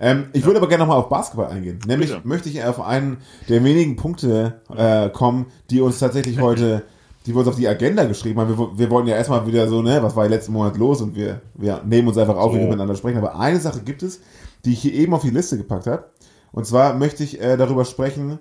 Ähm, 0.00 0.26
ich 0.32 0.44
würde 0.44 0.58
aber 0.58 0.68
gerne 0.68 0.82
nochmal 0.84 0.98
auf 0.98 1.08
Basketball 1.08 1.48
eingehen. 1.48 1.80
Nämlich 1.86 2.10
Bitte. 2.10 2.26
möchte 2.26 2.48
ich 2.48 2.62
auf 2.64 2.80
einen 2.80 3.18
der 3.48 3.64
wenigen 3.64 3.96
Punkte 3.96 4.60
äh, 4.74 5.08
kommen, 5.10 5.46
die 5.70 5.80
uns 5.80 5.98
tatsächlich 5.98 6.40
heute, 6.40 6.84
die 7.26 7.32
wir 7.34 7.38
uns 7.38 7.48
auf 7.48 7.56
die 7.56 7.68
Agenda 7.68 8.04
geschrieben 8.04 8.40
haben. 8.40 8.56
Wir, 8.56 8.78
wir 8.78 8.90
wollten 8.90 9.08
ja 9.08 9.16
erstmal 9.16 9.46
wieder 9.46 9.66
so, 9.68 9.82
ne, 9.82 10.02
was 10.02 10.14
war 10.14 10.28
letzten 10.28 10.52
Monat 10.52 10.76
los 10.76 11.00
und 11.00 11.14
wir, 11.14 11.40
wir 11.54 11.82
nehmen 11.84 12.08
uns 12.08 12.18
einfach 12.18 12.36
auf, 12.36 12.52
wie 12.52 12.56
wir 12.56 12.62
So. 12.64 12.68
miteinander 12.68 12.96
sprechen. 12.96 13.18
Aber 13.18 13.38
eine 13.38 13.60
Sache 13.60 13.80
gibt 13.80 14.02
es, 14.02 14.20
die 14.64 14.72
ich 14.72 14.80
hier 14.82 14.92
eben 14.92 15.14
auf 15.14 15.22
die 15.22 15.30
Liste 15.30 15.56
gepackt 15.56 15.86
habe. 15.86 16.04
Und 16.52 16.66
zwar 16.66 16.94
möchte 16.94 17.24
ich 17.24 17.40
äh, 17.40 17.56
darüber 17.56 17.84
sprechen, 17.84 18.38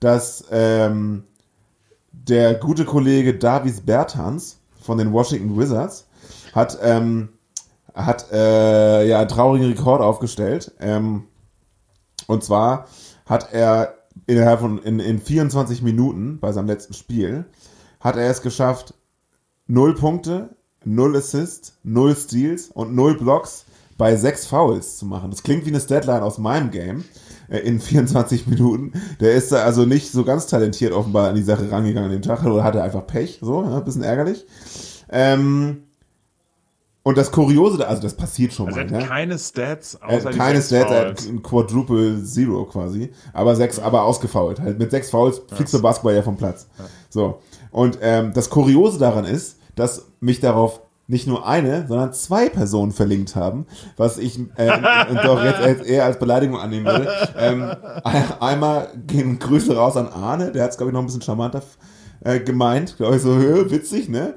dass 0.00 0.44
ähm, 0.50 1.24
der 2.12 2.54
gute 2.54 2.84
Kollege 2.84 3.34
Davis 3.34 3.80
Bertans 3.80 4.58
von 4.80 4.98
den 4.98 5.12
Washington 5.12 5.58
Wizards 5.58 6.06
hat, 6.54 6.78
ähm, 6.82 7.28
hat 7.94 8.32
äh, 8.32 9.06
ja 9.06 9.20
einen 9.20 9.28
traurigen 9.28 9.68
Rekord 9.68 10.00
aufgestellt. 10.00 10.72
Ähm, 10.80 11.24
und 12.26 12.42
zwar 12.42 12.86
hat 13.26 13.52
er 13.52 13.94
innerhalb 14.26 14.60
von 14.60 14.78
in, 14.78 14.98
in 14.98 15.20
24 15.20 15.82
Minuten 15.82 16.38
bei 16.40 16.52
seinem 16.52 16.66
letzten 16.66 16.94
Spiel 16.94 17.44
hat 18.02 18.16
er 18.16 18.30
es 18.30 18.42
geschafft, 18.42 18.94
null 19.66 19.94
Punkte, 19.94 20.50
null 20.84 21.16
Assists, 21.16 21.78
null 21.82 22.14
Steals 22.16 22.68
und 22.68 22.94
null 22.94 23.16
Blocks 23.16 23.64
bei 23.98 24.16
sechs 24.16 24.46
Fouls 24.46 24.96
zu 24.98 25.06
machen. 25.06 25.30
Das 25.30 25.42
klingt 25.42 25.64
wie 25.64 25.70
eine 25.70 25.80
Statline 25.80 26.22
aus 26.22 26.38
meinem 26.38 26.70
Game 26.70 27.04
äh, 27.48 27.58
in 27.58 27.80
24 27.80 28.46
Minuten. 28.48 28.92
Der 29.20 29.32
ist 29.34 29.52
da 29.52 29.62
also 29.64 29.84
nicht 29.84 30.10
so 30.10 30.24
ganz 30.24 30.46
talentiert 30.46 30.92
offenbar 30.92 31.28
an 31.28 31.36
die 31.36 31.42
Sache 31.42 31.70
rangegangen 31.70 32.10
an 32.10 32.16
dem 32.16 32.22
Tag 32.22 32.44
oder 32.44 32.64
hatte 32.64 32.82
einfach 32.82 33.06
Pech, 33.06 33.38
so, 33.40 33.62
ja, 33.62 33.76
ein 33.78 33.84
bisschen 33.84 34.02
ärgerlich. 34.02 34.44
Ähm, 35.10 35.84
und 37.04 37.18
das 37.18 37.32
Kuriose, 37.32 37.86
also 37.86 38.00
das 38.02 38.14
passiert 38.14 38.52
schon 38.52 38.68
Also 38.68 38.78
mal. 38.78 38.86
er 38.86 38.94
hat 38.94 39.02
ne? 39.02 39.08
keine 39.08 39.38
Stats, 39.38 39.94
Er 39.94 40.08
außer 40.08 40.24
hat 40.28 40.34
die 40.34 40.38
keine 40.38 40.62
Stats, 40.62 40.90
er 40.90 41.00
hat 41.08 41.20
Fouls. 41.20 41.28
ein 41.28 41.42
Quadruple 41.42 42.24
Zero 42.24 42.64
quasi, 42.64 43.10
aber 43.32 43.56
sechs, 43.56 43.78
aber 43.80 44.02
ausgefault. 44.04 44.60
Halt 44.60 44.78
mit 44.78 44.90
sechs 44.92 45.10
Fouls 45.10 45.42
fliegst 45.52 45.74
du 45.74 45.82
Basketball 45.82 46.14
ja 46.14 46.22
vom 46.22 46.36
Platz. 46.36 46.68
So. 47.10 47.40
Und 47.72 47.98
ähm, 48.02 48.32
das 48.34 48.48
Kuriose 48.50 48.98
daran 48.98 49.24
ist, 49.24 49.58
dass 49.74 50.06
mich 50.20 50.38
darauf 50.40 50.80
nicht 51.08 51.26
nur 51.26 51.46
eine, 51.46 51.86
sondern 51.88 52.12
zwei 52.12 52.48
Personen 52.48 52.92
verlinkt 52.92 53.34
haben, 53.34 53.66
was 53.96 54.18
ich 54.18 54.38
äh, 54.56 54.70
doch 55.24 55.42
jetzt 55.42 55.84
eher 55.84 56.04
als 56.04 56.18
Beleidigung 56.18 56.58
annehmen 56.58 56.86
würde. 56.86 57.08
Ähm, 57.36 57.62
ein- 58.04 58.32
einmal 58.40 58.88
gehen 59.06 59.38
Grüße 59.38 59.76
raus 59.76 59.96
an 59.96 60.08
Arne, 60.08 60.52
der 60.52 60.62
hat 60.64 60.70
es, 60.70 60.76
glaube 60.76 60.90
ich, 60.90 60.94
noch 60.94 61.00
ein 61.00 61.06
bisschen 61.06 61.22
charmanter 61.22 61.62
äh, 62.24 62.38
gemeint. 62.40 62.96
Glaube 62.98 63.16
ich 63.16 63.22
so, 63.22 63.36
witzig, 63.70 64.08
ne? 64.08 64.34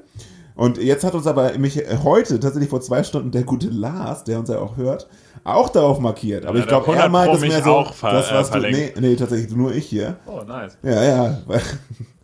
Und 0.55 0.77
jetzt 0.77 1.03
hat 1.03 1.13
uns 1.13 1.27
aber 1.27 1.57
mich 1.57 1.77
äh, 1.77 1.97
heute, 2.03 2.39
tatsächlich 2.39 2.69
vor 2.69 2.81
zwei 2.81 3.03
Stunden, 3.03 3.29
der 3.31 3.43
gute 3.43 3.67
Lars, 3.69 4.23
der 4.23 4.39
uns 4.39 4.49
ja 4.49 4.57
auch 4.57 4.75
hört, 4.77 5.07
auch 5.43 5.69
darauf 5.69 5.99
markiert. 5.99 6.45
Aber 6.45 6.57
Ja, 6.57 6.63
ich 6.63 6.67
glaube, 6.69 6.87
er 6.87 7.03
100 7.03 7.11
meint 7.11 7.33
das 7.33 7.41
mehr 7.41 7.63
so, 7.63 7.71
auch 7.71 7.93
ver- 7.93 8.11
das, 8.13 8.31
was 8.31 8.49
äh, 8.49 8.59
du, 8.61 8.71
nee, 8.71 8.93
nee, 8.99 9.15
tatsächlich 9.15 9.55
nur 9.55 9.73
ich 9.73 9.85
hier. 9.85 10.15
Oh, 10.25 10.41
nice. 10.47 10.77
Ja, 10.81 11.03
ja. 11.03 11.37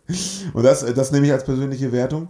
Und 0.52 0.62
das, 0.64 0.84
das 0.94 1.12
nehme 1.12 1.26
ich 1.26 1.32
als 1.32 1.44
persönliche 1.44 1.92
Wertung. 1.92 2.28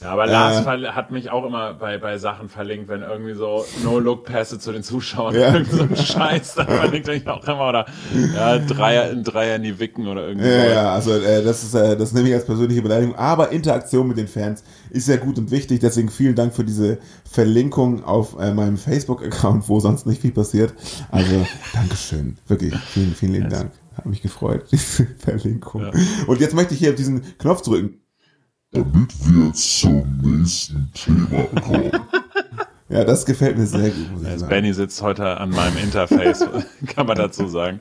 Ja, 0.00 0.08
aber 0.10 0.26
Lars 0.26 0.66
Äh. 0.66 0.88
hat 0.88 1.12
mich 1.12 1.30
auch 1.30 1.44
immer 1.46 1.74
bei, 1.74 1.96
bei 1.98 2.18
Sachen 2.18 2.48
verlinkt, 2.48 2.88
wenn 2.88 3.02
irgendwie 3.02 3.34
so 3.34 3.64
No-Look-Pässe 3.84 4.58
zu 4.58 4.72
den 4.72 4.82
Zuschauern, 4.82 5.32
Ja. 5.38 5.52
irgend 5.54 5.70
so 5.70 5.82
ein 5.82 5.94
Scheiß, 5.96 6.54
dann 6.56 6.66
verlinkt 6.66 7.06
er 7.06 7.14
mich 7.14 7.28
auch 7.28 7.46
immer, 7.46 7.68
oder 7.68 7.86
ja, 8.34 8.58
Dreier, 8.58 9.10
in 9.10 9.22
Dreier 9.22 9.58
nie 9.58 9.78
wicken 9.78 10.08
oder 10.08 10.26
irgendwie 10.26 10.48
Ja, 10.48 10.64
so. 10.64 10.70
ja, 10.70 10.92
also 10.92 11.12
äh, 11.12 11.44
das 11.44 11.62
ist 11.62 11.74
äh, 11.74 11.96
das 11.96 12.12
nehme 12.14 12.28
ich 12.28 12.34
als 12.34 12.46
persönliche 12.46 12.82
Beleidigung. 12.82 13.14
Aber 13.14 13.50
Interaktion 13.52 14.08
mit 14.08 14.18
den 14.18 14.26
Fans 14.26 14.64
ist 14.90 15.06
sehr 15.06 15.18
gut 15.18 15.38
und 15.38 15.52
wichtig. 15.52 15.78
Deswegen 15.78 16.08
vielen 16.08 16.34
Dank 16.34 16.52
für 16.54 16.64
diese 16.64 16.98
Verlinkung 17.30 18.02
auf 18.02 18.36
äh, 18.40 18.52
meinem 18.52 18.78
Facebook-Account, 18.78 19.68
wo 19.68 19.78
sonst 19.78 20.06
nicht 20.06 20.20
viel 20.22 20.32
passiert. 20.32 20.72
Also 21.12 21.46
Dankeschön, 21.74 22.38
wirklich 22.48 22.74
vielen 22.92 23.14
vielen 23.14 23.32
lieben 23.34 23.50
Dank. 23.50 23.70
Hat 23.96 24.06
mich 24.06 24.22
gefreut 24.22 24.66
diese 24.70 25.06
Verlinkung. 25.18 25.90
Und 26.26 26.40
jetzt 26.40 26.54
möchte 26.54 26.74
ich 26.74 26.80
hier 26.80 26.90
auf 26.90 26.96
diesen 26.96 27.22
Knopf 27.38 27.62
drücken. 27.62 28.00
Damit 28.70 29.12
wir 29.26 29.52
zum 29.52 30.18
nächsten 30.22 30.90
Thema 30.94 31.44
kommen. 31.60 31.90
Ja, 32.88 33.04
das 33.04 33.24
gefällt 33.24 33.56
mir 33.56 33.64
sehr 33.64 33.88
gut. 33.88 34.12
Muss 34.12 34.26
Also. 34.26 34.46
Benny 34.48 34.74
sitzt 34.74 35.00
heute 35.00 35.40
an 35.40 35.48
meinem 35.48 35.78
Interface, 35.78 36.46
kann 36.94 37.06
man 37.06 37.16
dazu 37.16 37.48
sagen. 37.48 37.80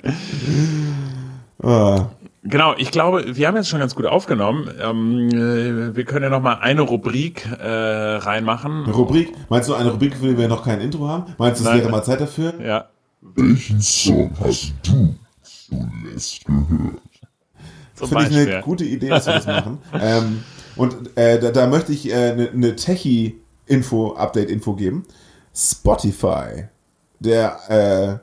Ah, 1.62 2.08
Genau, 2.44 2.74
ich 2.78 2.90
glaube, 2.92 3.36
wir 3.36 3.48
haben 3.48 3.56
jetzt 3.56 3.70
schon 3.70 3.80
ganz 3.80 3.94
gut 3.94 4.08
aufgenommen. 4.08 4.68
Ähm, 4.82 5.30
äh, 5.30 5.96
wir 5.96 6.06
können 6.06 6.24
ja 6.24 6.30
noch 6.30 6.42
mal 6.42 6.56
eine 6.56 6.82
Rubrik 6.82 7.46
äh, 7.46 7.68
reinmachen. 7.68 8.86
eine 8.86 8.94
Rubrik. 8.94 9.32
Meinst 9.50 9.70
du 9.70 9.76
eine 9.76 9.92
Rubrik, 9.92 10.16
für 10.16 10.28
die 10.28 10.38
wir 10.38 10.48
noch 10.48 10.64
kein 10.64 10.82
Intro 10.82 11.08
haben? 11.08 11.26
Meinst 11.38 11.62
du, 11.62 11.70
es 11.70 11.76
wäre 11.76 11.90
mal 11.90 12.04
Zeit 12.04 12.20
dafür? 12.22 12.54
Ja, 12.60 12.86
Welchen 13.22 13.80
Song 13.82 14.32
hast 14.40 14.74
du 14.82 15.14
zuletzt 15.72 16.46
gehört? 16.46 17.02
zum 18.02 18.10
Finde 18.10 18.24
ich 18.24 18.30
Beispiel. 18.36 18.54
eine 18.54 18.64
gute 18.64 18.86
Idee, 18.86 19.10
dass 19.10 19.26
wir 19.26 19.34
das 19.34 19.46
machen. 19.48 19.80
ähm, 19.94 20.44
und 20.76 21.18
äh, 21.18 21.40
da, 21.40 21.52
da 21.52 21.68
möchte 21.68 21.92
ich 21.92 22.10
äh, 22.10 22.32
eine 22.32 22.50
ne 22.54 22.76
Techie-Info, 22.76 24.14
Update-Info 24.14 24.76
geben. 24.76 25.06
Spotify, 25.54 26.66
der, 27.20 27.70
äh, 27.70 28.18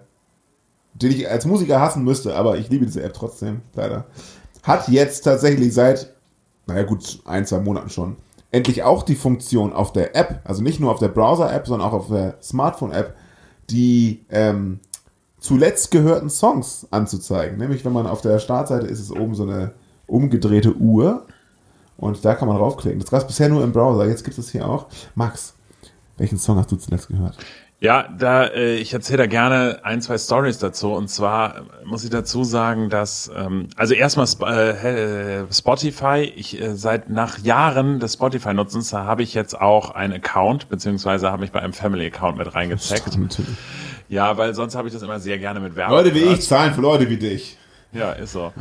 den 0.94 1.12
ich 1.12 1.28
als 1.28 1.44
Musiker 1.44 1.80
hassen 1.80 2.04
müsste, 2.04 2.34
aber 2.34 2.56
ich 2.56 2.70
liebe 2.70 2.86
diese 2.86 3.02
App 3.02 3.12
trotzdem, 3.14 3.60
leider, 3.74 4.06
hat 4.62 4.88
jetzt 4.88 5.22
tatsächlich 5.22 5.74
seit, 5.74 6.14
naja 6.66 6.84
gut, 6.84 7.20
ein, 7.26 7.46
zwei 7.46 7.60
Monaten 7.60 7.90
schon, 7.90 8.16
endlich 8.50 8.82
auch 8.82 9.02
die 9.02 9.14
Funktion 9.14 9.74
auf 9.74 9.92
der 9.92 10.16
App, 10.16 10.40
also 10.44 10.62
nicht 10.62 10.80
nur 10.80 10.90
auf 10.90 11.00
der 11.00 11.08
Browser-App, 11.08 11.66
sondern 11.66 11.88
auch 11.88 11.92
auf 11.92 12.08
der 12.08 12.38
Smartphone-App, 12.42 13.14
die 13.68 14.24
ähm, 14.30 14.80
zuletzt 15.40 15.90
gehörten 15.90 16.30
Songs 16.30 16.86
anzuzeigen. 16.90 17.58
Nämlich, 17.58 17.84
wenn 17.84 17.92
man 17.92 18.06
auf 18.06 18.20
der 18.20 18.38
Startseite 18.38 18.86
ist, 18.86 19.00
ist 19.00 19.12
oben 19.12 19.34
so 19.34 19.44
eine 19.44 19.72
umgedrehte 20.06 20.74
Uhr 20.74 21.26
und 21.96 22.24
da 22.24 22.34
kann 22.34 22.48
man 22.48 22.56
draufklicken. 22.56 23.00
Das 23.00 23.10
gab 23.10 23.20
es 23.20 23.26
bisher 23.26 23.48
nur 23.48 23.62
im 23.62 23.72
Browser, 23.72 24.06
jetzt 24.06 24.24
gibt 24.24 24.38
es 24.38 24.50
hier 24.50 24.66
auch. 24.66 24.86
Max, 25.14 25.54
welchen 26.16 26.38
Song 26.38 26.56
hast 26.56 26.72
du 26.72 26.76
zuletzt 26.76 27.08
gehört? 27.08 27.36
Ja, 27.80 28.08
da 28.08 28.46
äh, 28.46 28.74
ich 28.74 28.92
erzähle 28.92 29.18
da 29.18 29.26
gerne 29.26 29.80
ein, 29.84 30.02
zwei 30.02 30.18
Stories 30.18 30.58
dazu. 30.58 30.92
Und 30.92 31.08
zwar 31.08 31.62
muss 31.84 32.02
ich 32.02 32.10
dazu 32.10 32.42
sagen, 32.42 32.90
dass 32.90 33.30
ähm, 33.36 33.68
also 33.76 33.94
erstmal 33.94 34.24
Sp 34.26 34.42
äh, 34.42 35.52
Spotify. 35.52 36.32
Ich 36.34 36.60
äh, 36.60 36.74
seit 36.74 37.08
nach 37.08 37.38
Jahren 37.38 38.00
des 38.00 38.14
Spotify-Nutzens 38.14 38.92
habe 38.92 39.22
ich 39.22 39.32
jetzt 39.32 39.60
auch 39.60 39.90
einen 39.90 40.14
Account 40.14 40.68
beziehungsweise 40.68 41.30
habe 41.30 41.44
ich 41.44 41.52
bei 41.52 41.60
einem 41.60 41.72
Family-Account 41.72 42.38
mit 42.38 42.52
reingezeckt. 42.52 43.16
Ja, 44.08 44.36
weil 44.36 44.54
sonst 44.54 44.74
habe 44.74 44.88
ich 44.88 44.94
das 44.94 45.02
immer 45.02 45.20
sehr 45.20 45.38
gerne 45.38 45.60
mit 45.60 45.76
Werbung. 45.76 45.96
Leute 45.96 46.14
wie 46.14 46.20
ich 46.20 46.40
zahlen 46.42 46.72
für 46.74 46.80
Leute 46.80 47.08
wie 47.10 47.16
dich. 47.16 47.58
Ja, 47.92 48.12
ist 48.12 48.32
so. 48.32 48.52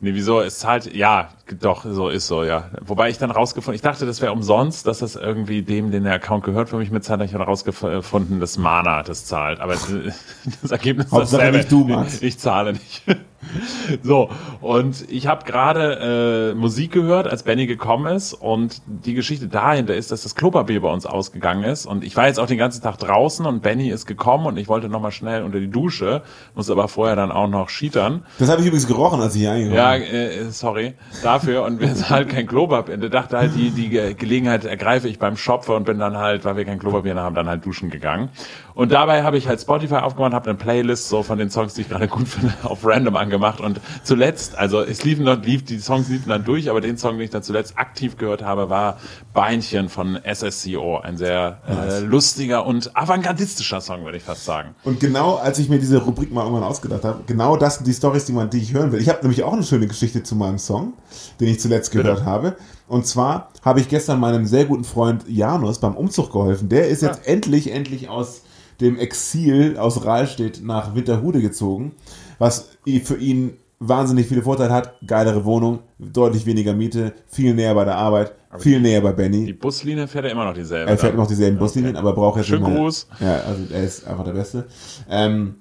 Nee, 0.00 0.14
wieso? 0.14 0.40
Es 0.40 0.60
zahlt, 0.60 0.94
ja, 0.94 1.30
doch, 1.60 1.84
so 1.84 2.08
ist 2.08 2.28
so, 2.28 2.44
ja. 2.44 2.70
Wobei 2.80 3.10
ich 3.10 3.18
dann 3.18 3.32
rausgefunden, 3.32 3.74
ich 3.74 3.82
dachte, 3.82 4.06
das 4.06 4.20
wäre 4.20 4.30
umsonst, 4.30 4.86
dass 4.86 5.00
das 5.00 5.16
irgendwie 5.16 5.62
dem, 5.62 5.90
den 5.90 6.04
der 6.04 6.14
Account 6.14 6.44
gehört, 6.44 6.68
für 6.68 6.76
mich 6.76 6.92
mitzahlt, 6.92 7.20
ich 7.22 7.34
habe 7.34 7.44
rausgefunden, 7.44 8.38
dass 8.38 8.58
Mana 8.58 9.02
das 9.02 9.24
zahlt. 9.24 9.58
Aber 9.58 9.74
das 10.62 10.70
Ergebnis 10.70 11.06
ist 11.06 11.12
dasselbe. 11.12 11.58
nicht 11.58 11.72
du, 11.72 11.84
Max. 11.84 12.22
Ich 12.22 12.38
zahle 12.38 12.74
nicht. 12.74 13.02
So, 14.02 14.28
und 14.60 15.10
ich 15.10 15.26
habe 15.26 15.44
gerade 15.44 16.52
äh, 16.52 16.54
Musik 16.54 16.92
gehört, 16.92 17.26
als 17.26 17.42
Benny 17.42 17.66
gekommen 17.66 18.06
ist 18.14 18.34
und 18.34 18.82
die 18.86 19.14
Geschichte 19.14 19.48
dahinter 19.48 19.94
ist, 19.94 20.10
dass 20.10 20.22
das 20.22 20.34
Klopapier 20.34 20.80
bei 20.82 20.92
uns 20.92 21.06
ausgegangen 21.06 21.64
ist 21.64 21.86
und 21.86 22.04
ich 22.04 22.16
war 22.16 22.26
jetzt 22.26 22.38
auch 22.38 22.46
den 22.46 22.58
ganzen 22.58 22.82
Tag 22.82 22.98
draußen 22.98 23.46
und 23.46 23.62
Benny 23.62 23.88
ist 23.88 24.06
gekommen 24.06 24.46
und 24.46 24.56
ich 24.58 24.68
wollte 24.68 24.88
nochmal 24.88 25.12
schnell 25.12 25.42
unter 25.42 25.58
die 25.60 25.70
Dusche, 25.70 26.22
muss 26.54 26.70
aber 26.70 26.88
vorher 26.88 27.16
dann 27.16 27.30
auch 27.32 27.48
noch 27.48 27.68
schietern. 27.70 28.24
Das 28.38 28.48
habe 28.50 28.60
ich 28.60 28.66
übrigens 28.66 28.86
gerochen, 28.86 29.20
als 29.20 29.34
ich 29.34 29.40
hier 29.42 29.52
eingekommen 29.52 29.76
Ja, 29.76 29.94
äh, 29.94 30.50
sorry 30.50 30.94
dafür. 31.22 31.64
Und 31.64 31.80
wir 31.80 31.88
sind 31.94 32.10
halt 32.10 32.28
kein 32.28 32.46
Klopapier. 32.46 32.96
Der 32.98 33.10
dachte 33.10 33.38
halt, 33.38 33.54
die, 33.54 33.70
die 33.70 33.88
Ge- 33.88 34.14
Gelegenheit 34.14 34.64
ergreife 34.64 35.08
ich 35.08 35.18
beim 35.18 35.36
Shopper 35.36 35.76
und 35.76 35.84
bin 35.84 35.98
dann 35.98 36.16
halt, 36.16 36.44
weil 36.44 36.56
wir 36.56 36.64
kein 36.64 36.78
Klopapier 36.78 37.14
haben, 37.16 37.34
dann 37.34 37.48
halt 37.48 37.64
duschen 37.64 37.90
gegangen. 37.90 38.28
Und 38.74 38.92
dabei 38.92 39.22
habe 39.24 39.38
ich 39.38 39.48
halt 39.48 39.60
Spotify 39.60 39.96
aufgemacht, 39.96 40.32
habe 40.34 40.50
eine 40.50 40.58
Playlist 40.58 41.08
so 41.08 41.22
von 41.24 41.38
den 41.38 41.50
Songs, 41.50 41.74
die 41.74 41.80
ich 41.80 41.88
gerade 41.88 42.06
gut 42.06 42.28
finde, 42.28 42.54
auf 42.62 42.84
random 42.86 43.16
angemacht. 43.28 43.60
Und 43.60 43.80
zuletzt, 44.02 44.56
also 44.56 44.80
es 44.80 45.04
liefen 45.04 45.24
noch, 45.24 45.42
lief, 45.42 45.64
die 45.64 45.78
Songs 45.78 46.08
liefen 46.08 46.28
dann 46.28 46.44
durch, 46.44 46.70
aber 46.70 46.80
den 46.80 46.96
Song, 46.96 47.16
den 47.16 47.24
ich 47.24 47.30
dann 47.30 47.42
zuletzt 47.42 47.78
aktiv 47.78 48.16
gehört 48.16 48.42
habe, 48.42 48.70
war 48.70 48.98
Beinchen 49.34 49.88
von 49.88 50.18
SSCO. 50.24 50.98
Ein 50.98 51.16
sehr 51.16 51.60
äh, 51.68 52.00
lustiger 52.00 52.66
und 52.66 52.96
avantgardistischer 52.96 53.80
Song, 53.80 54.04
würde 54.04 54.16
ich 54.16 54.24
fast 54.24 54.44
sagen. 54.44 54.74
Und 54.84 55.00
genau 55.00 55.36
als 55.36 55.58
ich 55.58 55.68
mir 55.68 55.78
diese 55.78 55.98
Rubrik 55.98 56.32
mal 56.32 56.42
irgendwann 56.42 56.64
ausgedacht 56.64 57.04
habe, 57.04 57.22
genau 57.26 57.56
das 57.56 57.76
sind 57.76 57.86
die 57.86 57.94
Stories, 57.94 58.24
die, 58.24 58.32
man, 58.32 58.50
die 58.50 58.58
ich 58.58 58.72
hören 58.72 58.92
will. 58.92 59.00
Ich 59.00 59.08
habe 59.08 59.20
nämlich 59.22 59.42
auch 59.42 59.52
eine 59.52 59.62
schöne 59.62 59.86
Geschichte 59.86 60.22
zu 60.22 60.34
meinem 60.34 60.58
Song, 60.58 60.94
den 61.40 61.48
ich 61.48 61.60
zuletzt 61.60 61.90
gehört 61.90 62.24
habe. 62.24 62.56
Und 62.86 63.06
zwar 63.06 63.50
habe 63.62 63.80
ich 63.80 63.88
gestern 63.88 64.18
meinem 64.18 64.46
sehr 64.46 64.64
guten 64.64 64.84
Freund 64.84 65.28
Janus 65.28 65.78
beim 65.78 65.94
Umzug 65.94 66.32
geholfen. 66.32 66.70
Der 66.70 66.88
ist 66.88 67.02
jetzt 67.02 67.26
endlich, 67.26 67.70
endlich 67.70 68.08
aus 68.08 68.42
dem 68.80 68.96
Exil 68.98 69.76
aus 69.76 70.04
Rahlstedt 70.04 70.62
nach 70.62 70.94
Winterhude 70.94 71.40
gezogen, 71.40 71.92
was 72.38 72.68
für 73.04 73.16
ihn 73.16 73.52
wahnsinnig 73.80 74.26
viele 74.26 74.42
Vorteile 74.42 74.72
hat. 74.72 74.94
Geilere 75.06 75.44
Wohnung, 75.44 75.80
deutlich 75.98 76.46
weniger 76.46 76.72
Miete, 76.72 77.12
viel 77.28 77.54
näher 77.54 77.74
bei 77.74 77.84
der 77.84 77.96
Arbeit, 77.96 78.32
viel 78.58 78.80
näher 78.80 79.00
bei 79.00 79.12
Benny. 79.12 79.46
Die 79.46 79.52
Buslinie 79.52 80.08
fährt 80.08 80.24
ja 80.24 80.30
immer 80.32 80.44
noch 80.44 80.54
dieselbe. 80.54 80.90
Er 80.90 80.98
fährt 80.98 81.12
dann. 81.12 81.20
noch 81.20 81.26
dieselben 81.28 81.58
Buslinien, 81.58 81.96
aber 81.96 82.12
braucht 82.12 82.38
jetzt 82.38 82.46
Schönen 82.46 82.62
nicht 82.64 82.72
mehr- 82.72 82.80
Gruß. 82.82 83.06
Ja, 83.20 83.36
also 83.40 83.62
er 83.72 83.82
ist 83.84 84.06
einfach 84.06 84.24
der 84.24 84.32
Beste. 84.32 84.66
Ähm, 85.08 85.56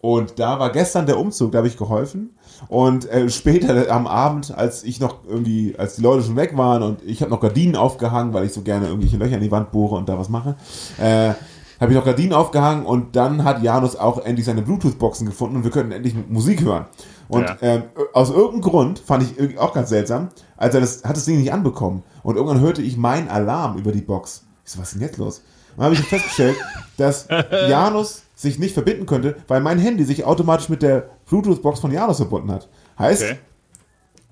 und 0.00 0.38
da 0.40 0.58
war 0.58 0.72
gestern 0.72 1.06
der 1.06 1.18
Umzug, 1.18 1.52
da 1.52 1.58
habe 1.58 1.68
ich 1.68 1.76
geholfen. 1.76 2.30
Und 2.68 3.08
äh, 3.10 3.28
später 3.30 3.88
am 3.94 4.06
Abend, 4.06 4.56
als 4.56 4.82
ich 4.82 4.98
noch 5.00 5.18
irgendwie, 5.28 5.74
als 5.78 5.96
die 5.96 6.02
Leute 6.02 6.24
schon 6.24 6.36
weg 6.36 6.56
waren 6.56 6.82
und 6.82 7.02
ich 7.04 7.20
habe 7.20 7.30
noch 7.30 7.40
Gardinen 7.40 7.76
aufgehangen, 7.76 8.32
weil 8.34 8.44
ich 8.46 8.52
so 8.52 8.62
gerne 8.62 8.86
irgendwelche 8.88 9.16
Löcher 9.16 9.36
in 9.36 9.42
die 9.42 9.50
Wand 9.50 9.70
bohre 9.72 9.96
und 9.96 10.08
da 10.08 10.18
was 10.18 10.28
mache, 10.28 10.56
äh, 10.98 11.34
habe 11.82 11.92
ich 11.92 11.98
noch 11.98 12.04
Gardinen 12.04 12.32
aufgehangen 12.32 12.86
und 12.86 13.16
dann 13.16 13.44
hat 13.44 13.62
Janus 13.62 13.96
auch 13.96 14.24
endlich 14.24 14.46
seine 14.46 14.62
Bluetooth-Boxen 14.62 15.26
gefunden 15.26 15.56
und 15.56 15.64
wir 15.64 15.70
könnten 15.70 15.92
endlich 15.92 16.14
Musik 16.28 16.62
hören. 16.62 16.86
Und 17.28 17.42
Ja. 17.42 17.56
ähm, 17.60 17.82
aus 18.12 18.30
irgendeinem 18.30 18.62
Grund 18.62 18.98
fand 18.98 19.22
ich 19.24 19.38
irgendwie 19.38 19.58
auch 19.58 19.72
ganz 19.74 19.88
seltsam, 19.88 20.28
als 20.56 20.74
er 20.74 20.80
das 20.80 21.04
hat 21.04 21.16
das 21.16 21.24
Ding 21.24 21.38
nicht 21.38 21.52
anbekommen 21.52 22.02
und 22.22 22.36
irgendwann 22.36 22.60
hörte 22.60 22.82
ich 22.82 22.96
meinen 22.96 23.28
Alarm 23.28 23.76
über 23.78 23.92
die 23.92 24.00
Box. 24.00 24.44
Ich 24.64 24.72
so, 24.72 24.78
was 24.80 24.88
ist 24.88 24.94
denn 24.94 25.02
jetzt 25.08 25.18
los? 25.18 25.38
Und 25.70 25.78
dann 25.78 25.84
habe 25.86 25.94
ich 25.94 26.00
festgestellt, 26.02 26.56
dass 26.98 27.26
Janus 27.68 28.22
sich 28.34 28.58
nicht 28.58 28.74
verbinden 28.74 29.06
könnte, 29.06 29.36
weil 29.48 29.60
mein 29.60 29.78
Handy 29.78 30.04
sich 30.04 30.24
automatisch 30.24 30.68
mit 30.68 30.82
der 30.82 31.10
Bluetooth-Box 31.28 31.80
von 31.80 31.90
Janus 31.90 32.18
verbunden 32.18 32.50
hat. 32.52 32.68
Heißt, 32.98 33.22
Okay. 33.22 33.38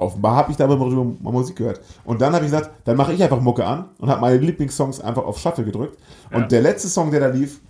Offenbar 0.01 0.37
habe 0.37 0.53
ich 0.53 0.59
mal 0.59 0.67
drüber 0.67 1.05
mal 1.21 1.33
Musik 1.33 1.57
gehört. 1.57 1.81
Und 2.05 2.21
dann 2.21 2.33
habe 2.33 2.45
ich 2.45 2.51
gesagt, 2.51 2.71
dann 2.85 2.97
mache 2.97 3.13
ich 3.13 3.23
einfach 3.23 3.41
Mucke 3.41 3.65
an 3.67 3.87
und 3.99 4.09
habe 4.09 4.21
meine 4.21 4.39
Lieblingssongs 4.39 5.01
einfach 5.01 5.25
auf 5.25 5.39
Shuffle 5.39 5.65
gedrückt. 5.65 5.99
Und 6.33 6.43
Ja. 6.43 6.47
der 6.47 6.63
letzte 6.63 6.89
Song, 6.89 7.11
der 7.11 7.21
da 7.21 7.27
lief, 7.29 7.61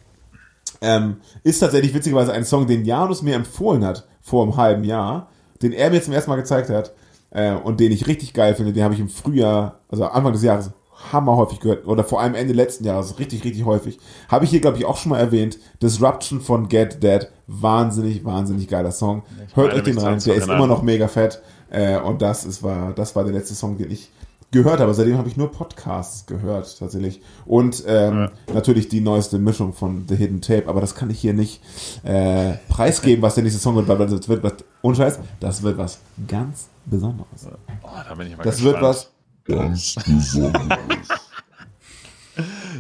ähm, 0.80 1.16
ist 1.42 1.58
tatsächlich 1.58 1.92
witzigerweise 1.92 2.32
ein 2.32 2.44
Song, 2.44 2.66
den 2.66 2.84
Janus 2.84 3.22
mir 3.22 3.34
empfohlen 3.34 3.84
hat 3.84 4.06
vor 4.20 4.42
einem 4.44 4.56
halben 4.56 4.84
Jahr, 4.84 5.28
den 5.62 5.72
er 5.72 5.90
mir 5.90 6.02
zum 6.02 6.14
ersten 6.14 6.30
Mal 6.30 6.36
gezeigt 6.36 6.70
hat 6.70 6.92
äh, 7.30 7.52
und 7.54 7.80
den 7.80 7.92
ich 7.92 8.06
richtig 8.06 8.32
geil 8.32 8.54
finde. 8.54 8.72
Den 8.72 8.84
habe 8.84 8.94
ich 8.94 9.00
im 9.00 9.08
Frühjahr, 9.08 9.80
also 9.88 10.04
Anfang 10.06 10.32
des 10.32 10.42
Jahres, 10.42 10.70
hammerhäufig 11.12 11.60
gehört 11.60 11.86
oder 11.86 12.04
vor 12.04 12.20
allem 12.20 12.34
Ende 12.34 12.52
letzten 12.52 12.84
Jahres 12.84 13.18
richtig, 13.18 13.42
richtig 13.44 13.64
häufig. 13.64 13.98
Habe 14.28 14.44
ich 14.44 14.50
hier, 14.50 14.60
glaube 14.60 14.76
ich, 14.76 14.84
auch 14.84 14.96
schon 14.98 15.10
mal 15.10 15.18
erwähnt. 15.18 15.58
Disruption 15.82 16.40
von 16.40 16.68
Get 16.68 17.02
Dead. 17.02 17.28
Wahnsinnig, 17.46 18.24
wahnsinnig 18.24 18.68
geiler 18.68 18.92
Song. 18.92 19.22
Hört 19.54 19.68
meine, 19.68 19.78
euch 19.78 19.82
den 19.84 19.98
rein. 19.98 20.18
Der 20.18 20.34
ist 20.34 20.48
immer 20.48 20.66
noch 20.66 20.82
mega 20.82 21.08
fett. 21.08 21.42
Äh, 21.70 21.98
und 21.98 22.20
das 22.22 22.44
ist, 22.44 22.62
war, 22.62 22.92
das 22.92 23.14
war 23.16 23.24
der 23.24 23.32
letzte 23.32 23.54
Song, 23.54 23.76
den 23.78 23.90
ich 23.90 24.10
gehört 24.52 24.80
habe. 24.80 24.92
Seitdem 24.94 25.16
habe 25.16 25.28
ich 25.28 25.36
nur 25.36 25.52
Podcasts 25.52 26.26
gehört, 26.26 26.76
tatsächlich. 26.78 27.20
Und 27.46 27.84
ähm, 27.86 28.30
natürlich 28.52 28.88
die 28.88 29.00
neueste 29.00 29.38
Mischung 29.38 29.72
von 29.72 30.06
The 30.08 30.16
Hidden 30.16 30.40
Tape. 30.40 30.64
Aber 30.66 30.80
das 30.80 30.94
kann 30.96 31.08
ich 31.10 31.20
hier 31.20 31.34
nicht 31.34 31.62
äh, 32.02 32.54
preisgeben, 32.68 33.22
was 33.22 33.34
der 33.36 33.44
nächste 33.44 33.60
Song 33.60 33.76
wird, 33.76 33.86
weil 33.86 33.98
das 33.98 34.28
wird 34.28 34.42
was, 34.42 34.54
ohne 34.82 34.96
Scheiß, 34.96 35.20
das 35.38 35.62
wird 35.62 35.78
was 35.78 35.98
ganz 36.26 36.68
Besonderes. 36.86 37.46
Oh, 37.82 37.88
da 38.08 38.14
bin 38.14 38.26
ich 38.26 38.36
mal 38.36 38.42
Das 38.42 38.56
gespannt. 38.56 38.74
wird 38.74 38.82
was 38.82 39.10
Ganz 39.44 39.94
besonders. 40.06 40.78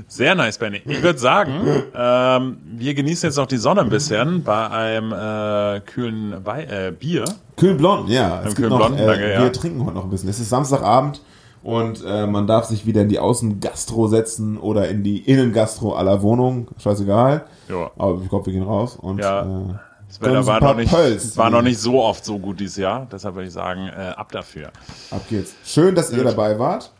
Sehr 0.08 0.34
nice, 0.34 0.58
Benny. 0.58 0.82
Ich 0.84 1.02
würde 1.02 1.18
sagen, 1.18 1.52
ähm, 1.94 2.58
wir 2.76 2.94
genießen 2.94 3.28
jetzt 3.28 3.36
noch 3.36 3.46
die 3.46 3.56
Sonne 3.56 3.80
ein 3.82 3.88
bisschen 3.88 4.42
bei 4.42 4.68
einem 4.70 5.12
äh, 5.12 5.80
kühlen 5.80 6.44
Wei 6.44 6.64
äh, 6.64 6.92
Bier. 6.92 7.24
Kühlen 7.56 7.76
Blond, 7.76 8.08
ja. 8.08 8.42
Es 8.44 8.54
gibt 8.54 8.68
noch, 8.70 8.92
äh, 8.96 9.06
danke, 9.06 9.32
ja. 9.32 9.42
Wir 9.42 9.52
trinken 9.52 9.84
heute 9.84 9.94
noch 9.94 10.04
ein 10.04 10.10
bisschen. 10.10 10.28
Es 10.28 10.40
ist 10.40 10.48
Samstagabend 10.50 11.20
und 11.62 12.02
äh, 12.06 12.26
man 12.26 12.46
darf 12.46 12.64
sich 12.66 12.86
wieder 12.86 13.02
in 13.02 13.08
die 13.08 13.18
Außengastro 13.18 14.06
setzen 14.08 14.58
oder 14.58 14.88
in 14.88 15.02
die 15.02 15.18
Innengastro 15.18 15.94
aller 15.94 16.22
Wohnung. 16.22 16.68
Scheißegal. 16.78 17.44
Ja. 17.68 17.90
Aber 17.98 18.20
ich 18.22 18.28
glaube, 18.28 18.46
wir 18.46 18.52
gehen 18.54 18.62
raus 18.62 18.96
und 19.00 19.18
Ja. 19.18 19.42
äh, 19.42 19.74
Das 20.08 20.20
Wetter 20.22 20.46
war 20.46 20.60
noch, 20.60 20.74
nicht, 20.76 20.90
Pölz 20.92 21.36
war 21.36 21.50
noch 21.50 21.62
nicht 21.62 21.78
so 21.78 22.02
oft 22.02 22.24
so 22.24 22.38
gut 22.38 22.58
dieses 22.60 22.76
Jahr. 22.76 23.06
Deshalb 23.12 23.34
würde 23.34 23.46
ich 23.48 23.52
sagen, 23.52 23.88
äh, 23.88 24.12
ab 24.16 24.32
dafür. 24.32 24.68
ab 25.10 25.22
geht's. 25.28 25.54
Schön, 25.64 25.94
dass 25.94 26.10
ihr 26.12 26.24
dabei 26.24 26.58
wart 26.58 26.90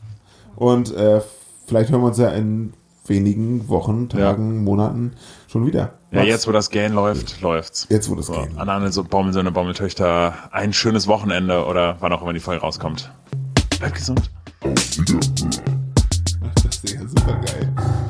und 0.57 0.95
äh, 0.95 1.21
vielleicht 1.67 1.91
hören 1.91 2.03
wir 2.03 2.09
uns 2.09 2.19
ja 2.19 2.29
in 2.31 2.73
wenigen 3.11 3.69
Wochen, 3.69 4.09
Tagen, 4.09 4.65
Monaten 4.65 5.13
schon 5.49 5.67
wieder. 5.67 5.93
Ja, 6.13 6.21
Max, 6.21 6.29
jetzt, 6.29 6.49
wo 6.49 6.53
das 6.53 6.71
Gähn 6.71 6.95
läuft, 6.95 7.43
läuft's. 7.43 7.87
Jetzt, 7.91 8.09
wo 8.09 8.15
das 8.15 8.27
so, 8.27 8.33
Gähn 8.33 8.57
An 8.57 8.71
alle 8.71 8.91
so 8.91 9.05
Baumelsöhne, 9.05 9.53
Baumeltöchter, 9.53 10.33
ein 10.53 10.73
schönes 10.73 11.07
Wochenende 11.07 11.67
oder 11.67 11.97
wann 12.01 12.13
auch 12.13 12.23
immer 12.23 12.33
die 12.33 12.41
Folge 12.41 12.63
rauskommt. 12.63 13.13
Bleibt 13.79 13.97
gesund. 13.97 14.31
Auf 14.61 14.99
Wiederhören. 14.99 15.51
Das 16.63 16.77
ist 16.83 16.95
ja 16.95 17.01
super 17.01 17.39
geil. 17.45 18.10